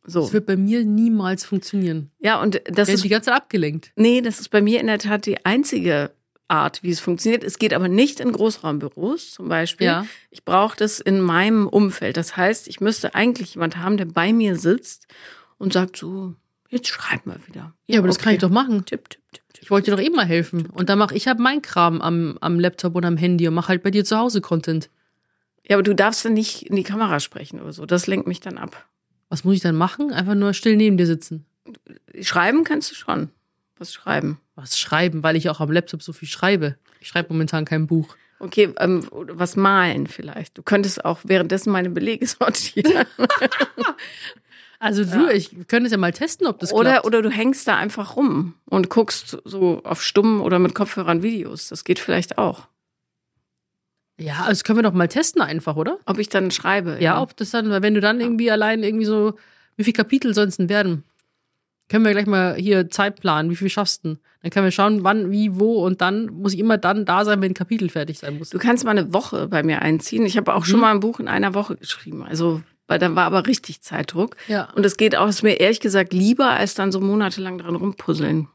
So. 0.04 0.20
Das 0.20 0.32
wird 0.32 0.46
bei 0.46 0.56
mir 0.56 0.84
niemals 0.84 1.44
funktionieren. 1.44 2.10
Ja, 2.18 2.40
und 2.40 2.62
das 2.64 2.88
ist 2.88 2.96
ist, 2.96 3.04
die 3.04 3.10
ganze 3.10 3.26
Zeit 3.26 3.36
abgelenkt. 3.36 3.92
nee, 3.96 4.22
das 4.22 4.40
ist 4.40 4.48
bei 4.48 4.62
mir 4.62 4.80
in 4.80 4.86
der 4.86 4.98
Tat 4.98 5.26
die 5.26 5.44
einzige 5.44 6.10
Art, 6.50 6.82
wie 6.82 6.90
es 6.90 7.00
funktioniert. 7.00 7.44
Es 7.44 7.58
geht 7.58 7.72
aber 7.72 7.88
nicht 7.88 8.20
in 8.20 8.32
Großraumbüros 8.32 9.32
zum 9.32 9.48
Beispiel. 9.48 9.86
Ja. 9.86 10.06
Ich 10.30 10.44
brauche 10.44 10.76
das 10.76 11.00
in 11.00 11.20
meinem 11.20 11.66
Umfeld. 11.66 12.16
Das 12.16 12.36
heißt, 12.36 12.68
ich 12.68 12.80
müsste 12.80 13.14
eigentlich 13.14 13.54
jemand 13.54 13.76
haben, 13.76 13.96
der 13.96 14.06
bei 14.06 14.32
mir 14.32 14.56
sitzt 14.56 15.06
und 15.58 15.72
sagt 15.72 15.96
so, 15.96 16.34
jetzt 16.68 16.88
schreib 16.88 17.26
mal 17.26 17.38
wieder. 17.46 17.74
Ja, 17.86 17.98
aber 17.98 18.08
das 18.08 18.18
kann 18.18 18.32
ich 18.32 18.40
doch 18.40 18.50
machen. 18.50 18.84
Tipp, 18.84 19.08
tipp, 19.10 19.22
tipp, 19.32 19.44
tipp. 19.52 19.62
Ich 19.62 19.70
wollte 19.70 19.90
dir 19.90 19.96
doch 19.96 20.02
eben 20.02 20.16
mal 20.16 20.26
helfen. 20.26 20.66
Und 20.66 20.88
dann 20.88 20.98
mache 20.98 21.14
ich 21.14 21.28
halt 21.28 21.38
meinen 21.38 21.62
Kram 21.62 22.00
am, 22.00 22.38
am 22.40 22.58
Laptop 22.58 22.96
und 22.96 23.04
am 23.04 23.16
Handy 23.16 23.46
und 23.46 23.54
mache 23.54 23.68
halt 23.68 23.82
bei 23.82 23.90
dir 23.90 24.04
zu 24.04 24.18
Hause 24.18 24.40
Content. 24.40 24.90
Ja, 25.68 25.76
aber 25.76 25.82
du 25.82 25.94
darfst 25.94 26.24
dann 26.24 26.32
nicht 26.34 26.62
in 26.62 26.74
die 26.76 26.82
Kamera 26.82 27.20
sprechen 27.20 27.60
oder 27.60 27.72
so. 27.72 27.86
Das 27.86 28.06
lenkt 28.06 28.26
mich 28.26 28.40
dann 28.40 28.58
ab. 28.58 28.86
Was 29.28 29.44
muss 29.44 29.54
ich 29.54 29.60
dann 29.60 29.76
machen? 29.76 30.12
Einfach 30.12 30.34
nur 30.34 30.54
still 30.54 30.76
neben 30.76 30.96
dir 30.96 31.06
sitzen. 31.06 31.46
Schreiben 32.20 32.64
kannst 32.64 32.90
du 32.90 32.96
schon. 32.96 33.30
Was 33.80 33.94
schreiben? 33.94 34.38
Was 34.54 34.78
schreiben, 34.78 35.22
weil 35.22 35.36
ich 35.36 35.48
auch 35.48 35.58
am 35.60 35.72
Laptop 35.72 36.02
so 36.02 36.12
viel 36.12 36.28
schreibe. 36.28 36.76
Ich 37.00 37.08
schreibe 37.08 37.32
momentan 37.32 37.64
kein 37.64 37.86
Buch. 37.86 38.14
Okay, 38.38 38.72
ähm, 38.78 39.06
was 39.10 39.56
malen 39.56 40.06
vielleicht. 40.06 40.56
Du 40.58 40.62
könntest 40.62 41.04
auch 41.04 41.20
währenddessen 41.24 41.72
meine 41.72 41.88
Belege 41.90 42.26
sortieren. 42.26 43.06
Also 44.78 45.04
du, 45.04 45.30
ich 45.30 45.56
wir 45.56 45.64
können 45.64 45.86
es 45.86 45.92
ja 45.92 45.98
mal 45.98 46.12
testen, 46.12 46.46
ob 46.46 46.58
das 46.58 46.72
Oder, 46.72 46.92
klappt. 46.92 47.06
oder 47.06 47.22
du 47.22 47.30
hängst 47.30 47.66
da 47.68 47.76
einfach 47.76 48.16
rum 48.16 48.54
und 48.66 48.90
guckst 48.90 49.38
so 49.44 49.82
auf 49.84 50.02
Stumm 50.02 50.40
oder 50.42 50.58
mit 50.58 50.74
Kopfhörern 50.74 51.22
Videos. 51.22 51.68
Das 51.68 51.84
geht 51.84 51.98
vielleicht 51.98 52.38
auch. 52.38 52.68
Ja, 54.18 54.46
das 54.48 54.64
können 54.64 54.78
wir 54.78 54.82
doch 54.82 54.92
mal 54.92 55.08
testen 55.08 55.40
einfach, 55.40 55.76
oder? 55.76 55.98
Ob 56.04 56.18
ich 56.18 56.28
dann 56.28 56.50
schreibe. 56.50 56.98
Ja, 57.00 57.22
ob 57.22 57.34
das 57.38 57.50
dann, 57.50 57.70
weil 57.70 57.80
wenn 57.82 57.94
du 57.94 58.02
dann 58.02 58.20
irgendwie 58.20 58.50
allein 58.50 58.82
irgendwie 58.82 59.06
so, 59.06 59.34
wie 59.76 59.84
viele 59.84 59.94
Kapitel 59.94 60.36
es 60.36 60.56
denn 60.56 60.68
werden? 60.68 61.04
Können 61.90 62.04
wir 62.04 62.12
gleich 62.12 62.26
mal 62.26 62.54
hier 62.54 62.88
Zeit 62.88 63.20
planen, 63.20 63.50
wie 63.50 63.56
viel 63.56 63.68
schaffst 63.68 64.04
du? 64.06 64.16
Dann 64.42 64.50
können 64.50 64.64
wir 64.64 64.70
schauen, 64.70 65.04
wann, 65.04 65.30
wie, 65.30 65.58
wo 65.58 65.84
und 65.84 66.00
dann 66.00 66.26
muss 66.26 66.54
ich 66.54 66.60
immer 66.60 66.78
dann 66.78 67.04
da 67.04 67.24
sein, 67.26 67.42
wenn 67.42 67.50
ein 67.50 67.54
Kapitel 67.54 67.90
fertig 67.90 68.18
sein 68.20 68.38
muss. 68.38 68.48
Du 68.50 68.58
kannst 68.58 68.84
mal 68.84 68.92
eine 68.92 69.12
Woche 69.12 69.48
bei 69.48 69.62
mir 69.62 69.82
einziehen. 69.82 70.24
Ich 70.24 70.36
habe 70.38 70.54
auch 70.54 70.64
schon 70.64 70.80
mal 70.80 70.92
ein 70.92 71.00
Buch 71.00 71.20
in 71.20 71.28
einer 71.28 71.52
Woche 71.52 71.76
geschrieben. 71.76 72.22
Also, 72.22 72.62
weil 72.86 72.98
dann 72.98 73.16
war 73.16 73.24
aber 73.24 73.46
richtig 73.46 73.82
Zeitdruck. 73.82 74.36
Ja. 74.48 74.70
Und 74.74 74.86
es 74.86 74.96
geht 74.96 75.14
auch, 75.16 75.28
ist 75.28 75.42
mir 75.42 75.60
ehrlich 75.60 75.80
gesagt 75.80 76.12
lieber, 76.14 76.50
als 76.50 76.74
dann 76.74 76.90
so 76.92 77.00
monatelang 77.00 77.58
dran 77.58 77.74
rumpuzzeln. 77.76 78.48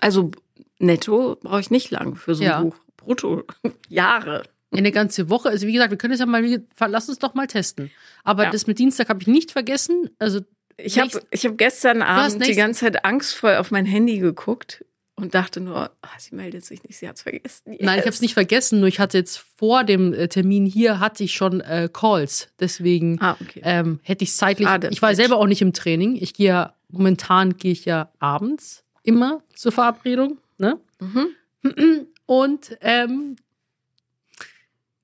Also 0.00 0.32
netto 0.78 1.38
brauche 1.40 1.60
ich 1.60 1.70
nicht 1.70 1.90
lang 1.92 2.16
für 2.16 2.34
so 2.34 2.42
ein 2.42 2.48
Ja. 2.50 2.60
Buch. 2.60 2.76
Brutto. 2.96 3.44
Jahre. 3.88 4.42
Eine 4.72 4.90
ganze 4.90 5.28
Woche. 5.30 5.48
Also 5.50 5.66
wie 5.66 5.72
gesagt, 5.72 5.90
wir 5.92 5.98
können 5.98 6.14
es 6.14 6.20
ja 6.20 6.26
mal, 6.26 6.42
lass 6.88 7.08
uns 7.08 7.18
doch 7.20 7.34
mal 7.34 7.46
testen. 7.46 7.90
Aber 8.24 8.44
Ja. 8.44 8.50
das 8.50 8.66
mit 8.66 8.78
Dienstag 8.78 9.08
habe 9.08 9.20
ich 9.22 9.28
nicht 9.28 9.50
vergessen. 9.52 10.10
Also 10.18 10.40
Ich 10.84 10.98
habe 10.98 11.20
ich 11.30 11.44
hab 11.46 11.58
gestern 11.58 12.02
Abend 12.02 12.46
die 12.46 12.54
ganze 12.54 12.80
Zeit 12.80 13.04
angstvoll 13.04 13.56
auf 13.56 13.70
mein 13.70 13.86
Handy 13.86 14.18
geguckt 14.18 14.84
und 15.14 15.34
dachte 15.34 15.60
nur, 15.60 15.90
ah, 16.02 16.08
sie 16.18 16.34
meldet 16.34 16.64
sich 16.64 16.82
nicht, 16.84 16.98
sie 16.98 17.08
hat's 17.08 17.22
vergessen. 17.22 17.62
nein, 17.66 17.78
ich 17.80 17.88
habe 17.88 17.98
Yes. 18.06 18.14
es 18.16 18.20
nicht 18.22 18.34
vergessen. 18.34 18.80
Nur 18.80 18.88
ich 18.88 18.98
hatte 18.98 19.18
jetzt 19.18 19.38
vor 19.56 19.84
dem 19.84 20.12
äh, 20.14 20.28
Termin 20.28 20.66
hier 20.66 20.98
hatte 21.00 21.22
ich 21.24 21.32
schon 21.34 21.60
äh, 21.60 21.88
Calls. 21.92 22.48
Deswegen 22.60 23.20
Ah, 23.20 23.36
okay. 23.40 23.60
ähm, 23.64 24.00
hätte 24.02 24.24
ich 24.24 24.34
zeitlich. 24.34 24.66
Schade, 24.66 24.88
ich 24.90 25.00
war 25.02 25.10
Mensch. 25.10 25.16
selber 25.18 25.36
auch 25.36 25.46
nicht 25.46 25.62
im 25.62 25.72
Training. 25.72 26.16
Ich 26.20 26.34
gehe 26.34 26.48
ja 26.48 26.74
momentan 26.88 27.56
gehe 27.56 27.72
ich 27.72 27.84
ja 27.84 28.10
abends 28.18 28.84
immer 29.02 29.42
zur 29.54 29.72
Verabredung. 29.72 30.38
Ne? 30.58 30.78
Mhm. 31.00 32.06
Und 32.26 32.76
ähm, 32.80 33.36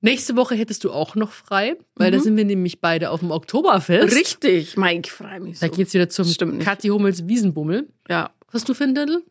nächste 0.01 0.35
Woche 0.35 0.55
hättest 0.55 0.83
du 0.83 0.91
auch 0.91 1.15
noch 1.15 1.31
frei, 1.31 1.75
weil 1.95 2.11
da 2.11 2.17
Mhm. 2.17 2.21
sind 2.23 2.37
wir 2.37 2.45
nämlich 2.45 2.81
beide 2.81 3.09
auf 3.11 3.19
dem 3.19 3.31
Oktoberfest. 3.31 4.15
Richtig, 4.15 4.77
Mike, 4.77 5.01
ich 5.05 5.11
freue 5.11 5.39
mich 5.39 5.59
so. 5.59 5.67
Da 5.67 5.73
geht's 5.75 5.93
wieder 5.93 6.09
zum. 6.09 6.27
Kathi 6.59 6.87
Hummels 6.89 7.27
Wiesenbummel. 7.27 7.87
Ja, 8.09 8.31
Was 8.47 8.61
hast 8.61 8.69
du 8.69 8.73
für 8.73 8.83
ein 8.85 8.95
Dirndl? 8.95 9.23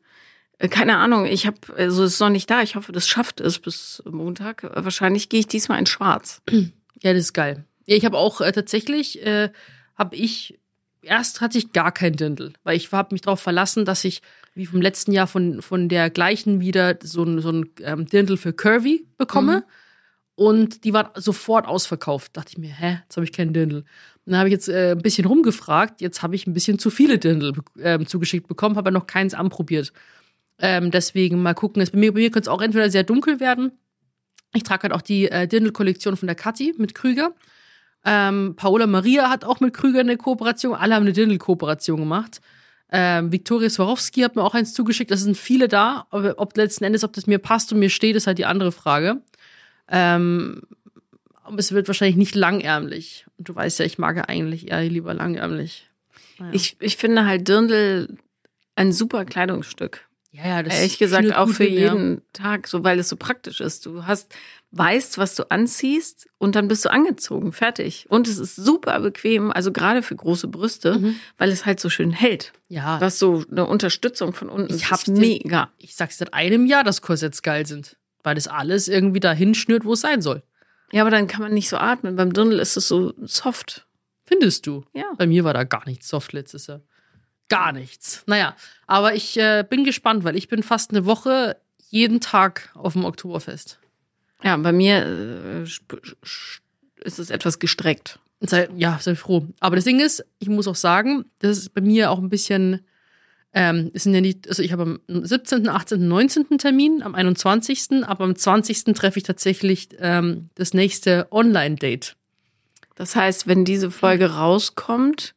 Äh, 0.59 0.69
keine 0.69 0.97
Ahnung, 0.97 1.27
ich 1.27 1.47
habe, 1.47 1.57
also 1.77 2.05
es 2.05 2.15
ist 2.15 2.21
noch 2.21 2.31
nicht 2.31 2.49
da. 2.51 2.63
Ich 2.63 2.75
hoffe, 2.77 2.93
das 2.93 3.09
schafft 3.09 3.41
es 3.41 3.59
bis 3.59 4.03
Montag. 4.11 4.65
Äh, 4.65 4.85
Wahrscheinlich 4.85 5.29
gehe 5.29 5.41
ich 5.41 5.47
diesmal 5.47 5.79
in 5.79 5.87
Schwarz. 5.87 6.43
Ja, 7.01 7.13
das 7.13 7.23
ist 7.27 7.33
geil. 7.33 7.65
Ja, 7.87 7.95
ich 7.95 8.05
habe 8.05 8.19
auch 8.19 8.41
äh, 8.41 8.51
tatsächlich, 8.51 9.25
äh, 9.25 9.51
habe 9.97 10.17
ich, 10.17 10.59
erst 11.01 11.41
hatte 11.41 11.57
ich 11.59 11.73
gar 11.73 11.93
kein 11.93 12.15
Dirndl, 12.15 12.53
weil 12.65 12.77
ich 12.77 12.91
habe 12.91 13.15
mich 13.15 13.21
darauf 13.21 13.39
verlassen, 13.41 13.85
dass 13.85 14.03
ich 14.05 14.21
wie 14.55 14.67
vom 14.67 14.81
letzten 14.83 15.13
Jahr 15.13 15.29
von, 15.29 15.63
von 15.63 15.89
der 15.89 16.11
gleichen 16.11 16.59
wieder 16.59 16.99
so 17.01 17.23
ein, 17.23 17.41
so 17.41 17.51
ein 17.53 17.71
ähm, 17.83 18.07
Dirndl 18.07 18.37
für 18.37 18.53
Curvy 18.53 19.07
bekomme. 19.17 19.63
Und 20.39 20.85
die 20.85 20.93
waren 20.93 21.09
sofort 21.17 21.67
ausverkauft. 21.67 22.37
Dachte 22.37 22.53
ich 22.53 22.59
mir, 22.59 22.73
hä, 22.73 23.01
jetzt 23.03 23.17
habe 23.17 23.25
ich 23.25 23.33
keinen 23.33 23.53
Dirndl. 23.53 23.79
Und 23.79 23.87
dann 24.25 24.37
habe 24.37 24.49
ich 24.49 24.53
jetzt 24.53 24.69
äh, 24.69 24.93
ein 24.93 25.03
bisschen 25.03 25.25
rumgefragt. 25.25 26.01
Jetzt 26.01 26.23
habe 26.23 26.37
ich 26.37 26.47
ein 26.47 26.53
bisschen 26.53 26.79
zu 26.79 26.91
viele 26.91 27.19
Dirndl 27.19 27.55
ähm, 27.81 28.07
zugeschickt 28.07 28.47
bekommen, 28.47 28.77
habe 28.77 28.91
aber 28.91 28.97
noch 28.97 29.09
keins 29.09 29.35
anprobiert. 29.35 29.93
Ähm, 30.61 30.93
deswegen 30.93 31.43
mal 31.43 31.55
gucken. 31.55 31.85
Bei 31.91 31.99
mir, 31.99 32.13
bei 32.13 32.21
mir 32.21 32.31
könnte 32.31 32.49
es 32.49 32.55
auch 32.55 32.63
entweder 32.63 32.89
sehr 32.89 33.03
dunkel 33.03 33.41
werden. 33.41 33.73
Ich 34.55 34.63
trage 34.63 34.85
halt 34.85 34.93
auch 34.93 35.03
die 35.03 35.29
äh, 35.29 35.49
Dirndl-Kollektion 35.49 36.17
von 36.17 36.29
der 36.29 36.37
Kathi 36.37 36.73
mit 36.79 36.95
Krüger. 36.95 37.33
Ähm, 38.05 38.55
Paola 38.55 38.87
Maria 38.87 39.31
hat 39.31 39.45
auch 39.45 39.59
mit 39.59 39.75
Krüger 39.75 39.99
eine 40.01 40.17
Kooperation. 40.17 40.77
Alle 40.77 40.95
haben 40.95 41.03
eine 41.03 41.15
Dirndl-Kooperation 41.15 41.99
gemacht. 41.99 42.41
Ähm, 42.93 43.33
Viktoria 43.33 43.69
Swarovski 43.69 44.21
hat 44.21 44.37
mir 44.37 44.45
auch 44.45 44.55
eins 44.55 44.73
zugeschickt. 44.73 45.11
Das 45.11 45.23
sind 45.23 45.37
viele 45.37 45.67
da. 45.67 46.07
Aber 46.11 46.35
ob 46.37 46.57
letzten 46.57 46.85
Endes, 46.85 47.03
ob 47.03 47.13
das 47.13 47.27
mir 47.27 47.39
passt 47.39 47.73
und 47.73 47.81
mir 47.81 47.91
steht, 47.91 48.15
ist 48.15 48.29
halt 48.29 48.39
die 48.39 48.47
andere 48.47 48.71
Frage. 48.71 49.21
Ähm, 49.91 50.63
aber 51.45 51.59
es 51.59 51.73
wird 51.73 51.89
wahrscheinlich 51.89 52.17
nicht 52.17 52.35
langärmlich. 52.35 53.27
Und 53.39 53.49
du 53.49 53.55
weißt 53.55 53.79
ja, 53.79 53.85
ich 53.85 53.99
mag 53.99 54.17
ja 54.17 54.25
eigentlich 54.25 54.71
eher 54.71 54.83
lieber 54.85 55.15
langärmlich. 55.15 55.87
Naja. 56.39 56.53
Ich, 56.55 56.77
ich 56.81 56.97
finde 56.97 57.27
halt 57.27 57.49
Dirndl 57.49 58.17
ein 58.77 58.93
super 58.93 59.25
Kleidungsstück. 59.25 60.05
Ja, 60.31 60.47
ja, 60.47 60.63
das 60.63 60.75
Ehrlich 60.77 60.99
gesagt 60.99 61.35
auch 61.35 61.49
für 61.49 61.65
jeden 61.67 62.21
Tag, 62.35 62.69
so 62.69 62.85
weil 62.85 62.99
es 62.99 63.09
so 63.09 63.17
praktisch 63.17 63.61
ist. 63.61 63.87
Du 63.87 64.05
hast, 64.05 64.33
weißt, 64.73 65.17
was 65.17 65.35
du 65.35 65.51
anziehst 65.51 66.29
und 66.37 66.55
dann 66.55 66.69
bist 66.69 66.85
du 66.85 66.91
angezogen, 66.93 67.51
fertig. 67.53 68.05
Und 68.11 68.29
es 68.29 68.37
ist 68.39 68.55
super 68.55 69.01
bequem, 69.01 69.51
also 69.51 69.73
gerade 69.73 70.03
für 70.03 70.15
große 70.15 70.47
Brüste, 70.49 70.99
Mhm. 70.99 71.17
weil 71.39 71.51
es 71.51 71.65
halt 71.65 71.81
so 71.81 71.89
schön 71.89 72.11
hält. 72.11 72.53
Ja, 72.69 72.99
Du 72.99 73.07
hast 73.07 73.19
so 73.19 73.43
eine 73.51 73.67
Unterstützung 73.67 74.35
von 74.35 74.51
unten. 74.51 74.75
Ich 74.75 74.91
hab's 74.91 75.07
mega. 75.09 75.71
ich 75.79 75.97
sag's 75.97 76.19
seit 76.19 76.35
einem 76.35 76.67
Jahr, 76.67 76.85
dass 76.85 77.01
Korsetts 77.01 77.43
geil 77.43 77.65
sind. 77.67 77.97
Weil 78.29 78.35
das 78.35 78.47
alles 78.47 78.89
irgendwie 78.89 79.21
dahin 79.21 79.55
schnürt, 79.55 79.87
wo 79.87 79.95
es 79.95 80.03
sein 80.03 80.21
soll. 80.21 80.43
Ja, 80.93 81.01
aber 81.01 81.11
dann 81.11 81.29
kann 81.29 81.41
man 81.41 81.55
nicht 81.55 81.71
so 81.71 81.79
atmen. 81.79 82.15
Beim 82.15 82.35
Dirndl 82.35 82.59
ist 82.59 82.77
es 82.77 82.87
so 82.87 83.15
soft. 83.23 83.87
Findest 84.27 84.67
du? 84.67 84.85
Ja. 84.93 85.07
Bei 85.17 85.27
mir 85.27 85.45
war 85.45 85.55
da 85.55 85.65
gar 85.65 85.87
nichts 85.87 86.11
soft 86.11 86.35
letztes 86.35 86.67
Jahr. 86.67 86.83
Gar 87.49 87.73
nichts. 87.73 88.25
Naja, 88.27 88.55
aber 88.87 89.15
ich 89.15 89.39
äh, 89.39 89.65
bin 89.67 89.83
gespannt, 89.83 90.25
weil 90.25 90.37
ich 90.37 90.49
bin 90.49 90.63
fast 90.63 90.91
eine 90.91 91.07
Woche 91.07 91.57
jeden 91.89 92.21
Tag 92.21 92.71
auf 92.75 92.93
dem 92.93 93.07
Oktoberfest. 93.07 93.79
Ja, 94.43 94.59
bei 94.59 94.73
mir 94.73 95.07
äh, 95.07 95.63
ist 95.63 97.19
es 97.19 97.31
etwas 97.31 97.59
gestreckt. 97.59 98.19
Sei, 98.41 98.69
ja, 98.77 98.99
sei 99.01 99.15
froh. 99.15 99.47
Aber 99.61 99.77
das 99.77 99.87
Ding 99.87 100.01
ist, 100.01 100.23
ich 100.39 100.51
muss 100.51 100.69
auch 100.69 100.77
sagen, 100.77 101.25
das 101.39 101.57
ist 101.57 101.73
bei 101.73 101.81
mir 101.81 102.11
auch 102.11 102.19
ein 102.19 102.29
bisschen, 102.29 102.85
ähm, 103.53 103.91
es 103.95 104.03
sind 104.05 104.15
ja 104.15 104.21
nicht, 104.21 104.49
also 104.49 104.63
ich 104.63 104.73
habe 104.73 105.01
am 105.09 105.25
17., 105.25 105.69
18., 105.69 106.07
19. 106.07 106.59
Termin, 106.59 107.03
am 107.03 107.15
21., 107.15 108.05
aber 108.05 108.25
am 108.25 108.37
20. 108.37 108.85
treffe 108.95 109.19
ich 109.19 109.25
tatsächlich 109.25 109.89
ähm, 109.99 110.51
das 110.55 110.75
nächste 110.75 111.29
Online-Date. 111.31 112.17
Das 112.95 113.17
heißt, 113.17 113.47
wenn 113.47 113.65
diese 113.65 113.91
Folge 113.91 114.33
rauskommt, 114.33 115.35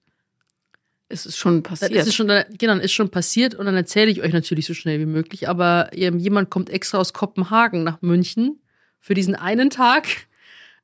ist 1.09 1.25
es 1.25 1.37
schon 1.37 1.55
Dann 1.55 1.63
passiert. 1.63 1.91
ist 1.91 2.07
es 2.07 2.15
schon, 2.15 2.27
genau, 2.27 2.73
dann 2.73 2.79
ist 2.79 2.93
schon 2.93 3.09
passiert 3.09 3.53
und 3.55 3.65
dann 3.65 3.75
erzähle 3.75 4.09
ich 4.09 4.21
euch 4.21 4.33
natürlich 4.33 4.65
so 4.65 4.73
schnell 4.73 4.99
wie 4.99 5.05
möglich. 5.05 5.47
Aber 5.47 5.89
ähm, 5.93 6.17
jemand 6.17 6.49
kommt 6.49 6.69
extra 6.69 6.97
aus 6.97 7.13
Kopenhagen 7.13 7.83
nach 7.83 8.01
München 8.01 8.59
für 8.99 9.13
diesen 9.13 9.35
einen 9.35 9.69
Tag, 9.69 10.07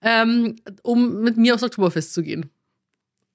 ähm, 0.02 0.58
um 0.84 1.22
mit 1.22 1.38
mir 1.38 1.56
aufs 1.56 1.64
Oktoberfest 1.64 2.14
zu 2.14 2.24
gehen. 2.24 2.50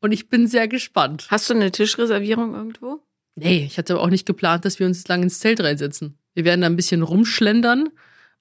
Und 0.01 0.12
ich 0.12 0.28
bin 0.28 0.47
sehr 0.47 0.68
gespannt. 0.68 1.26
Hast 1.30 1.49
du 1.51 1.55
eine 1.55 1.70
Tischreservierung 1.70 2.55
irgendwo? 2.55 3.01
Nee, 3.35 3.64
ich 3.64 3.78
hatte 3.78 3.95
aber 3.95 4.03
auch 4.03 4.11
nicht 4.11 4.26
geplant, 4.26 4.64
dass 4.64 4.78
wir 4.78 4.87
uns 4.87 4.99
jetzt 4.99 5.09
lang 5.09 5.22
ins 5.22 5.39
Zelt 5.39 5.61
reinsetzen. 5.61 6.18
Wir 6.35 6.45
werden 6.45 6.61
da 6.61 6.66
ein 6.66 6.76
bisschen 6.76 7.03
rumschlendern. 7.03 7.89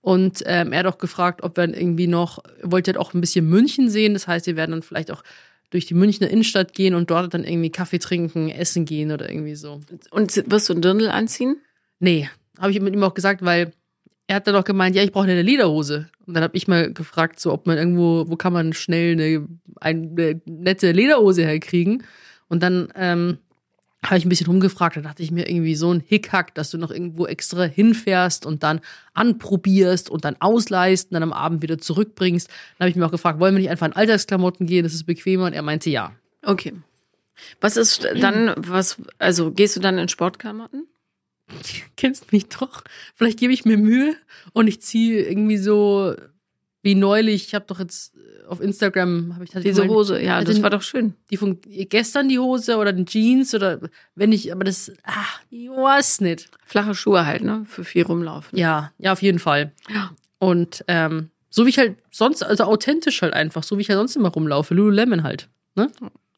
Und 0.01 0.41
ähm, 0.47 0.73
er 0.73 0.79
hat 0.79 0.87
auch 0.87 0.97
gefragt, 0.97 1.43
ob 1.43 1.57
wir 1.57 1.67
dann 1.67 1.75
irgendwie 1.75 2.07
noch, 2.07 2.39
wollte 2.63 2.89
halt 2.89 2.97
auch 2.97 3.13
ein 3.13 3.21
bisschen 3.21 3.47
München 3.47 3.89
sehen. 3.89 4.13
Das 4.13 4.27
heißt, 4.27 4.47
wir 4.47 4.55
werden 4.55 4.71
dann 4.71 4.81
vielleicht 4.81 5.11
auch 5.11 5.23
durch 5.69 5.85
die 5.85 5.93
Münchner 5.93 6.29
Innenstadt 6.29 6.73
gehen 6.73 6.95
und 6.95 7.09
dort 7.11 7.33
dann 7.33 7.43
irgendwie 7.43 7.69
Kaffee 7.69 7.99
trinken, 7.99 8.49
essen 8.49 8.85
gehen 8.85 9.11
oder 9.11 9.29
irgendwie 9.29 9.55
so. 9.55 9.79
Und 10.09 10.35
wirst 10.51 10.69
du 10.69 10.73
ein 10.73 10.81
Dirndl 10.81 11.09
anziehen? 11.09 11.57
Nee, 11.99 12.29
habe 12.57 12.71
ich 12.71 12.81
mit 12.81 12.93
ihm 12.93 13.03
auch 13.03 13.13
gesagt, 13.13 13.43
weil 13.43 13.71
er 14.27 14.37
hat 14.37 14.47
dann 14.47 14.55
auch 14.55 14.63
gemeint, 14.63 14.95
ja, 14.95 15.03
ich 15.03 15.11
brauche 15.11 15.25
eine 15.25 15.41
Lederhose. 15.41 16.09
Und 16.25 16.33
dann 16.33 16.43
habe 16.43 16.57
ich 16.57 16.67
mal 16.67 16.91
gefragt, 16.91 17.39
so 17.39 17.53
ob 17.53 17.67
man 17.67 17.77
irgendwo, 17.77 18.25
wo 18.27 18.35
kann 18.35 18.53
man 18.53 18.73
schnell 18.73 19.13
eine, 19.13 19.47
eine 19.79 20.41
nette 20.45 20.91
Lederhose 20.91 21.43
herkriegen. 21.43 22.03
Und 22.47 22.63
dann 22.63 22.89
ähm, 22.95 23.37
habe 24.03 24.17
ich 24.17 24.25
ein 24.25 24.29
bisschen 24.29 24.47
rumgefragt, 24.47 24.97
da 24.97 25.01
dachte 25.01 25.21
ich 25.21 25.31
mir 25.31 25.47
irgendwie 25.47 25.75
so 25.75 25.93
ein 25.93 25.99
Hickhack, 25.99 26.55
dass 26.55 26.71
du 26.71 26.77
noch 26.77 26.89
irgendwo 26.89 27.27
extra 27.27 27.63
hinfährst 27.63 28.45
und 28.45 28.63
dann 28.63 28.81
anprobierst 29.13 30.09
und 30.09 30.25
dann 30.25 30.37
ausleihst 30.39 31.11
und 31.11 31.13
dann 31.13 31.23
am 31.23 31.33
Abend 31.33 31.61
wieder 31.61 31.77
zurückbringst. 31.77 32.47
Dann 32.47 32.85
habe 32.85 32.89
ich 32.89 32.95
mir 32.95 33.05
auch 33.05 33.11
gefragt, 33.11 33.39
wollen 33.39 33.53
wir 33.53 33.61
nicht 33.61 33.69
einfach 33.69 33.85
in 33.85 33.93
Alltagsklamotten 33.93 34.65
gehen, 34.65 34.83
das 34.83 34.93
ist 34.93 35.05
bequemer? 35.05 35.45
Und 35.45 35.53
er 35.53 35.61
meinte 35.61 35.89
ja. 35.89 36.13
Okay. 36.43 36.73
Was 37.59 37.77
ist 37.77 38.07
dann, 38.19 38.53
was, 38.57 38.97
also 39.19 39.51
gehst 39.51 39.75
du 39.75 39.79
dann 39.79 39.97
in 39.97 40.09
Sportklamotten? 40.09 40.87
kennst 41.97 42.31
mich 42.31 42.47
doch. 42.47 42.83
Vielleicht 43.15 43.39
gebe 43.39 43.53
ich 43.53 43.65
mir 43.65 43.77
Mühe 43.77 44.15
und 44.53 44.67
ich 44.67 44.81
ziehe 44.81 45.23
irgendwie 45.27 45.57
so 45.57 46.15
wie 46.83 46.95
neulich. 46.95 47.47
Ich 47.47 47.55
habe 47.55 47.65
doch 47.67 47.79
jetzt 47.79 48.15
äh, 48.15 48.45
auf 48.47 48.59
Instagram 48.61 49.33
habe 49.35 49.43
ich 49.45 49.51
hatte 49.55 49.63
Diese 49.63 49.87
Hose, 49.87 50.21
ja, 50.21 50.43
das 50.43 50.55
den- 50.55 50.63
war 50.63 50.69
doch 50.69 50.81
schön. 50.81 51.13
die 51.29 51.37
von 51.37 51.59
gestern 51.63 52.27
die 52.29 52.39
Hose 52.39 52.77
oder 52.77 52.91
den 52.93 53.05
Jeans 53.05 53.53
oder 53.55 53.79
wenn 54.15 54.31
ich, 54.31 54.51
aber 54.51 54.63
das, 54.63 54.91
ach, 55.03 55.41
ich 55.49 55.69
weiß 55.69 56.21
nicht. 56.21 56.49
Flache 56.65 56.95
Schuhe 56.95 57.25
halt, 57.25 57.43
ne? 57.43 57.63
Für 57.67 57.83
viel 57.83 58.03
rumlaufen. 58.03 58.57
Ja, 58.57 58.91
ja, 58.97 59.11
auf 59.13 59.21
jeden 59.21 59.39
Fall. 59.39 59.71
Ja. 59.93 60.11
Und 60.39 60.83
ähm, 60.87 61.29
so 61.49 61.65
wie 61.65 61.69
ich 61.69 61.77
halt 61.77 61.97
sonst, 62.11 62.43
also 62.43 62.63
authentisch 62.63 63.21
halt 63.21 63.33
einfach, 63.33 63.63
so 63.63 63.77
wie 63.77 63.81
ich 63.81 63.89
halt 63.89 63.97
sonst 63.99 64.15
immer 64.15 64.29
rumlaufe, 64.29 64.73
Lululemon 64.73 65.23
halt, 65.23 65.49
ne? 65.75 65.91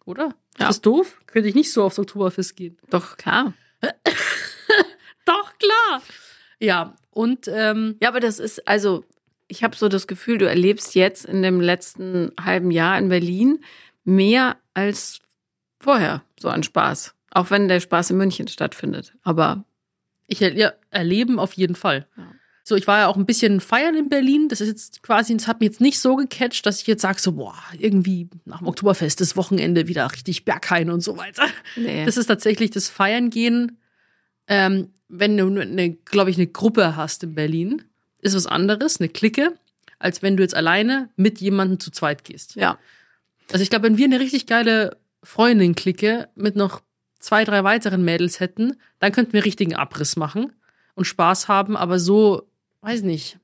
Oder? 0.06 0.26
Ist 0.56 0.60
Ja. 0.60 0.68
das 0.68 0.82
doof? 0.82 1.22
Könnte 1.28 1.48
ich 1.48 1.56
nicht 1.56 1.72
so 1.72 1.84
aufs 1.84 1.98
Oktoberfest 2.00 2.56
gehen. 2.58 2.78
Doch, 2.90 3.16
klar. 3.18 3.54
Doch, 5.26 5.54
klar. 5.58 6.02
Ja, 6.60 6.96
und 7.12 7.48
ähm, 7.48 7.96
Ja, 8.02 8.10
aber 8.10 8.20
das 8.20 8.40
ist, 8.40 8.68
also, 8.68 9.06
ich 9.48 9.64
habe 9.64 9.76
so 9.76 9.90
das 9.90 10.08
Gefühl, 10.08 10.38
du 10.38 10.48
erlebst 10.48 10.96
jetzt 10.96 11.26
in 11.26 11.42
dem 11.42 11.62
letzten 11.62 12.32
halben 12.40 12.72
Jahr 12.72 12.98
in 12.98 13.10
Berlin 13.10 13.64
mehr 14.04 14.58
als 14.74 15.20
vorher 15.80 16.24
so 16.40 16.50
an 16.50 16.64
Spaß. 16.64 17.16
Auch 17.32 17.50
wenn 17.50 17.68
der 17.68 17.80
Spaß 17.80 18.12
in 18.12 18.18
München 18.18 18.48
stattfindet. 18.48 19.14
Aber 19.24 19.66
Ich 20.28 20.40
ja, 20.40 20.74
erleben 20.92 21.40
auf 21.40 21.54
jeden 21.54 21.76
Fall. 21.76 22.08
Ja. 22.16 22.32
So, 22.66 22.76
ich 22.76 22.88
war 22.88 23.00
ja 23.00 23.08
auch 23.08 23.18
ein 23.18 23.26
bisschen 23.26 23.60
feiern 23.60 23.96
in 23.96 24.08
Berlin. 24.08 24.48
Das 24.48 24.62
ist 24.62 24.70
jetzt 24.70 25.04
quasi, 25.04 25.36
das 25.36 25.48
hat 25.48 25.60
mich 25.60 25.68
jetzt 25.68 25.82
nicht 25.82 26.00
so 26.00 26.16
gecatcht, 26.16 26.66
dass 26.66 26.80
ich 26.80 26.88
jetzt 26.88 27.02
sage, 27.02 27.20
so, 27.20 27.34
boah, 27.34 27.58
irgendwie 27.78 28.30
nach 28.46 28.60
dem 28.60 28.68
Oktoberfest 28.68 29.20
das 29.20 29.36
Wochenende 29.36 29.90
wieder 29.90 30.10
richtig 30.10 30.46
Berghain 30.46 30.90
und 30.90 31.02
so 31.02 31.18
weiter. 31.18 31.44
nee. 31.76 32.06
Das 32.06 32.16
ist 32.16 32.28
tatsächlich 32.28 32.72
das 32.72 32.88
Feiern 32.88 33.30
gehen. 33.30 33.80
Ähm, 34.48 34.94
wenn 35.10 35.36
du 35.36 35.48
eine, 35.48 35.92
glaube 35.92 36.30
ich, 36.30 36.38
eine 36.38 36.48
Gruppe 36.48 36.96
hast 36.96 37.24
in 37.24 37.36
Berlin, 37.36 37.84
ist 38.24 38.36
was 38.36 38.48
anderes, 38.48 39.00
eine 39.00 39.10
Clique, 39.10 39.54
als 40.00 40.22
wenn 40.22 40.38
du 40.38 40.44
jetzt 40.44 40.56
alleine 40.56 41.10
mit 41.16 41.40
jemandem 41.40 41.80
zu 41.80 41.92
zweit 41.92 42.24
gehst. 42.24 42.56
ja. 42.56 42.78
Also 43.52 43.62
ich 43.62 43.70
glaube, 43.70 43.86
wenn 43.86 43.98
wir 43.98 44.06
eine 44.06 44.22
richtig 44.22 44.48
geile 44.48 44.98
Freundin-Clique 45.22 46.30
mit 46.36 46.56
noch 46.56 46.82
zwei, 47.20 47.44
drei 47.44 47.64
weiteren 47.64 48.04
Mädels 48.04 48.40
hätten, 48.40 48.78
dann 49.00 49.12
könnten 49.12 49.34
wir 49.34 49.46
richtigen 49.46 49.76
Abriss 49.76 50.16
machen 50.16 50.54
und 50.96 51.06
Spaß 51.06 51.48
haben, 51.50 51.76
aber 51.76 52.00
so, 52.00 52.48
weiß 52.82 53.02
nicht, 53.02 53.38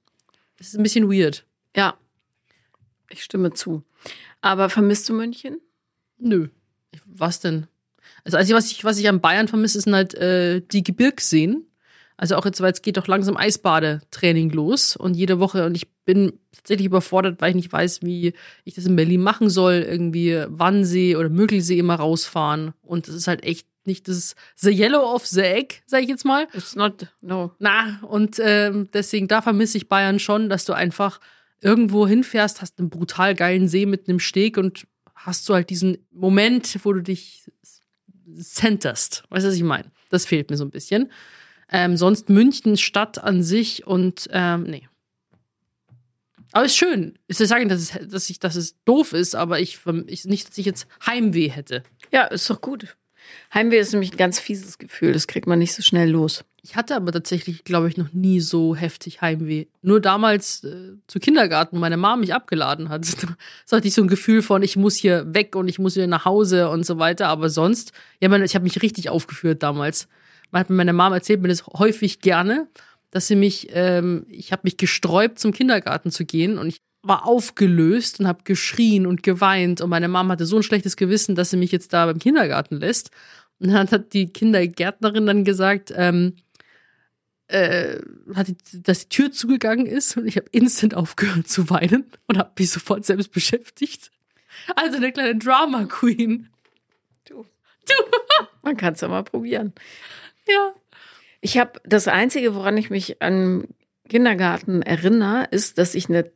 es 0.58 0.70
ist 0.70 0.78
ein 0.78 0.84
bisschen 0.84 1.12
weird. 1.12 1.46
Ja. 1.76 1.98
Ich 3.10 3.24
stimme 3.24 3.54
zu. 3.54 3.84
Aber 4.42 4.70
vermisst 4.70 5.10
du 5.10 5.14
München? 5.14 5.60
Nö. 6.18 6.50
Was 7.06 7.40
denn? 7.40 7.68
Also, 8.24 8.38
also 8.38 8.56
was 8.56 8.72
ich, 8.72 8.84
was 8.84 9.00
ich 9.00 9.08
an 9.08 9.22
Bayern 9.22 9.48
vermisse, 9.48 9.82
sind 9.82 9.94
halt 9.94 10.14
äh, 10.16 10.62
die 10.62 10.84
Gebirgsseen. 10.84 11.66
Also 12.20 12.36
auch 12.36 12.44
jetzt, 12.44 12.60
weil 12.60 12.74
es 12.74 12.82
geht 12.82 12.98
doch 12.98 13.08
langsam 13.08 13.38
Eisbadetraining 13.38 14.50
los 14.50 14.98
und 14.98 15.14
jede 15.14 15.40
Woche 15.40 15.66
und 15.66 15.76
ich 15.76 15.88
bin 16.04 16.34
tatsächlich 16.52 16.88
überfordert, 16.88 17.40
weil 17.40 17.52
ich 17.52 17.56
nicht 17.56 17.72
weiß, 17.72 18.02
wie 18.02 18.34
ich 18.66 18.74
das 18.74 18.86
in 18.86 18.98
Berlin 18.98 19.22
machen 19.22 19.50
soll. 19.50 19.76
Irgendwie 19.76 20.44
Wannsee 20.50 21.16
oder 21.16 21.30
Müggelsee 21.30 21.80
immer 21.80 21.96
rausfahren 21.96 22.74
und 22.82 23.08
das 23.08 23.16
ist 23.16 23.28
halt 23.30 23.46
echt 23.46 23.68
nicht 23.86 24.10
das 24.10 24.36
The 24.58 24.70
Yellow 24.70 25.02
of 25.02 25.26
the 25.28 25.40
Egg, 25.40 25.76
sag 25.86 26.04
ich 26.04 26.10
jetzt 26.10 26.26
mal. 26.26 26.50
It's 26.54 26.76
not, 26.76 27.08
no. 27.22 27.54
Na, 27.58 28.02
und 28.02 28.36
ähm, 28.44 28.90
deswegen, 28.92 29.30
da 29.30 29.42
vermisse 29.42 29.78
ich 29.78 29.88
Bayern 29.88 30.20
schon, 30.20 30.50
dass 30.50 30.66
du 30.66 30.74
einfach 30.74 31.22
irgendwo 31.62 32.06
hinfährst, 32.06 32.62
hast 32.62 32.80
einen 32.80 32.90
brutal 32.90 33.34
geilen 33.34 33.70
See 33.70 33.86
mit 33.86 34.10
einem 34.10 34.20
Steg 34.20 34.58
und 34.58 34.86
hast 35.16 35.46
so 35.46 35.54
halt 35.54 35.70
diesen 35.70 36.00
Moment, 36.12 36.80
wo 36.84 36.92
du 36.92 37.02
dich 37.02 37.50
centerst. 38.42 39.24
Weißt 39.30 39.46
du, 39.46 39.50
was 39.50 39.56
ich 39.56 39.64
meine? 39.64 39.90
Das 40.10 40.26
fehlt 40.26 40.50
mir 40.50 40.58
so 40.58 40.66
ein 40.66 40.70
bisschen. 40.70 41.10
Ähm, 41.72 41.98
sonst 41.98 42.30
München, 42.30 42.78
Stadt 42.78 43.24
an 43.24 43.44
sich 43.44 43.86
und 43.86 44.28
ähm, 44.32 44.64
nee. 44.64 44.88
Aber 46.52 46.66
ist 46.66 46.78
schön. 46.78 47.18
Ich 47.28 47.38
sage 47.38 47.64
nicht, 47.64 47.72
dass 47.72 47.82
es, 47.82 48.10
dass, 48.10 48.30
ich, 48.30 48.40
dass 48.40 48.56
es 48.56 48.76
doof 48.84 49.14
ist, 49.14 49.36
aber 49.36 49.60
ich, 49.60 49.80
ich 50.08 50.26
nicht, 50.26 50.50
dass 50.50 50.58
ich 50.58 50.66
jetzt 50.66 50.88
Heimweh 51.06 51.50
hätte. 51.50 51.84
Ja, 52.12 52.24
ist 52.24 52.50
doch 52.50 52.62
gut. 52.62 52.96
Heimweh 53.54 53.78
ist 53.78 53.92
nämlich 53.92 54.14
ein 54.14 54.18
ganz 54.18 54.40
fieses 54.40 54.80
Gefühl. 54.80 55.14
Das 55.14 55.28
kriegt 55.28 55.46
man 55.46 55.60
nicht 55.60 55.74
so 55.74 55.84
schnell 55.84 56.10
los. 56.10 56.44
Ich 56.62 56.76
hatte 56.76 56.96
aber 56.96 57.12
tatsächlich, 57.12 57.64
glaube 57.64 57.88
ich, 57.88 57.98
noch 57.98 58.12
nie 58.12 58.42
so 58.42 58.76
heftig 58.76 59.22
Heimweh. 59.22 59.66
Nur 59.82 60.02
damals 60.02 60.64
äh, 60.64 60.94
zu 61.08 61.20
Kindergarten, 61.20 61.80
meine 61.80 61.98
Mama 61.98 62.18
mich 62.18 62.34
abgeladen 62.34 62.90
hat. 62.90 63.08
Da 63.70 63.78
hatte 63.78 63.88
ich 63.88 63.94
so 63.94 64.02
ein 64.02 64.08
Gefühl 64.08 64.42
von, 64.42 64.64
ich 64.64 64.76
muss 64.76 64.96
hier 64.96 65.34
weg 65.34 65.56
und 65.56 65.68
ich 65.68 65.80
muss 65.80 65.94
hier 65.94 66.08
nach 66.08 66.26
Hause 66.26 66.70
und 66.70 66.86
so 66.86 66.98
weiter. 66.98 67.28
Aber 67.28 67.50
sonst, 67.50 67.94
ja, 68.20 68.30
meine, 68.30 68.46
ich 68.46 68.56
habe 68.56 68.64
mich 68.64 68.82
richtig 68.82 69.10
aufgeführt 69.10 69.62
damals. 69.64 70.08
Hat 70.52 70.70
meine 70.70 70.94
Mama 70.94 71.16
erzählt 71.16 71.42
mir 71.42 71.48
das 71.48 71.66
häufig 71.68 72.22
gerne, 72.22 72.68
dass 73.12 73.28
sie 73.28 73.36
mich, 73.36 73.70
ähm, 73.72 74.26
ich 74.30 74.52
habe 74.52 74.62
mich 74.64 74.78
gesträubt, 74.78 75.40
zum 75.40 75.52
Kindergarten 75.52 76.12
zu 76.12 76.26
gehen 76.26 76.58
und 76.58 76.68
ich 76.68 76.82
war 77.02 77.26
aufgelöst 77.26 78.20
und 78.20 78.28
habe 78.28 78.44
geschrien 78.44 79.06
und 79.06 79.24
geweint 79.24 79.82
und 79.82 79.90
meine 79.90 80.08
Mama 80.08 80.34
hatte 80.34 80.46
so 80.46 80.58
ein 80.58 80.64
schlechtes 80.64 80.98
Gewissen, 80.98 81.36
dass 81.36 81.50
sie 81.50 81.58
mich 81.58 81.72
jetzt 81.72 81.94
da 81.94 82.06
beim 82.06 82.20
Kindergarten 82.20 82.78
lässt. 82.78 83.12
Und 83.60 83.72
dann 83.72 83.90
hat 83.90 84.14
die 84.14 84.32
Kindergärtnerin 84.32 85.26
dann 85.26 85.44
gesagt, 85.44 85.94
ähm, 85.96 86.36
äh, 87.48 88.00
hat 88.36 88.48
die, 88.48 88.58
dass 88.84 89.08
die 89.08 89.10
Tür 89.10 89.32
zugegangen 89.32 89.86
ist 89.86 90.18
und 90.18 90.28
ich 90.28 90.38
habe 90.38 90.48
instant 90.52 90.94
aufgehört 90.94 91.48
zu 91.48 91.70
weinen 91.70 92.06
und 92.28 92.38
habe 92.38 92.52
mich 92.58 92.70
sofort 92.70 93.06
selbst 93.06 93.32
beschäftigt. 93.32 94.12
Also 94.76 94.98
eine 94.98 95.12
kleine 95.12 95.38
Drama 95.38 95.86
Queen. 95.86 96.50
Man 98.62 98.78
kann 98.78 98.94
es 98.94 99.02
ja 99.02 99.08
mal 99.08 99.24
probieren. 99.24 99.74
Ja. 100.50 100.74
Ich 101.42 101.58
habe 101.58 101.80
das 101.86 102.08
Einzige, 102.08 102.56
woran 102.56 102.76
ich 102.78 102.90
mich 102.90 103.22
an 103.22 103.68
Kindergarten 104.10 104.82
erinnere, 104.82 105.48
ist, 105.52 105.78
dass 105.78 105.96
ich 105.96 106.10
eine 106.10 106.32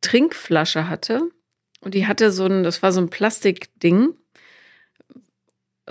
Trinkflasche 0.00 0.88
hatte 0.88 1.22
und 1.80 1.94
die 1.94 2.06
hatte 2.06 2.30
so 2.32 2.46
ein, 2.46 2.62
das 2.62 2.82
war 2.82 2.92
so 2.92 3.00
ein 3.00 3.10
Plastikding. 3.10 4.14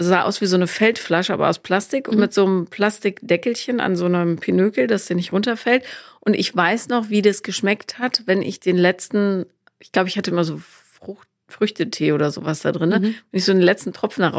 Sah 0.01 0.23
aus 0.23 0.39
wie 0.39 0.45
so 0.45 0.55
eine 0.55 0.67
Feldflasche, 0.67 1.33
aber 1.33 1.49
aus 1.49 1.59
Plastik 1.59 2.07
und 2.07 2.15
Mhm. 2.15 2.21
mit 2.21 2.33
so 2.33 2.45
einem 2.45 2.67
Plastikdeckelchen 2.67 3.81
an 3.81 3.97
so 3.97 4.05
einem 4.05 4.37
Pinökel, 4.37 4.87
dass 4.87 5.07
der 5.07 5.17
nicht 5.17 5.33
runterfällt. 5.33 5.83
Und 6.21 6.35
ich 6.35 6.55
weiß 6.55 6.87
noch, 6.87 7.09
wie 7.09 7.21
das 7.21 7.43
geschmeckt 7.43 7.99
hat, 7.99 8.23
wenn 8.25 8.41
ich 8.41 8.59
den 8.61 8.77
letzten, 8.77 9.45
ich 9.79 9.91
glaube, 9.91 10.07
ich 10.07 10.17
hatte 10.17 10.31
immer 10.31 10.45
so 10.45 10.57
Frucht, 10.57 11.27
Früchtetee 11.49 12.13
oder 12.13 12.31
sowas 12.31 12.61
da 12.61 12.71
drin, 12.71 12.89
Mhm. 12.89 13.03
wenn 13.03 13.15
ich 13.37 13.43
so 13.45 13.51
den 13.51 13.61
letzten 13.61 13.91
Tropfen 13.91 14.21
da 14.21 14.29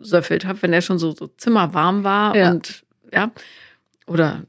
rausgesöffelt 0.00 0.44
habe, 0.44 0.62
wenn 0.62 0.72
der 0.72 0.80
schon 0.80 0.98
so, 0.98 1.12
so 1.12 1.26
zimmerwarm 1.26 2.04
war 2.04 2.36
Ja. 2.36 2.50
und 2.50 2.84
ja, 3.12 3.30
oder 4.06 4.42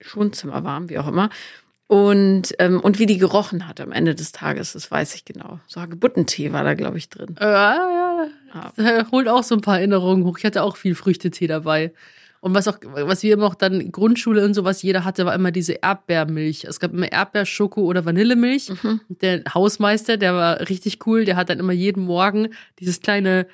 schon 0.00 0.32
zimmerwarm, 0.32 0.88
wie 0.88 0.98
auch 0.98 1.08
immer. 1.08 1.28
Und, 1.86 2.54
ähm, 2.60 2.78
und 2.80 3.00
wie 3.00 3.06
die 3.06 3.18
gerochen 3.18 3.66
hat 3.66 3.80
am 3.80 3.90
Ende 3.90 4.14
des 4.14 4.30
Tages, 4.30 4.74
das 4.74 4.90
weiß 4.90 5.14
ich 5.16 5.24
genau. 5.24 5.58
So 5.66 5.80
Hagebuttentee 5.80 6.52
war 6.52 6.62
da, 6.62 6.74
glaube 6.74 6.98
ich, 6.98 7.08
drin. 7.08 7.34
Ja, 7.40 8.26
Ja. 8.54 8.72
Das 8.76 8.76
holt 9.12 9.26
auch 9.28 9.42
so 9.42 9.56
ein 9.56 9.60
paar 9.60 9.78
Erinnerungen 9.78 10.24
hoch. 10.24 10.38
Ich 10.38 10.44
hatte 10.44 10.62
auch 10.62 10.76
viel 10.76 10.94
Früchtetee 10.94 11.48
dabei. 11.48 11.92
Und 12.40 12.54
was 12.54 12.68
auch, 12.68 12.78
was 12.84 13.22
wir 13.22 13.34
immer 13.34 13.46
auch 13.46 13.54
dann 13.56 13.90
Grundschule 13.92 14.44
und 14.44 14.54
sowas 14.54 14.82
jeder 14.82 15.04
hatte, 15.04 15.26
war 15.26 15.34
immer 15.34 15.50
diese 15.50 15.74
Erdbeermilch. 15.74 16.64
Es 16.64 16.80
gab 16.80 16.92
immer 16.92 17.10
Erdbeer, 17.10 17.44
Schoko 17.44 17.82
oder 17.82 18.04
Vanillemilch. 18.04 18.70
Mhm. 18.82 19.00
Der 19.08 19.42
Hausmeister, 19.52 20.16
der 20.16 20.34
war 20.34 20.60
richtig 20.68 21.06
cool. 21.06 21.24
Der 21.24 21.36
hat 21.36 21.50
dann 21.50 21.58
immer 21.58 21.72
jeden 21.72 22.04
Morgen 22.04 22.48
dieses 22.78 23.00
kleine 23.00 23.46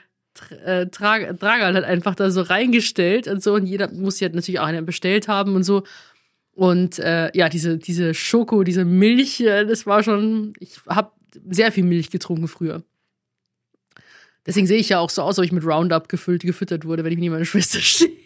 äh, 0.64 0.86
Tra 0.86 1.18
Tragerl 1.34 1.74
halt 1.74 1.84
einfach 1.84 2.14
da 2.14 2.30
so 2.30 2.42
reingestellt 2.42 3.28
und 3.28 3.42
so. 3.42 3.54
Und 3.54 3.66
jeder 3.66 3.90
muss 3.92 4.20
ja 4.20 4.28
natürlich 4.28 4.60
auch 4.60 4.66
einen 4.66 4.86
bestellt 4.86 5.28
haben 5.28 5.54
und 5.54 5.62
so. 5.64 5.82
Und 6.52 6.98
äh, 6.98 7.30
ja, 7.36 7.48
diese, 7.48 7.76
diese 7.78 8.14
Schoko, 8.14 8.64
diese 8.64 8.84
Milch, 8.84 9.40
äh, 9.40 9.64
das 9.66 9.86
war 9.86 10.02
schon, 10.02 10.54
ich 10.58 10.78
habe 10.88 11.10
sehr 11.50 11.70
viel 11.72 11.84
Milch 11.84 12.10
getrunken 12.10 12.48
früher. 12.48 12.82
Deswegen 14.46 14.66
sehe 14.66 14.78
ich 14.78 14.88
ja 14.88 15.00
auch 15.00 15.10
so 15.10 15.22
aus, 15.22 15.38
ob 15.38 15.44
ich 15.44 15.52
mit 15.52 15.64
Roundup 15.66 16.08
gefüllt, 16.08 16.42
gefüttert 16.42 16.84
wurde, 16.84 17.04
wenn 17.04 17.12
ich 17.12 17.18
neben 17.18 17.34
meiner 17.34 17.44
Schwester 17.44 17.80
stehe. 17.80 18.12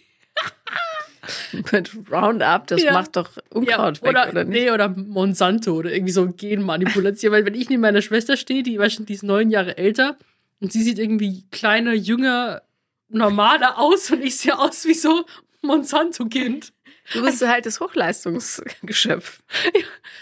Mit 1.73 1.91
Roundup, 2.11 2.67
das 2.69 2.83
Ja. 2.83 2.93
macht 2.93 3.17
doch 3.17 3.31
Unkraut 3.51 4.03
weg, 4.03 4.11
oder, 4.11 4.29
oder 4.31 4.45
nicht? 4.45 4.63
Nee, 4.63 4.71
oder 4.71 4.89
Monsanto 4.89 5.73
oder 5.75 5.93
irgendwie 5.93 6.13
so 6.13 6.27
Genmanipulation. 6.29 7.33
Weil 7.33 7.45
wenn 7.45 7.55
ich 7.55 7.69
neben 7.69 7.83
meiner 7.83 8.03
Schwester 8.03 8.37
stehe, 8.37 8.63
die, 8.63 8.79
die 8.79 9.13
ist 9.13 9.23
neun 9.23 9.51
Jahre 9.51 9.77
älter 9.77 10.17
und 10.61 10.73
sie 10.73 10.83
sieht 10.83 10.99
irgendwie 10.99 11.45
kleiner, 11.51 11.93
jünger, 11.95 12.63
normaler 13.09 13.79
aus 13.79 14.11
und 14.11 14.23
ich 14.23 14.37
sehe 14.37 14.59
aus 14.59 14.85
wie 14.85 14.95
so 14.95 15.27
Monsanto-Kind. 15.63 16.73
Du 17.13 17.23
bist 17.23 17.43
halt 17.47 17.67
das 17.67 17.81
Hochleistungsgeschöpf. 17.81 19.43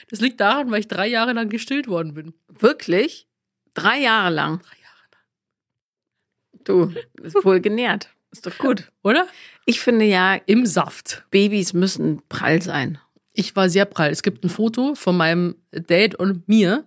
Das 0.08 0.20
liegt 0.20 0.40
daran, 0.40 0.70
weil 0.70 0.80
ich 0.80 0.88
drei 0.88 1.06
Jahre 1.06 1.32
lang 1.34 1.50
gestillt 1.50 1.86
worden 1.86 2.14
bin. 2.14 2.34
Wirklich? 2.48 3.26
Drei 3.74 4.00
Jahre 4.00 4.30
lang. 4.30 4.62
Du, 6.64 6.92
ist 7.22 7.44
wohl 7.44 7.60
genährt. 7.60 8.10
Ist 8.30 8.46
doch 8.46 8.56
gut. 8.58 8.90
Oder? 9.02 9.26
Ich 9.64 9.80
finde 9.80 10.04
ja, 10.04 10.34
Im 10.34 10.66
Saft. 10.66 11.24
Babys 11.30 11.72
müssen 11.72 12.22
prall 12.28 12.60
sein. 12.62 12.98
Ich 13.32 13.54
war 13.56 13.70
sehr 13.70 13.84
prall. 13.84 14.10
Es 14.10 14.22
gibt 14.22 14.44
ein 14.44 14.50
Foto 14.50 14.94
von 14.94 15.16
meinem 15.16 15.56
Dad 15.70 16.14
und 16.14 16.48
mir, 16.48 16.86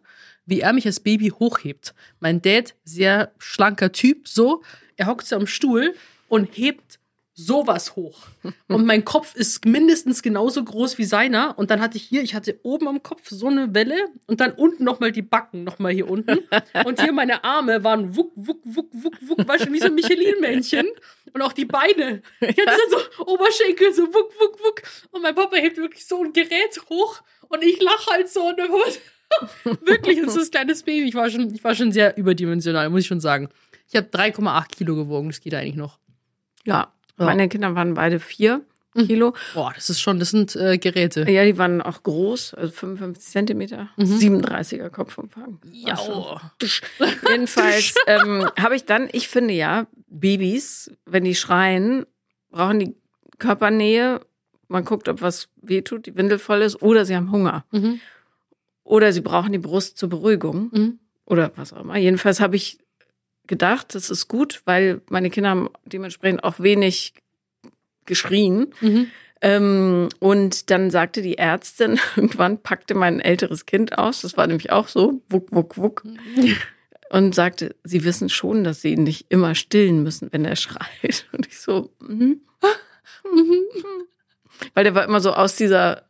wie 0.51 0.59
er 0.59 0.73
mich 0.73 0.85
als 0.85 0.99
Baby 0.99 1.29
hochhebt. 1.29 1.95
Mein 2.19 2.41
Dad, 2.41 2.75
sehr 2.83 3.31
schlanker 3.39 3.91
Typ, 3.91 4.27
so. 4.27 4.61
Er 4.97 5.07
hockt 5.07 5.25
so 5.25 5.35
am 5.35 5.47
Stuhl 5.47 5.95
und 6.27 6.45
hebt 6.55 6.99
sowas 7.33 7.95
hoch. 7.95 8.27
Und 8.67 8.85
mein 8.85 9.05
Kopf 9.05 9.35
ist 9.35 9.65
mindestens 9.65 10.21
genauso 10.21 10.63
groß 10.63 10.97
wie 10.97 11.05
seiner. 11.05 11.57
Und 11.57 11.71
dann 11.71 11.81
hatte 11.81 11.97
ich 11.97 12.03
hier, 12.03 12.21
ich 12.21 12.35
hatte 12.35 12.59
oben 12.63 12.87
am 12.87 13.01
Kopf 13.03 13.29
so 13.29 13.47
eine 13.47 13.73
Welle 13.73 14.07
und 14.27 14.41
dann 14.41 14.51
unten 14.51 14.83
nochmal 14.83 15.11
die 15.11 15.21
Backen, 15.21 15.63
nochmal 15.63 15.93
hier 15.93 16.09
unten. 16.09 16.39
Und 16.85 17.01
hier 17.01 17.13
meine 17.13 17.43
Arme 17.43 17.83
waren 17.83 18.15
wuck, 18.15 18.31
wuck, 18.35 18.59
wuck, 18.63 18.89
wuck, 18.91 19.15
wuck, 19.21 19.47
war 19.47 19.59
schon 19.59 19.73
wie 19.73 19.79
so 19.79 19.85
ein 19.85 19.95
Michelin-Männchen. 19.95 20.87
Und 21.33 21.41
auch 21.41 21.53
die 21.53 21.65
Beine. 21.65 22.21
Ich 22.41 22.49
hatte 22.49 22.65
dann 22.65 22.89
so 22.89 23.25
Oberschenkel, 23.25 23.93
so 23.93 24.03
wuck, 24.07 24.33
wuck, 24.39 24.59
wuck. 24.63 24.81
Und 25.11 25.21
mein 25.21 25.35
Papa 25.35 25.55
hebt 25.55 25.77
wirklich 25.77 26.05
so 26.05 26.23
ein 26.23 26.33
Gerät 26.33 26.79
hoch 26.89 27.21
und 27.47 27.63
ich 27.63 27.81
lache 27.81 28.11
halt 28.11 28.29
so. 28.29 28.47
Und 28.47 28.57
mein 28.57 28.69
Papa, 28.69 28.85
wirklich, 29.63 30.21
und 30.21 30.29
so 30.29 30.39
das 30.39 30.51
kleines 30.51 30.83
Baby. 30.83 31.07
Ich 31.07 31.15
war 31.15 31.29
schon, 31.29 31.53
ich 31.53 31.63
war 31.63 31.75
schon 31.75 31.91
sehr 31.91 32.17
überdimensional, 32.17 32.89
muss 32.89 33.01
ich 33.01 33.07
schon 33.07 33.21
sagen. 33.21 33.49
Ich 33.87 33.95
habe 33.95 34.07
3,8 34.07 34.67
Kilo 34.69 34.95
gewogen, 34.95 35.29
das 35.29 35.41
geht 35.41 35.53
eigentlich 35.53 35.75
noch. 35.75 35.99
Ja. 36.65 36.91
Ja. 37.19 37.25
Meine 37.25 37.49
Kinder 37.49 37.75
waren 37.75 37.93
beide 37.93 38.19
vier 38.19 38.61
Kilo. 38.95 39.33
Boah, 39.53 39.71
das 39.73 39.89
ist 39.89 40.01
schon, 40.01 40.19
das 40.19 40.31
sind 40.31 40.55
äh, 40.55 40.77
Geräte. 40.77 41.29
Ja, 41.29 41.45
die 41.45 41.57
waren 41.57 41.81
auch 41.81 42.03
groß, 42.03 42.55
also 42.55 42.73
55 42.73 43.31
Zentimeter, 43.31 43.89
37er 43.97 44.89
Kopfumfang. 44.89 45.59
Ja. 45.71 45.97
Jedenfalls 47.29 47.95
ähm, 48.07 48.49
habe 48.59 48.75
ich 48.75 48.85
dann, 48.85 49.07
ich 49.11 49.29
finde 49.29 49.53
ja, 49.53 49.87
Babys, 50.07 50.91
wenn 51.05 51.23
die 51.23 51.35
schreien, 51.35 52.05
brauchen 52.49 52.79
die 52.79 52.95
Körpernähe. 53.37 54.21
Man 54.67 54.85
guckt, 54.85 55.07
ob 55.07 55.21
was 55.21 55.47
wehtut, 55.61 56.05
die 56.05 56.15
Windel 56.15 56.39
voll 56.39 56.61
ist, 56.61 56.81
oder 56.81 57.05
sie 57.05 57.15
haben 57.15 57.31
Hunger. 57.31 57.65
Mhm. 57.71 57.99
Oder 58.91 59.13
sie 59.13 59.21
brauchen 59.21 59.53
die 59.53 59.57
Brust 59.57 59.97
zur 59.97 60.09
Beruhigung. 60.09 60.69
Mhm. 60.73 60.99
Oder 61.25 61.53
was 61.55 61.71
auch 61.71 61.79
immer. 61.79 61.95
Jedenfalls 61.95 62.41
habe 62.41 62.57
ich 62.57 62.77
gedacht, 63.47 63.95
das 63.95 64.09
ist 64.09 64.27
gut, 64.27 64.63
weil 64.65 64.99
meine 65.09 65.29
Kinder 65.29 65.51
haben 65.51 65.69
dementsprechend 65.85 66.43
auch 66.43 66.59
wenig 66.59 67.13
geschrien. 68.05 68.73
Mhm. 68.81 69.07
Ähm, 69.39 70.09
und 70.19 70.71
dann 70.71 70.91
sagte 70.91 71.21
die 71.21 71.37
Ärztin, 71.37 72.01
irgendwann 72.17 72.61
packte 72.61 72.93
mein 72.93 73.21
älteres 73.21 73.65
Kind 73.65 73.97
aus, 73.97 74.23
das 74.23 74.35
war 74.35 74.45
nämlich 74.45 74.73
auch 74.73 74.89
so, 74.89 75.21
wuck, 75.29 75.47
wuck, 75.53 75.77
wuck, 75.77 76.03
und 77.11 77.33
sagte, 77.33 77.73
sie 77.85 78.03
wissen 78.03 78.27
schon, 78.27 78.65
dass 78.65 78.81
sie 78.81 78.91
ihn 78.91 79.03
nicht 79.03 79.27
immer 79.29 79.55
stillen 79.55 80.03
müssen, 80.03 80.27
wenn 80.33 80.43
er 80.43 80.55
schreit. 80.57 81.27
Und 81.31 81.47
ich 81.47 81.61
so, 81.61 81.93
mhm. 82.01 82.41
weil 84.73 84.83
der 84.83 84.95
war 84.95 85.05
immer 85.05 85.21
so 85.21 85.31
aus 85.31 85.55
dieser 85.55 86.03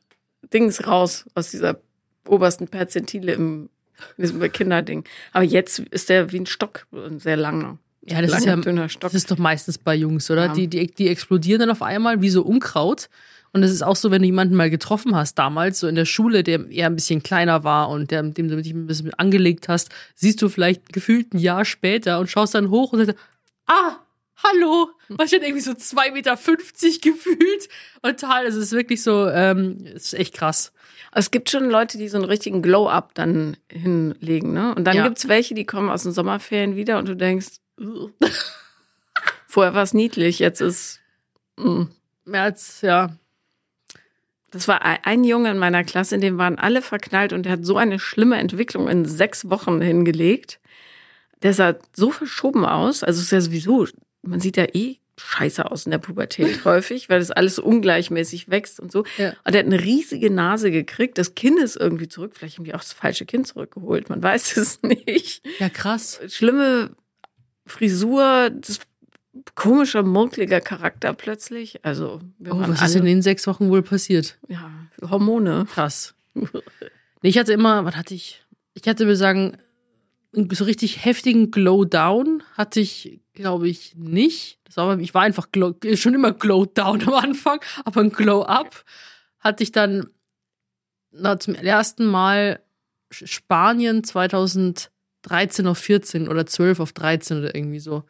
Dings 0.52 0.88
raus, 0.88 1.26
aus 1.36 1.52
dieser 1.52 1.80
obersten 2.28 2.68
Perzentile 2.68 3.34
im 3.34 3.70
diesem 4.18 4.52
Kinderding. 4.52 5.04
Aber 5.32 5.44
jetzt 5.44 5.80
ist 5.80 6.10
der 6.10 6.32
wie 6.32 6.40
ein 6.40 6.46
Stock, 6.46 6.88
ein 6.92 7.20
sehr 7.20 7.38
langer. 7.38 7.78
Ja, 8.04 8.22
das 8.22 8.32
ist 8.32 8.46
langer, 8.46 8.58
ja, 8.58 8.64
dünner 8.64 8.90
Stock. 8.90 9.12
das 9.12 9.14
ist 9.14 9.30
doch 9.30 9.38
meistens 9.38 9.78
bei 9.78 9.96
Jungs, 9.96 10.32
oder? 10.32 10.48
Ja. 10.48 10.54
Die, 10.54 10.68
die, 10.68 10.88
die 10.88 11.08
explodieren 11.08 11.60
dann 11.60 11.70
auf 11.70 11.82
einmal 11.82 12.22
wie 12.22 12.30
so 12.30 12.42
Unkraut. 12.42 13.10
Und 13.54 13.64
es 13.64 13.72
ist 13.72 13.82
auch 13.82 13.98
so, 13.98 14.12
wenn 14.12 14.22
du 14.22 14.28
jemanden 14.28 14.56
mal 14.56 14.70
getroffen 14.70 15.14
hast 15.14 15.36
damals, 15.36 15.82
so 15.82 15.88
in 15.88 15.96
der 15.96 16.06
Schule, 16.06 16.42
der 16.42 16.70
eher 16.70 16.88
ein 16.88 16.96
bisschen 16.96 17.22
kleiner 17.22 17.66
war 17.66 17.90
und 17.90 18.10
der, 18.10 18.24
dem 18.24 18.48
du 18.48 18.62
dich 18.62 18.74
ein 18.74 18.88
bisschen 18.88 19.14
angelegt 19.16 19.68
hast, 19.68 19.90
siehst 20.16 20.42
du 20.42 20.48
vielleicht 20.48 20.94
gefühlt 20.94 21.34
ein 21.34 21.38
Jahr 21.38 21.66
später 21.66 22.20
und 22.20 22.30
schaust 22.30 22.56
dann 22.56 22.70
hoch 22.70 22.94
und 22.94 23.06
sagst, 23.06 23.20
ah, 23.68 23.98
hallo, 24.44 24.90
war 25.10 25.28
schon 25.28 25.42
irgendwie 25.42 25.62
so 25.62 25.72
2,50 25.72 26.12
Meter 26.14 26.36
gefühlt. 27.02 27.70
Und 28.02 28.20
total, 28.20 28.46
es 28.46 28.56
ist 28.56 28.72
wirklich 28.72 29.04
so, 29.04 29.28
ähm, 29.30 29.78
es 29.96 30.06
ist 30.06 30.14
echt 30.14 30.34
krass. 30.34 30.72
Es 31.14 31.32
gibt 31.32 31.50
schon 31.50 31.70
Leute, 31.70 31.98
die 31.98 32.08
so 32.08 32.18
einen 32.18 32.26
richtigen 32.26 32.62
Glow-Up 32.62 33.14
dann 33.16 33.58
hinlegen, 33.70 34.54
ne? 34.54 34.74
Und 34.76 34.86
dann 34.86 34.96
Ja. 34.98 35.04
gibt's 35.08 35.28
welche, 35.28 35.54
die 35.56 35.66
kommen 35.66 35.90
aus 35.90 36.04
den 36.04 36.14
Sommerferien 36.14 36.76
wieder 36.76 36.98
und 37.00 37.08
du 37.10 37.16
denkst, 37.16 37.58
vorher 39.48 39.74
war 39.74 39.84
es 39.84 39.94
niedlich, 39.94 40.40
jetzt 40.40 40.62
ist. 40.62 41.00
mm. 41.58 41.84
Mehr 42.26 42.44
als, 42.44 42.82
ja. 42.82 43.16
Das 44.52 44.68
war 44.68 44.82
ein- 44.84 45.24
Junge 45.24 45.52
in 45.52 45.58
meiner 45.58 45.84
Klasse, 45.84 46.16
in 46.16 46.22
dem 46.22 46.38
waren 46.38 46.58
alle 46.60 46.82
verknallt 46.82 47.34
und 47.34 47.44
der 47.44 47.54
hat 47.54 47.66
so 47.66 47.78
eine 47.78 48.00
schlimme 48.00 48.38
Entwicklung 48.38 48.88
in 48.88 49.06
sechs 49.06 49.50
Wochen 49.50 49.82
hingelegt. 49.82 50.60
Der 51.42 51.54
sah 51.54 51.76
so 51.96 52.12
verschoben 52.12 52.66
aus. 52.66 53.02
Also 53.04 53.20
es 53.20 53.26
ist 53.26 53.32
ja 53.32 53.42
sowieso, 53.42 53.88
man 54.22 54.40
sieht 54.40 54.58
ja 54.58 54.66
eh 54.74 54.98
scheiße 55.18 55.70
aus 55.70 55.86
in 55.86 55.92
der 55.92 56.00
Pubertät 56.00 56.66
häufig, 56.66 57.10
weil 57.10 57.20
das 57.20 57.32
alles 57.32 57.56
so 57.56 57.64
ungleichmäßig 57.64 58.50
wächst 58.50 58.80
und 58.80 58.92
so. 58.92 59.04
Ja. 59.18 59.30
Und 59.46 59.54
er 59.54 59.60
hat 59.60 59.66
eine 59.66 59.82
riesige 59.82 60.32
Nase 60.32 60.72
gekriegt. 60.72 61.18
Das 61.18 61.36
Kinn 61.36 61.58
ist 61.58 61.76
irgendwie 61.76 62.08
zurück. 62.08 62.34
Vielleicht 62.36 62.58
haben 62.58 62.66
die 62.66 62.74
auch 62.74 62.80
das 62.80 62.94
falsche 62.94 63.26
Kind 63.26 63.48
zurückgeholt. 63.48 64.10
Man 64.10 64.24
weiß 64.24 64.58
es 64.58 64.82
nicht. 64.82 65.46
Ja, 65.60 65.70
krass. 65.70 66.20
Schlimme 66.28 66.96
Frisur, 67.68 68.50
das 68.50 68.80
komischer, 69.56 70.04
murkliger 70.04 70.60
Charakter 70.60 71.14
plötzlich. 71.14 71.86
Also, 71.86 72.20
wir 72.40 72.54
Oh, 72.54 72.60
was 72.60 72.82
ist 72.82 72.96
in 72.96 73.06
den 73.06 73.22
sechs 73.22 73.48
Wochen 73.48 73.70
wohl 73.70 73.82
passiert? 73.82 74.38
ja, 74.48 74.72
Hormone. 75.02 75.66
Krass. 75.74 76.16
Ich 77.24 77.38
hatte 77.38 77.54
immer, 77.54 77.86
was 77.86 77.96
hatte 77.96 78.16
ich? 78.16 78.44
Ich 78.74 78.88
hatte, 78.88 79.06
wir 79.06 79.16
sagen, 79.16 79.56
so 80.32 80.64
richtig 80.64 81.06
heftigen 81.06 81.52
Glow-Down 81.52 82.42
hatte 82.58 82.80
ich, 82.80 83.21
glaube 83.34 83.68
ich, 83.70 83.96
nicht. 83.96 84.60
Das 84.66 84.78
war, 84.78 84.98
ich 85.00 85.14
war 85.14 85.22
einfach 85.24 85.52
glow, 85.52 85.76
schon 85.96 86.14
immer 86.14 86.32
Glow-Down 86.34 87.08
am 87.08 87.14
Anfang, 87.14 87.60
aber 87.86 88.02
ein 88.02 88.12
Glow-Up 88.12 88.84
hatte 89.40 89.64
ich 89.64 89.72
dann 89.72 90.08
na, 91.12 91.40
zum 91.40 91.56
ersten 91.56 92.06
Mal 92.06 92.62
Spanien 93.12 94.04
2013 94.04 95.68
auf 95.68 95.78
14 95.78 96.28
oder 96.28 96.46
12 96.46 96.80
auf 96.80 96.94
13 96.94 97.40
oder 97.40 97.56
irgendwie 97.56 97.80
so. 97.80 98.04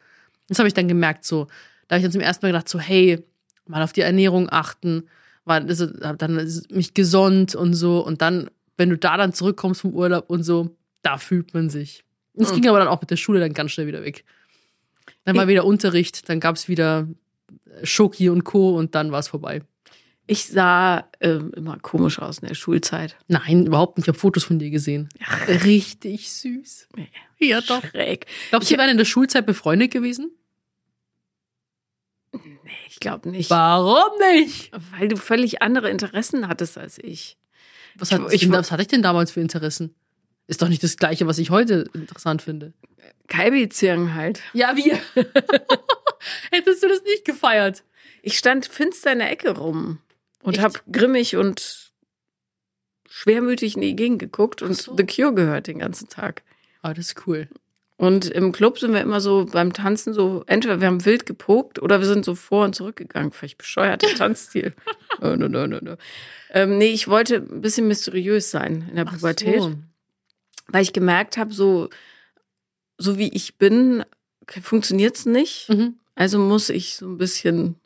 Das 0.48 0.58
habe 0.58 0.68
ich 0.68 0.74
dann 0.74 0.88
gemerkt, 0.88 1.24
so. 1.24 1.46
Da 1.88 1.94
habe 1.94 1.98
ich 1.98 2.04
dann 2.04 2.12
zum 2.12 2.20
ersten 2.20 2.44
Mal 2.46 2.52
gedacht, 2.52 2.68
so, 2.68 2.78
hey, 2.78 3.24
mal 3.66 3.82
auf 3.82 3.92
die 3.92 4.00
Ernährung 4.02 4.48
achten, 4.50 5.08
war, 5.44 5.60
also, 5.60 5.88
hab 6.02 6.18
dann 6.18 6.34
mich 6.70 6.94
gesund 6.94 7.54
und 7.54 7.74
so. 7.74 8.04
Und 8.04 8.22
dann, 8.22 8.50
wenn 8.76 8.90
du 8.90 8.96
da 8.98 9.16
dann 9.16 9.32
zurückkommst 9.32 9.80
vom 9.80 9.92
Urlaub 9.94 10.30
und 10.30 10.44
so, 10.44 10.76
da 11.02 11.18
fühlt 11.18 11.54
man 11.54 11.68
sich. 11.70 12.04
Und 12.34 12.44
es 12.44 12.52
Mhm. 12.52 12.60
ging 12.60 12.68
aber 12.68 12.78
dann 12.78 12.88
auch 12.88 13.00
mit 13.00 13.10
der 13.10 13.16
Schule 13.16 13.40
dann 13.40 13.52
ganz 13.52 13.72
schnell 13.72 13.86
wieder 13.88 14.04
weg. 14.04 14.24
Dann 15.24 15.36
war 15.36 15.44
Ich- 15.44 15.50
wieder 15.50 15.64
Unterricht, 15.64 16.28
dann 16.28 16.40
gab's 16.40 16.68
wieder 16.68 17.08
Schoki 17.82 18.28
und 18.28 18.44
Co. 18.44 18.76
und 18.76 18.94
dann 18.94 19.12
war 19.12 19.20
es 19.20 19.28
vorbei. 19.28 19.62
Ich 20.26 20.46
sah 20.46 21.08
ähm, 21.20 21.52
immer 21.56 21.78
komisch 21.78 22.18
aus 22.20 22.38
in 22.38 22.48
der 22.48 22.54
Schulzeit. 22.54 23.16
Nein, 23.26 23.66
überhaupt 23.66 23.98
nicht. 23.98 24.04
Ich 24.04 24.08
habe 24.08 24.18
Fotos 24.18 24.44
von 24.44 24.58
dir 24.58 24.70
gesehen. 24.70 25.08
Richtig 25.48 26.30
süß. 26.32 26.88
Ja, 27.40 27.60
doch. 27.60 27.84
Schräg. 27.84 28.26
Glaubst 28.50 28.70
du, 28.70 28.74
wir 28.74 28.78
wären 28.78 28.90
in 28.90 28.98
der 28.98 29.04
Schulzeit 29.04 29.46
befreundet 29.46 29.90
gewesen? 29.90 30.30
Ich 32.88 33.00
glaube 33.00 33.28
nicht. 33.30 33.50
Warum 33.50 34.16
nicht? 34.34 34.70
Weil 34.96 35.08
du 35.08 35.16
völlig 35.16 35.60
andere 35.60 35.90
Interessen 35.90 36.48
hattest 36.48 36.78
als 36.78 36.98
ich. 36.98 37.36
Was, 37.96 38.10
hat, 38.12 38.32
ich- 38.32 38.50
was 38.50 38.70
hatte 38.70 38.82
ich 38.82 38.88
denn 38.88 39.02
damals 39.02 39.32
für 39.32 39.40
Interessen? 39.40 39.94
Ist 40.52 40.60
doch 40.60 40.68
nicht 40.68 40.82
das 40.82 40.98
Gleiche, 40.98 41.26
was 41.26 41.38
ich 41.38 41.48
heute 41.48 41.88
interessant 41.94 42.42
finde. 42.42 42.74
Keilbeziehung 43.26 44.12
halt. 44.12 44.42
Ja, 44.52 44.76
wir. 44.76 44.98
Hättest 46.50 46.82
du 46.82 46.88
das 46.88 47.02
nicht 47.04 47.24
gefeiert? 47.24 47.84
Ich 48.20 48.36
stand 48.36 48.66
finster 48.66 49.14
in 49.14 49.20
der 49.20 49.30
Ecke 49.30 49.56
rum 49.56 50.00
und 50.42 50.56
Echt? 50.58 50.62
habe 50.62 50.78
grimmig 50.92 51.36
und 51.36 51.90
schwermütig 53.08 53.76
in 53.76 53.80
die 53.80 53.96
Gegend 53.96 54.18
geguckt 54.18 54.60
und 54.60 54.74
so. 54.74 54.94
The 54.94 55.06
Cure 55.06 55.32
gehört 55.32 55.68
den 55.68 55.78
ganzen 55.78 56.10
Tag. 56.10 56.42
Ah, 56.82 56.92
das 56.92 57.06
ist 57.06 57.26
cool. 57.26 57.48
Und 57.96 58.26
im 58.26 58.52
Club 58.52 58.78
sind 58.78 58.92
wir 58.92 59.00
immer 59.00 59.22
so 59.22 59.46
beim 59.46 59.72
Tanzen 59.72 60.12
so, 60.12 60.44
entweder 60.48 60.82
wir 60.82 60.88
haben 60.88 61.06
wild 61.06 61.24
gepokt 61.24 61.80
oder 61.80 61.98
wir 62.00 62.06
sind 62.06 62.26
so 62.26 62.34
vor 62.34 62.66
und 62.66 62.74
zurück 62.74 62.96
gegangen. 62.96 63.32
Völlig 63.32 63.56
bescheuerter 63.56 64.08
Tanzstil. 64.18 64.74
no, 65.18 65.34
no, 65.34 65.48
no, 65.48 65.66
no, 65.66 65.78
no. 65.80 65.96
Ähm, 66.50 66.76
nee, 66.76 66.90
ich 66.90 67.08
wollte 67.08 67.36
ein 67.36 67.62
bisschen 67.62 67.88
mysteriös 67.88 68.50
sein 68.50 68.86
in 68.90 68.96
der 68.96 69.06
Ach 69.08 69.14
Pubertät, 69.14 69.62
so. 69.62 69.72
Weil 70.72 70.82
ich 70.82 70.92
gemerkt 70.92 71.36
habe, 71.36 71.52
so, 71.54 71.88
so 72.98 73.18
wie 73.18 73.28
ich 73.32 73.56
bin, 73.58 74.04
funktioniert's 74.48 75.26
nicht. 75.26 75.68
Mhm. 75.68 75.98
Also 76.14 76.38
muss 76.38 76.68
ich 76.68 76.96
so 76.96 77.06
ein 77.06 77.18
bisschen 77.18 77.76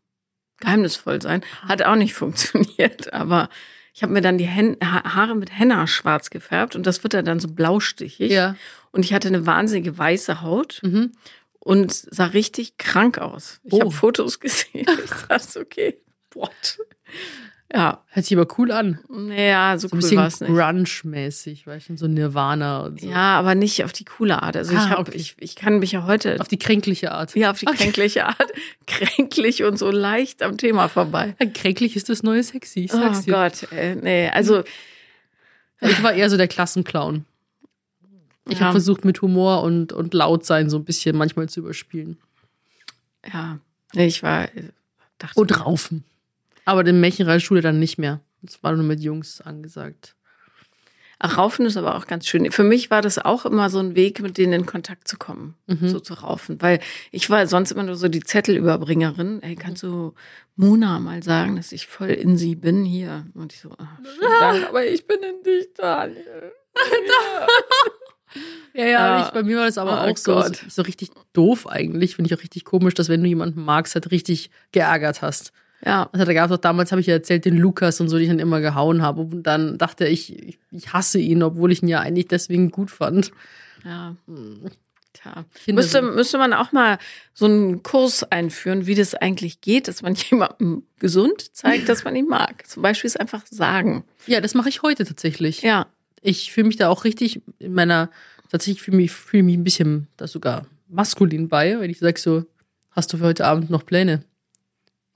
geheimnisvoll 0.59 1.21
sein. 1.21 1.45
Hat 1.63 1.83
auch 1.83 1.97
nicht 1.97 2.15
funktioniert, 2.15 3.13
aber 3.13 3.49
ich 3.95 4.03
habe 4.03 4.13
mir 4.13 4.21
dann 4.21 4.39
die 4.39 4.47
Hen 4.47 4.77
ha 4.83 5.15
Haare 5.15 5.35
mit 5.35 5.51
Henna 5.57 5.87
schwarz 5.87 6.31
gefärbt 6.31 6.77
und 6.77 6.87
das 6.87 7.03
wird 7.03 7.15
dann 7.15 7.41
so 7.41 7.49
blaustichig. 7.49 8.31
Ja. 8.31 8.57
Und 8.93 9.05
ich 9.05 9.13
hatte 9.15 9.29
eine 9.29 9.47
wahnsinnige 9.47 9.97
weiße 9.97 10.43
Haut 10.43 10.81
Mhm. 10.83 11.13
und 11.61 11.93
sah 11.93 12.27
richtig 12.27 12.77
krank 12.79 13.19
aus. 13.19 13.61
Ich 13.65 13.73
Oh. 13.75 13.81
habe 13.81 13.91
Fotos 13.91 14.41
gesehen. 14.41 14.87
Ich 15.05 15.11
dachte, 15.29 15.61
okay, 15.61 15.99
what? 16.35 16.79
Ja, 17.75 18.05
Hört 18.11 18.25
sich 18.27 18.39
aber 18.39 18.47
cool 18.59 18.71
an. 18.71 19.01
naja, 19.09 19.77
so, 19.77 19.89
So 19.89 19.97
cool 19.97 20.17
war 20.17 20.27
es 20.29 20.41
nicht. 20.41 20.51
Grunge-mäßig, 20.51 21.67
weißt 21.67 21.89
du, 21.89 21.97
so 21.97 22.07
Nirvana 22.07 22.81
und 22.85 23.01
so. 23.01 23.09
Ja, 23.09 23.39
aber 23.39 23.57
nicht 23.57 23.83
auf 23.85 23.93
die 23.93 24.05
coole 24.05 24.41
Art. 24.41 24.57
Also 24.57 24.75
Ah, 24.77 24.85
ich, 24.85 24.91
hab, 24.91 24.99
okay. 25.01 25.17
ich, 25.17 25.35
ich 25.41 25.57
kann 25.57 25.81
mich 25.81 25.91
ja 25.93 26.05
heute 26.07 26.41
Auf 26.41 26.47
die 26.47 26.59
kränkliche 26.59 27.11
Art. 27.11 27.35
ja, 27.35 27.51
auf 27.51 27.59
die 27.59 27.67
kränkliche 27.67 28.27
Art, 28.27 28.53
kränklich 28.87 29.65
und 29.65 29.79
so 29.81 29.91
leicht 29.91 30.43
am 30.45 30.57
Thema 30.59 30.89
vorbei. 30.89 31.35
Ja, 31.41 31.47
Kränklich 31.53 31.97
ist 31.97 32.09
das 32.09 32.23
neue 32.23 32.43
Sexy, 32.45 32.85
ich 32.85 32.95
Oh 32.95 32.99
sag's 32.99 33.25
dir. 33.25 33.33
Gott, 33.33 33.67
ey, 33.73 33.97
nee, 33.97 34.29
also 34.29 34.63
Ich 35.81 36.03
war 36.05 36.13
eher 36.13 36.31
so 36.31 36.37
der 36.37 36.49
Klassenclown. 36.49 37.25
Ich 38.49 38.61
Ja. 38.61 38.67
habe 38.67 38.73
versucht, 38.75 39.05
mit 39.05 39.21
Humor 39.23 39.63
und, 39.65 39.93
und 39.93 40.15
laut 40.15 40.47
sein 40.47 40.71
so 40.71 40.77
ein 40.79 40.85
bisschen 40.85 41.17
manchmal 41.17 41.49
zu 41.49 41.61
überspielen. 41.61 42.17
ja, 43.33 43.59
ich 43.93 44.23
war 44.23 44.47
dachte 45.19 45.41
Und 45.41 45.61
raufen. 45.67 46.05
Aber 46.67 46.85
in 46.85 47.01
Märchenreitschule 47.01 47.63
dann 47.63 47.79
nicht 47.79 47.97
mehr. 47.97 48.21
Das 48.43 48.63
war 48.63 48.73
nur 48.73 48.85
mit 48.85 49.01
Jungs 49.01 49.41
angesagt. 49.41 50.15
Ach, 51.19 51.39
Raufen 51.39 51.65
ist 51.65 51.79
aber 51.79 51.95
auch 51.95 52.07
ganz 52.07 52.27
schön. 52.29 52.51
Für 52.53 52.63
mich 52.63 52.91
war 52.91 53.01
das 53.01 53.19
auch 53.19 53.47
immer 53.47 53.71
so 53.71 53.79
ein 53.79 53.95
Weg, 53.97 54.21
mit 54.21 54.37
denen 54.37 54.53
in 54.53 54.67
Kontakt 54.67 55.09
zu 55.09 55.17
kommen, 55.17 55.55
Mhm. 55.67 55.89
so 55.89 55.99
zu 55.99 56.13
raufen. 56.13 56.61
Weil 56.61 56.79
ich 57.11 57.31
war 57.31 57.47
sonst 57.47 57.71
immer 57.71 57.85
nur 57.85 57.97
so 57.97 58.09
die 58.09 58.21
Zettelüberbringerin. 58.21 59.43
Ey, 59.43 59.57
kannst 59.57 59.83
du 59.83 60.13
Mona 60.57 60.99
mal 60.99 61.23
sagen, 61.23 61.57
dass 61.57 61.73
ich 61.73 61.87
voll 61.87 62.11
in 62.11 62.37
sie 62.37 62.55
bin 62.55 62.85
hier? 62.85 63.25
Und 63.33 63.55
ich 63.55 63.61
so, 63.61 63.71
ach, 63.79 63.99
Dank, 64.41 64.69
aber 64.69 64.85
ich 64.85 65.07
bin 65.07 65.17
in 65.23 65.43
dich, 65.43 65.73
Daniel. 65.75 66.53
Ja, 68.75 68.85
ja, 68.85 68.87
Ja. 68.87 69.27
Ich, 69.27 69.33
bei 69.33 69.43
mir 69.43 69.57
war 69.57 69.65
das 69.67 69.79
aber 69.79 70.05
Oh 70.05 70.11
auch 70.11 70.17
so, 70.19 70.35
Gott. 70.35 70.61
so 70.69 70.83
richtig 70.83 71.11
doof 71.33 71.67
eigentlich. 71.67 72.17
Finde 72.17 72.31
ich 72.31 72.39
auch 72.39 72.43
richtig 72.43 72.65
komisch, 72.65 72.93
dass 72.95 73.09
wenn 73.09 73.23
du 73.23 73.29
jemanden 73.29 73.65
magst, 73.65 73.95
halt 73.95 74.11
richtig 74.11 74.51
geärgert 74.73 75.23
hast. 75.23 75.53
Ja, 75.85 76.09
Also 76.13 76.25
da 76.25 76.33
gab 76.33 76.51
es 76.51 76.57
auch 76.57 76.61
damals, 76.61 76.91
habe 76.91 77.01
ich 77.01 77.07
ja 77.07 77.15
erzählt, 77.15 77.45
den 77.45 77.57
Lukas 77.57 78.01
und 78.01 78.09
so, 78.09 78.17
die 78.17 78.25
ich 78.25 78.31
dann 78.31 78.39
immer 78.39 78.61
gehauen 78.61 79.03
habe. 79.03 79.21
Und 79.21 79.43
dann 79.43 79.79
dachte 79.79 80.07
ich, 80.07 80.59
ich, 80.71 80.93
hasse 80.93 81.19
ihn, 81.19 81.43
obwohl 81.43 81.71
ich 81.71 81.83
ihn 81.83 81.89
ja 81.89 82.01
eigentlich 82.01 82.29
deswegen 82.29 82.71
gut 82.71 82.91
fand. 82.91 83.31
ja. 83.85 84.17
Tja. 85.13 85.47
Müsste, 85.73 86.03
müsste 86.03 86.37
man 86.37 86.53
auch 86.53 86.73
mal 86.73 86.99
so 87.33 87.47
einen 87.47 87.83
Kurs 87.83 88.23
einführen, 88.25 88.87
wie 88.87 88.95
das 88.95 89.15
eigentlich 89.15 89.63
geht, 89.63 89.89
dass 89.89 90.03
man 90.03 90.15
jemandem 90.31 90.83
gesund 90.99 91.55
zeigt, 91.57 91.89
dass 91.89 92.05
man 92.05 92.15
ihn 92.17 92.27
mag. 92.27 92.67
Zum 92.67 92.83
Beispiel 92.83 93.09
es 93.09 93.17
einfach 93.17 93.43
sagen. 93.49 94.05
Ja, 94.27 94.41
das 94.43 94.53
mache 94.55 94.69
ich 94.69 94.83
heute 94.83 95.05
tatsächlich. 95.05 95.63
Ja, 95.63 95.87
Ich 96.21 96.53
fühle 96.53 96.67
mich 96.67 96.77
da 96.77 96.89
auch 96.91 97.05
richtig 97.05 97.41
in 97.59 97.73
meiner, 97.73 98.11
tatsächlich 98.51 98.83
fühle 98.83 98.99
mich, 98.99 99.13
fühle 99.13 99.45
mich 99.45 99.57
ein 99.57 99.65
bisschen 99.65 100.09
da 100.19 100.27
sogar 100.27 100.67
maskulin 100.89 101.49
bei, 101.49 101.81
wenn 101.81 101.91
ich 101.91 101.99
sage 101.99 102.21
so, 102.21 102.45
hast 102.91 103.13
du 103.13 103.17
für 103.19 103.25
heute 103.25 103.47
Abend 103.47 103.71
noch 103.71 103.87
Pläne? 103.87 104.23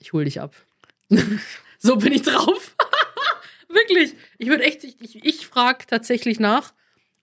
Ich 0.00 0.12
hol 0.12 0.24
dich 0.24 0.40
ab. 0.40 0.56
so 1.78 1.96
bin 1.96 2.12
ich 2.12 2.22
drauf. 2.22 2.74
Wirklich. 3.68 4.14
Ich 4.38 4.48
würde 4.48 4.64
echt, 4.64 4.82
ich, 4.82 5.00
ich, 5.00 5.24
ich 5.24 5.46
frage 5.46 5.86
tatsächlich 5.86 6.40
nach, 6.40 6.72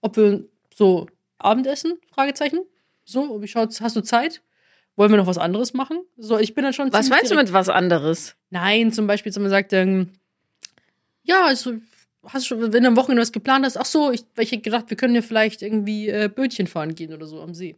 ob 0.01 0.15
wir 0.15 0.45
so 0.73 1.07
Abendessen, 1.39 1.99
Fragezeichen. 2.13 2.59
So, 3.03 3.41
wie 3.41 3.47
schaut's, 3.47 3.81
hast 3.81 3.95
du 3.95 4.01
Zeit? 4.01 4.41
Wollen 4.95 5.11
wir 5.11 5.17
noch 5.17 5.27
was 5.27 5.37
anderes 5.37 5.73
machen? 5.73 5.99
So, 6.17 6.39
ich 6.39 6.55
bin 6.55 6.63
dann 6.63 6.73
schon 6.73 6.91
was 6.91 7.09
meinst 7.09 7.31
du 7.31 7.35
mit 7.35 7.53
was 7.53 7.69
anderes? 7.69 8.35
Nein, 8.49 8.91
zum 8.91 9.07
Beispiel, 9.07 9.33
wenn 9.35 9.43
man 9.43 9.51
sagt, 9.51 9.73
ähm, 9.73 10.11
ja, 11.23 11.45
also, 11.45 11.73
hast 12.23 12.45
du 12.45 12.55
schon, 12.55 12.73
wenn 12.73 12.83
du 12.83 12.89
am 12.89 12.95
Wochenende 12.95 13.21
was 13.21 13.31
geplant 13.31 13.65
hast, 13.65 13.77
ach 13.77 13.85
so, 13.85 14.11
ich, 14.11 14.23
weil 14.35 14.45
ich 14.45 14.51
hätte 14.51 14.63
gedacht, 14.63 14.89
wir 14.89 14.97
können 14.97 15.15
ja 15.15 15.21
vielleicht 15.21 15.61
irgendwie 15.61 16.09
äh, 16.09 16.29
Bötchen 16.33 16.67
fahren 16.67 16.95
gehen 16.95 17.13
oder 17.13 17.27
so 17.27 17.41
am 17.41 17.53
See. 17.53 17.75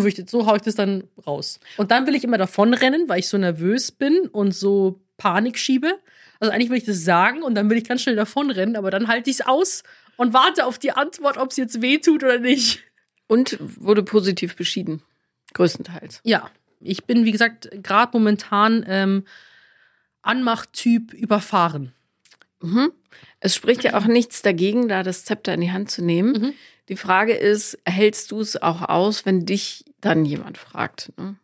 So, 0.00 0.06
ich, 0.06 0.14
das- 0.14 0.30
so 0.30 0.46
hau 0.46 0.56
ich 0.56 0.62
das 0.62 0.74
dann 0.74 1.04
raus. 1.26 1.60
Und 1.76 1.90
dann 1.90 2.06
will 2.06 2.14
ich 2.14 2.24
immer 2.24 2.38
davonrennen, 2.38 3.08
weil 3.08 3.18
ich 3.20 3.28
so 3.28 3.38
nervös 3.38 3.92
bin 3.92 4.26
und 4.28 4.52
so 4.52 5.00
Panik 5.18 5.58
schiebe. 5.58 5.98
Also 6.40 6.52
eigentlich 6.52 6.70
will 6.70 6.78
ich 6.78 6.84
das 6.84 7.04
sagen 7.04 7.42
und 7.42 7.54
dann 7.54 7.70
will 7.70 7.76
ich 7.78 7.84
ganz 7.84 8.02
schnell 8.02 8.16
davonrennen, 8.16 8.74
aber 8.76 8.90
dann 8.90 9.06
halte 9.08 9.30
ich 9.30 9.36
es 9.40 9.46
aus 9.46 9.82
und 10.16 10.32
warte 10.32 10.66
auf 10.66 10.78
die 10.78 10.90
Antwort, 10.92 11.36
ob 11.38 11.50
es 11.52 11.56
jetzt 11.56 11.80
weh 11.82 11.98
tut 11.98 12.24
oder 12.24 12.38
nicht. 12.40 12.80
Und 13.28 13.56
wurde 13.60 14.02
positiv 14.02 14.56
beschieden. 14.56 15.02
Größtenteils. 15.54 16.20
Ja, 16.24 16.50
ich 16.80 17.04
bin, 17.04 17.24
wie 17.24 17.30
gesagt, 17.32 17.70
gerade 17.82 18.10
momentan 18.18 18.84
ähm, 18.88 19.24
Anmachtyp 20.22 21.12
überfahren. 21.12 21.92
Mhm. 22.62 22.92
Es 23.40 23.54
spricht 23.54 23.84
ja 23.84 23.94
auch 23.94 24.06
nichts 24.06 24.42
dagegen, 24.42 24.88
da 24.88 25.02
das 25.02 25.24
Zepter 25.24 25.54
in 25.54 25.60
die 25.60 25.72
Hand 25.72 25.90
zu 25.90 26.02
nehmen. 26.04 26.32
Mhm. 26.32 26.52
Die 26.88 26.96
Frage 26.96 27.34
ist, 27.34 27.78
hältst 27.84 28.30
du 28.30 28.40
es 28.40 28.60
auch 28.60 28.82
aus, 28.82 29.26
wenn 29.26 29.46
dich 29.46 29.84
dann 30.00 30.24
jemand 30.24 30.58
fragt? 30.58 31.12
Ne? 31.18 31.36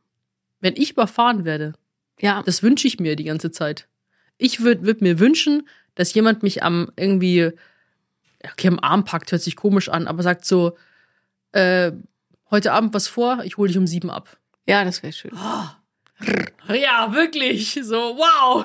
Wenn 0.61 0.75
ich 0.77 0.93
überfahren 0.93 1.45
werde, 1.45 1.75
Ja, 2.21 2.43
das 2.43 2.63
wünsche 2.63 2.89
ich 2.89 2.99
mir 2.99 3.15
die 3.17 3.25
ganze 3.25 3.51
Zeit. 3.51 3.87
Ich 4.39 4.61
würde 4.61 4.83
würd 4.83 5.01
mir 5.03 5.19
wünschen, 5.21 5.69
dass 5.95 6.15
jemand 6.15 6.43
mich 6.43 6.63
am 6.63 6.91
irgendwie, 6.97 7.51
okay, 8.45 8.69
am 8.69 8.79
Arm 8.81 9.05
packt, 9.05 9.31
hört 9.33 9.43
sich 9.43 9.57
komisch 9.57 9.89
an, 9.89 10.07
aber 10.09 10.23
sagt 10.23 10.45
so, 10.45 10.77
äh, 11.53 11.93
heute 12.51 12.73
Abend 12.73 12.95
was 12.95 13.09
vor, 13.09 13.43
ich 13.45 13.57
hole 13.57 13.69
dich 13.69 13.79
um 13.79 13.87
sieben 13.87 14.11
ab. 14.11 14.37
ja, 14.67 14.85
das 14.85 15.03
wäre 15.03 15.13
schön. 15.13 15.33
Ja, 16.69 17.13
wirklich. 17.15 17.79
So, 17.83 18.17
wow. 18.17 18.65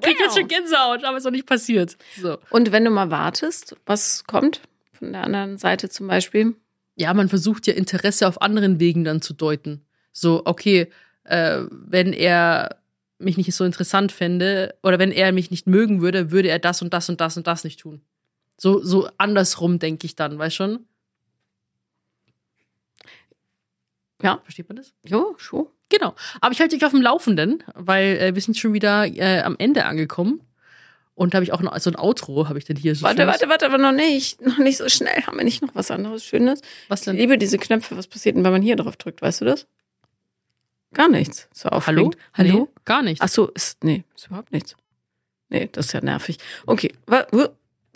Krieg 0.00 0.18
jetzt 0.18 0.36
schon 0.36 0.48
Gänsehaut, 0.48 1.04
aber 1.04 1.16
ist 1.16 1.24
noch 1.24 1.30
nicht 1.30 1.46
passiert. 1.46 1.96
So. 2.20 2.38
Und 2.50 2.72
wenn 2.72 2.84
du 2.84 2.90
mal 2.90 3.10
wartest, 3.10 3.76
was 3.86 4.24
kommt 4.24 4.60
von 4.92 5.12
der 5.12 5.22
anderen 5.22 5.58
Seite 5.58 5.88
zum 5.88 6.08
Beispiel? 6.08 6.56
ja, 6.96 7.12
man 7.14 7.28
versucht 7.28 7.66
ja 7.66 7.74
Interesse 7.74 8.28
auf 8.28 8.40
anderen 8.40 8.80
Wegen 8.80 9.04
dann 9.04 9.22
zu 9.22 9.34
deuten. 9.34 9.84
So, 10.12 10.42
okay, 10.44 10.90
äh, 11.24 11.62
wenn 11.70 12.12
er 12.12 12.76
mich 13.18 13.36
nicht 13.36 13.54
so 13.54 13.64
interessant 13.64 14.12
fände 14.12 14.74
oder 14.82 14.98
wenn 14.98 15.12
er 15.12 15.32
mich 15.32 15.50
nicht 15.50 15.66
mögen 15.66 16.02
würde, 16.02 16.30
würde 16.30 16.48
er 16.48 16.58
das 16.58 16.82
und 16.82 16.92
das 16.92 17.08
und 17.08 17.20
das 17.20 17.36
und 17.36 17.46
das 17.46 17.64
nicht 17.64 17.80
tun. 17.80 18.02
So, 18.56 18.82
so 18.82 19.08
andersrum 19.18 19.78
denke 19.78 20.06
ich 20.06 20.14
dann, 20.14 20.38
weißt 20.38 20.54
schon? 20.54 20.86
Ja. 24.24 24.40
Versteht 24.42 24.68
man 24.68 24.76
das? 24.76 24.92
Jo, 25.04 25.34
schon. 25.38 25.66
Genau. 25.90 26.14
Aber 26.40 26.52
ich 26.52 26.60
halte 26.60 26.74
dich 26.76 26.84
auf 26.84 26.92
dem 26.92 27.02
Laufenden, 27.02 27.62
weil 27.74 28.16
äh, 28.18 28.34
wir 28.34 28.42
sind 28.42 28.56
schon 28.56 28.72
wieder 28.72 29.06
äh, 29.06 29.42
am 29.42 29.54
Ende 29.58 29.84
angekommen. 29.84 30.40
Und 31.14 31.32
da 31.32 31.36
habe 31.36 31.44
ich 31.44 31.52
auch 31.52 31.60
noch 31.60 31.78
so 31.78 31.90
ein 31.90 31.96
Outro, 31.96 32.48
habe 32.48 32.58
ich 32.58 32.64
denn 32.64 32.74
hier 32.76 32.96
so 32.96 33.02
Warte, 33.02 33.26
warte, 33.28 33.48
warte, 33.48 33.66
aber 33.66 33.78
noch 33.78 33.92
nicht. 33.92 34.40
Noch 34.40 34.58
nicht 34.58 34.78
so 34.78 34.88
schnell. 34.88 35.22
Haben 35.26 35.36
wir 35.36 35.44
nicht 35.44 35.62
noch 35.62 35.72
was 35.74 35.90
anderes 35.92 36.24
Schönes? 36.24 36.60
Was 36.88 37.00
Ich 37.00 37.04
denn? 37.04 37.16
liebe 37.16 37.38
diese 37.38 37.58
Knöpfe. 37.58 37.96
Was 37.96 38.08
passiert 38.08 38.34
denn, 38.36 38.42
wenn 38.42 38.50
man 38.50 38.62
hier 38.62 38.74
drauf 38.74 38.96
drückt? 38.96 39.22
Weißt 39.22 39.40
du 39.42 39.44
das? 39.44 39.66
Gar 40.92 41.08
nichts. 41.08 41.48
So 41.52 41.68
Hallo? 41.70 41.76
aufregend. 41.76 42.16
Hallo? 42.34 42.52
Nee, 42.74 42.80
gar 42.84 43.02
nicht. 43.02 43.20
Ach 43.22 43.28
so, 43.28 43.48
ist, 43.48 43.84
nee, 43.84 44.02
ist 44.16 44.26
überhaupt 44.26 44.52
nichts. 44.52 44.74
Nee, 45.50 45.68
das 45.70 45.86
ist 45.86 45.92
ja 45.92 46.00
nervig. 46.00 46.38
Okay, 46.66 46.92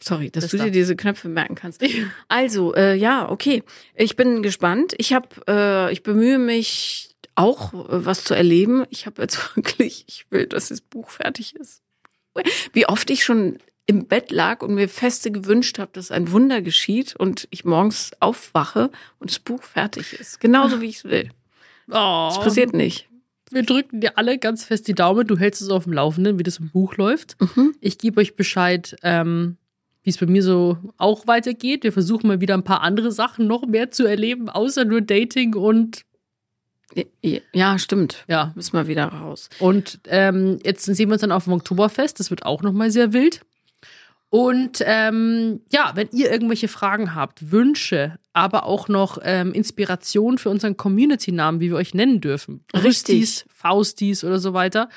sorry, 0.01 0.31
dass 0.31 0.43
Das 0.45 0.51
du 0.53 0.57
da. 0.59 0.65
dir 0.65 0.71
diese 0.71 0.97
Knöpfe 0.97 1.29
merken 1.29 1.55
kannst. 1.55 1.83
Also, 2.29 2.75
äh, 2.75 2.95
ja, 2.95 3.29
okay. 3.31 3.63
Ich 3.95 4.17
bin 4.17 4.43
gespannt. 4.43 4.95
Ich 4.99 5.13
habe, 5.13 5.29
äh, 5.49 5.93
ich 5.93 6.03
bemühe 6.03 6.39
mich 6.39 7.15
auch, 7.35 7.73
äh, 7.75 8.05
was 8.05 8.25
zu 8.25 8.35
erleben. 8.35 8.85
Ich 8.91 9.07
habe 9.07 9.23
jetzt 9.23 9.39
wirklich, 9.57 10.05
ich 10.09 10.27
will, 10.31 10.47
dass 10.47 10.69
das 10.69 10.81
Buch 10.81 11.11
fertig 11.11 11.55
ist. 11.57 11.83
Wie 12.73 12.87
oft 12.87 13.11
ich 13.11 13.25
schon 13.25 13.59
im 13.87 14.07
Bett 14.07 14.31
lag 14.31 14.63
und 14.63 14.75
mir 14.75 14.89
feste 14.89 15.31
gewünscht 15.33 15.79
habe, 15.79 15.91
dass 15.95 16.11
ein 16.11 16.31
Wunder 16.31 16.61
geschieht 16.61 17.17
und 17.17 17.49
ich 17.51 17.65
morgens 17.65 18.11
aufwache 18.21 18.91
und 19.19 19.31
das 19.31 19.39
Buch 19.39 19.63
fertig 19.63 20.13
ist. 20.13 20.41
Genauso 20.41 20.81
wie 20.83 20.87
ich 20.87 20.97
es 20.99 21.05
will. 21.05 21.31
oh, 21.89 22.29
Das 22.29 22.39
passiert 22.41 22.75
nicht. 22.75 23.09
Wir 23.51 23.63
drücken 23.63 24.03
dir 24.03 24.19
alle 24.19 24.37
ganz 24.39 24.63
fest 24.63 24.89
die 24.89 24.95
Daumen. 24.95 25.27
Du 25.27 25.39
hältst 25.39 25.63
es 25.63 25.71
auf 25.71 25.85
dem 25.85 25.95
Laufenden, 25.95 26.39
wie 26.39 26.43
das 26.43 26.59
im 26.59 26.69
Buch 26.69 26.97
läuft. 26.99 27.37
Mhm. 27.41 27.75
Ich 27.81 27.97
gebe 27.97 28.21
euch 28.21 28.37
Bescheid, 28.37 28.95
ähm, 29.03 29.57
wie 30.09 30.11
es 30.11 30.17
bei 30.17 30.25
mir 30.25 30.43
so 30.43 30.79
auch 30.97 31.27
weitergeht. 31.27 31.85
Wir 31.85 31.93
versuchen 31.93 32.29
mal 32.29 32.41
wieder 32.41 32.55
ein 32.55 32.65
paar 32.65 32.81
andere 32.81 33.13
Sachen 33.13 33.47
noch 33.47 33.67
mehr 33.67 33.91
zu 33.91 34.07
erleben, 34.07 34.49
außer 34.49 34.87
nur 34.87 35.03
Dating 35.03 35.55
und 35.55 36.07
Ja, 37.53 37.79
stimmt. 37.79 38.25
ja. 38.27 38.53
Müssen 38.55 38.73
wir 38.73 38.87
wieder 38.89 39.05
raus. 39.05 39.51
Und 39.59 40.01
ähm, 40.07 40.59
jetzt 40.65 40.87
sehen 40.87 41.11
wir 41.11 41.13
uns 41.13 41.21
dann 41.21 41.33
auf 41.33 41.45
dem 41.45 41.53
Oktoberfest. 41.53 42.19
Das 42.19 42.31
wird 42.31 42.47
auch 42.47 42.63
nochmal 42.63 42.91
sehr 42.91 43.13
wild. 43.13 43.43
Und 44.31 44.83
ähm, 44.87 45.61
ja, 45.71 45.93
wenn 45.95 46.09
ihr 46.13 46.31
irgendwelche 46.33 46.69
Fragen 46.69 47.15
habt, 47.15 47.51
Wünsche, 47.53 48.19
aber 48.33 48.65
auch 48.65 48.89
noch 48.89 49.19
ähm, 49.23 49.53
Inspiration 49.53 50.39
für 50.39 50.49
unseren 50.49 50.79
Community-Namen, 50.79 51.61
wie 51.61 51.69
wir 51.69 51.77
euch 51.77 51.93
nennen 51.93 52.23
dürfen, 52.23 52.65
Richtig. 52.75 52.83
Brüstis, 52.83 53.45
Faustis 53.51 54.25
oder 54.25 54.39
so 54.39 54.55
weiter, 54.55 54.89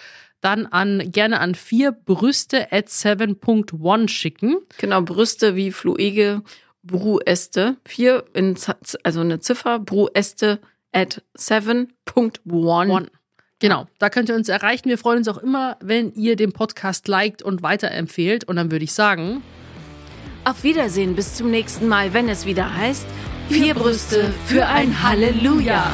dann 0.41 0.65
an 0.65 1.11
gerne 1.11 1.39
an 1.39 1.55
vier 1.55 1.91
Brüste 1.91 2.71
at 2.71 2.87
7.1 2.87 4.09
schicken. 4.09 4.57
Genau, 4.77 5.01
Brüste 5.01 5.55
wie 5.55 5.71
Fluege, 5.71 6.41
Brueste. 6.83 7.77
Vier 7.85 8.25
in, 8.33 8.57
also 9.03 9.19
eine 9.21 9.39
Ziffer, 9.39 9.79
Brueste 9.79 10.59
at 10.91 11.23
7.1. 11.37 12.39
One. 12.51 13.07
Genau, 13.59 13.85
da 13.99 14.09
könnt 14.09 14.27
ihr 14.29 14.35
uns 14.35 14.49
erreichen. 14.49 14.89
Wir 14.89 14.97
freuen 14.97 15.19
uns 15.19 15.27
auch 15.27 15.37
immer, 15.37 15.77
wenn 15.81 16.11
ihr 16.13 16.35
den 16.35 16.51
Podcast 16.51 17.07
liked 17.07 17.43
und 17.43 17.61
weiterempfehlt. 17.61 18.43
Und 18.43 18.55
dann 18.55 18.71
würde 18.71 18.83
ich 18.83 18.93
sagen, 18.93 19.43
Auf 20.43 20.63
Wiedersehen, 20.63 21.15
bis 21.15 21.35
zum 21.35 21.51
nächsten 21.51 21.87
Mal, 21.87 22.15
wenn 22.15 22.27
es 22.27 22.47
wieder 22.47 22.75
heißt, 22.75 23.05
vier 23.49 23.75
Brüste 23.75 24.33
für 24.47 24.65
ein 24.65 25.03
Halleluja. 25.03 25.93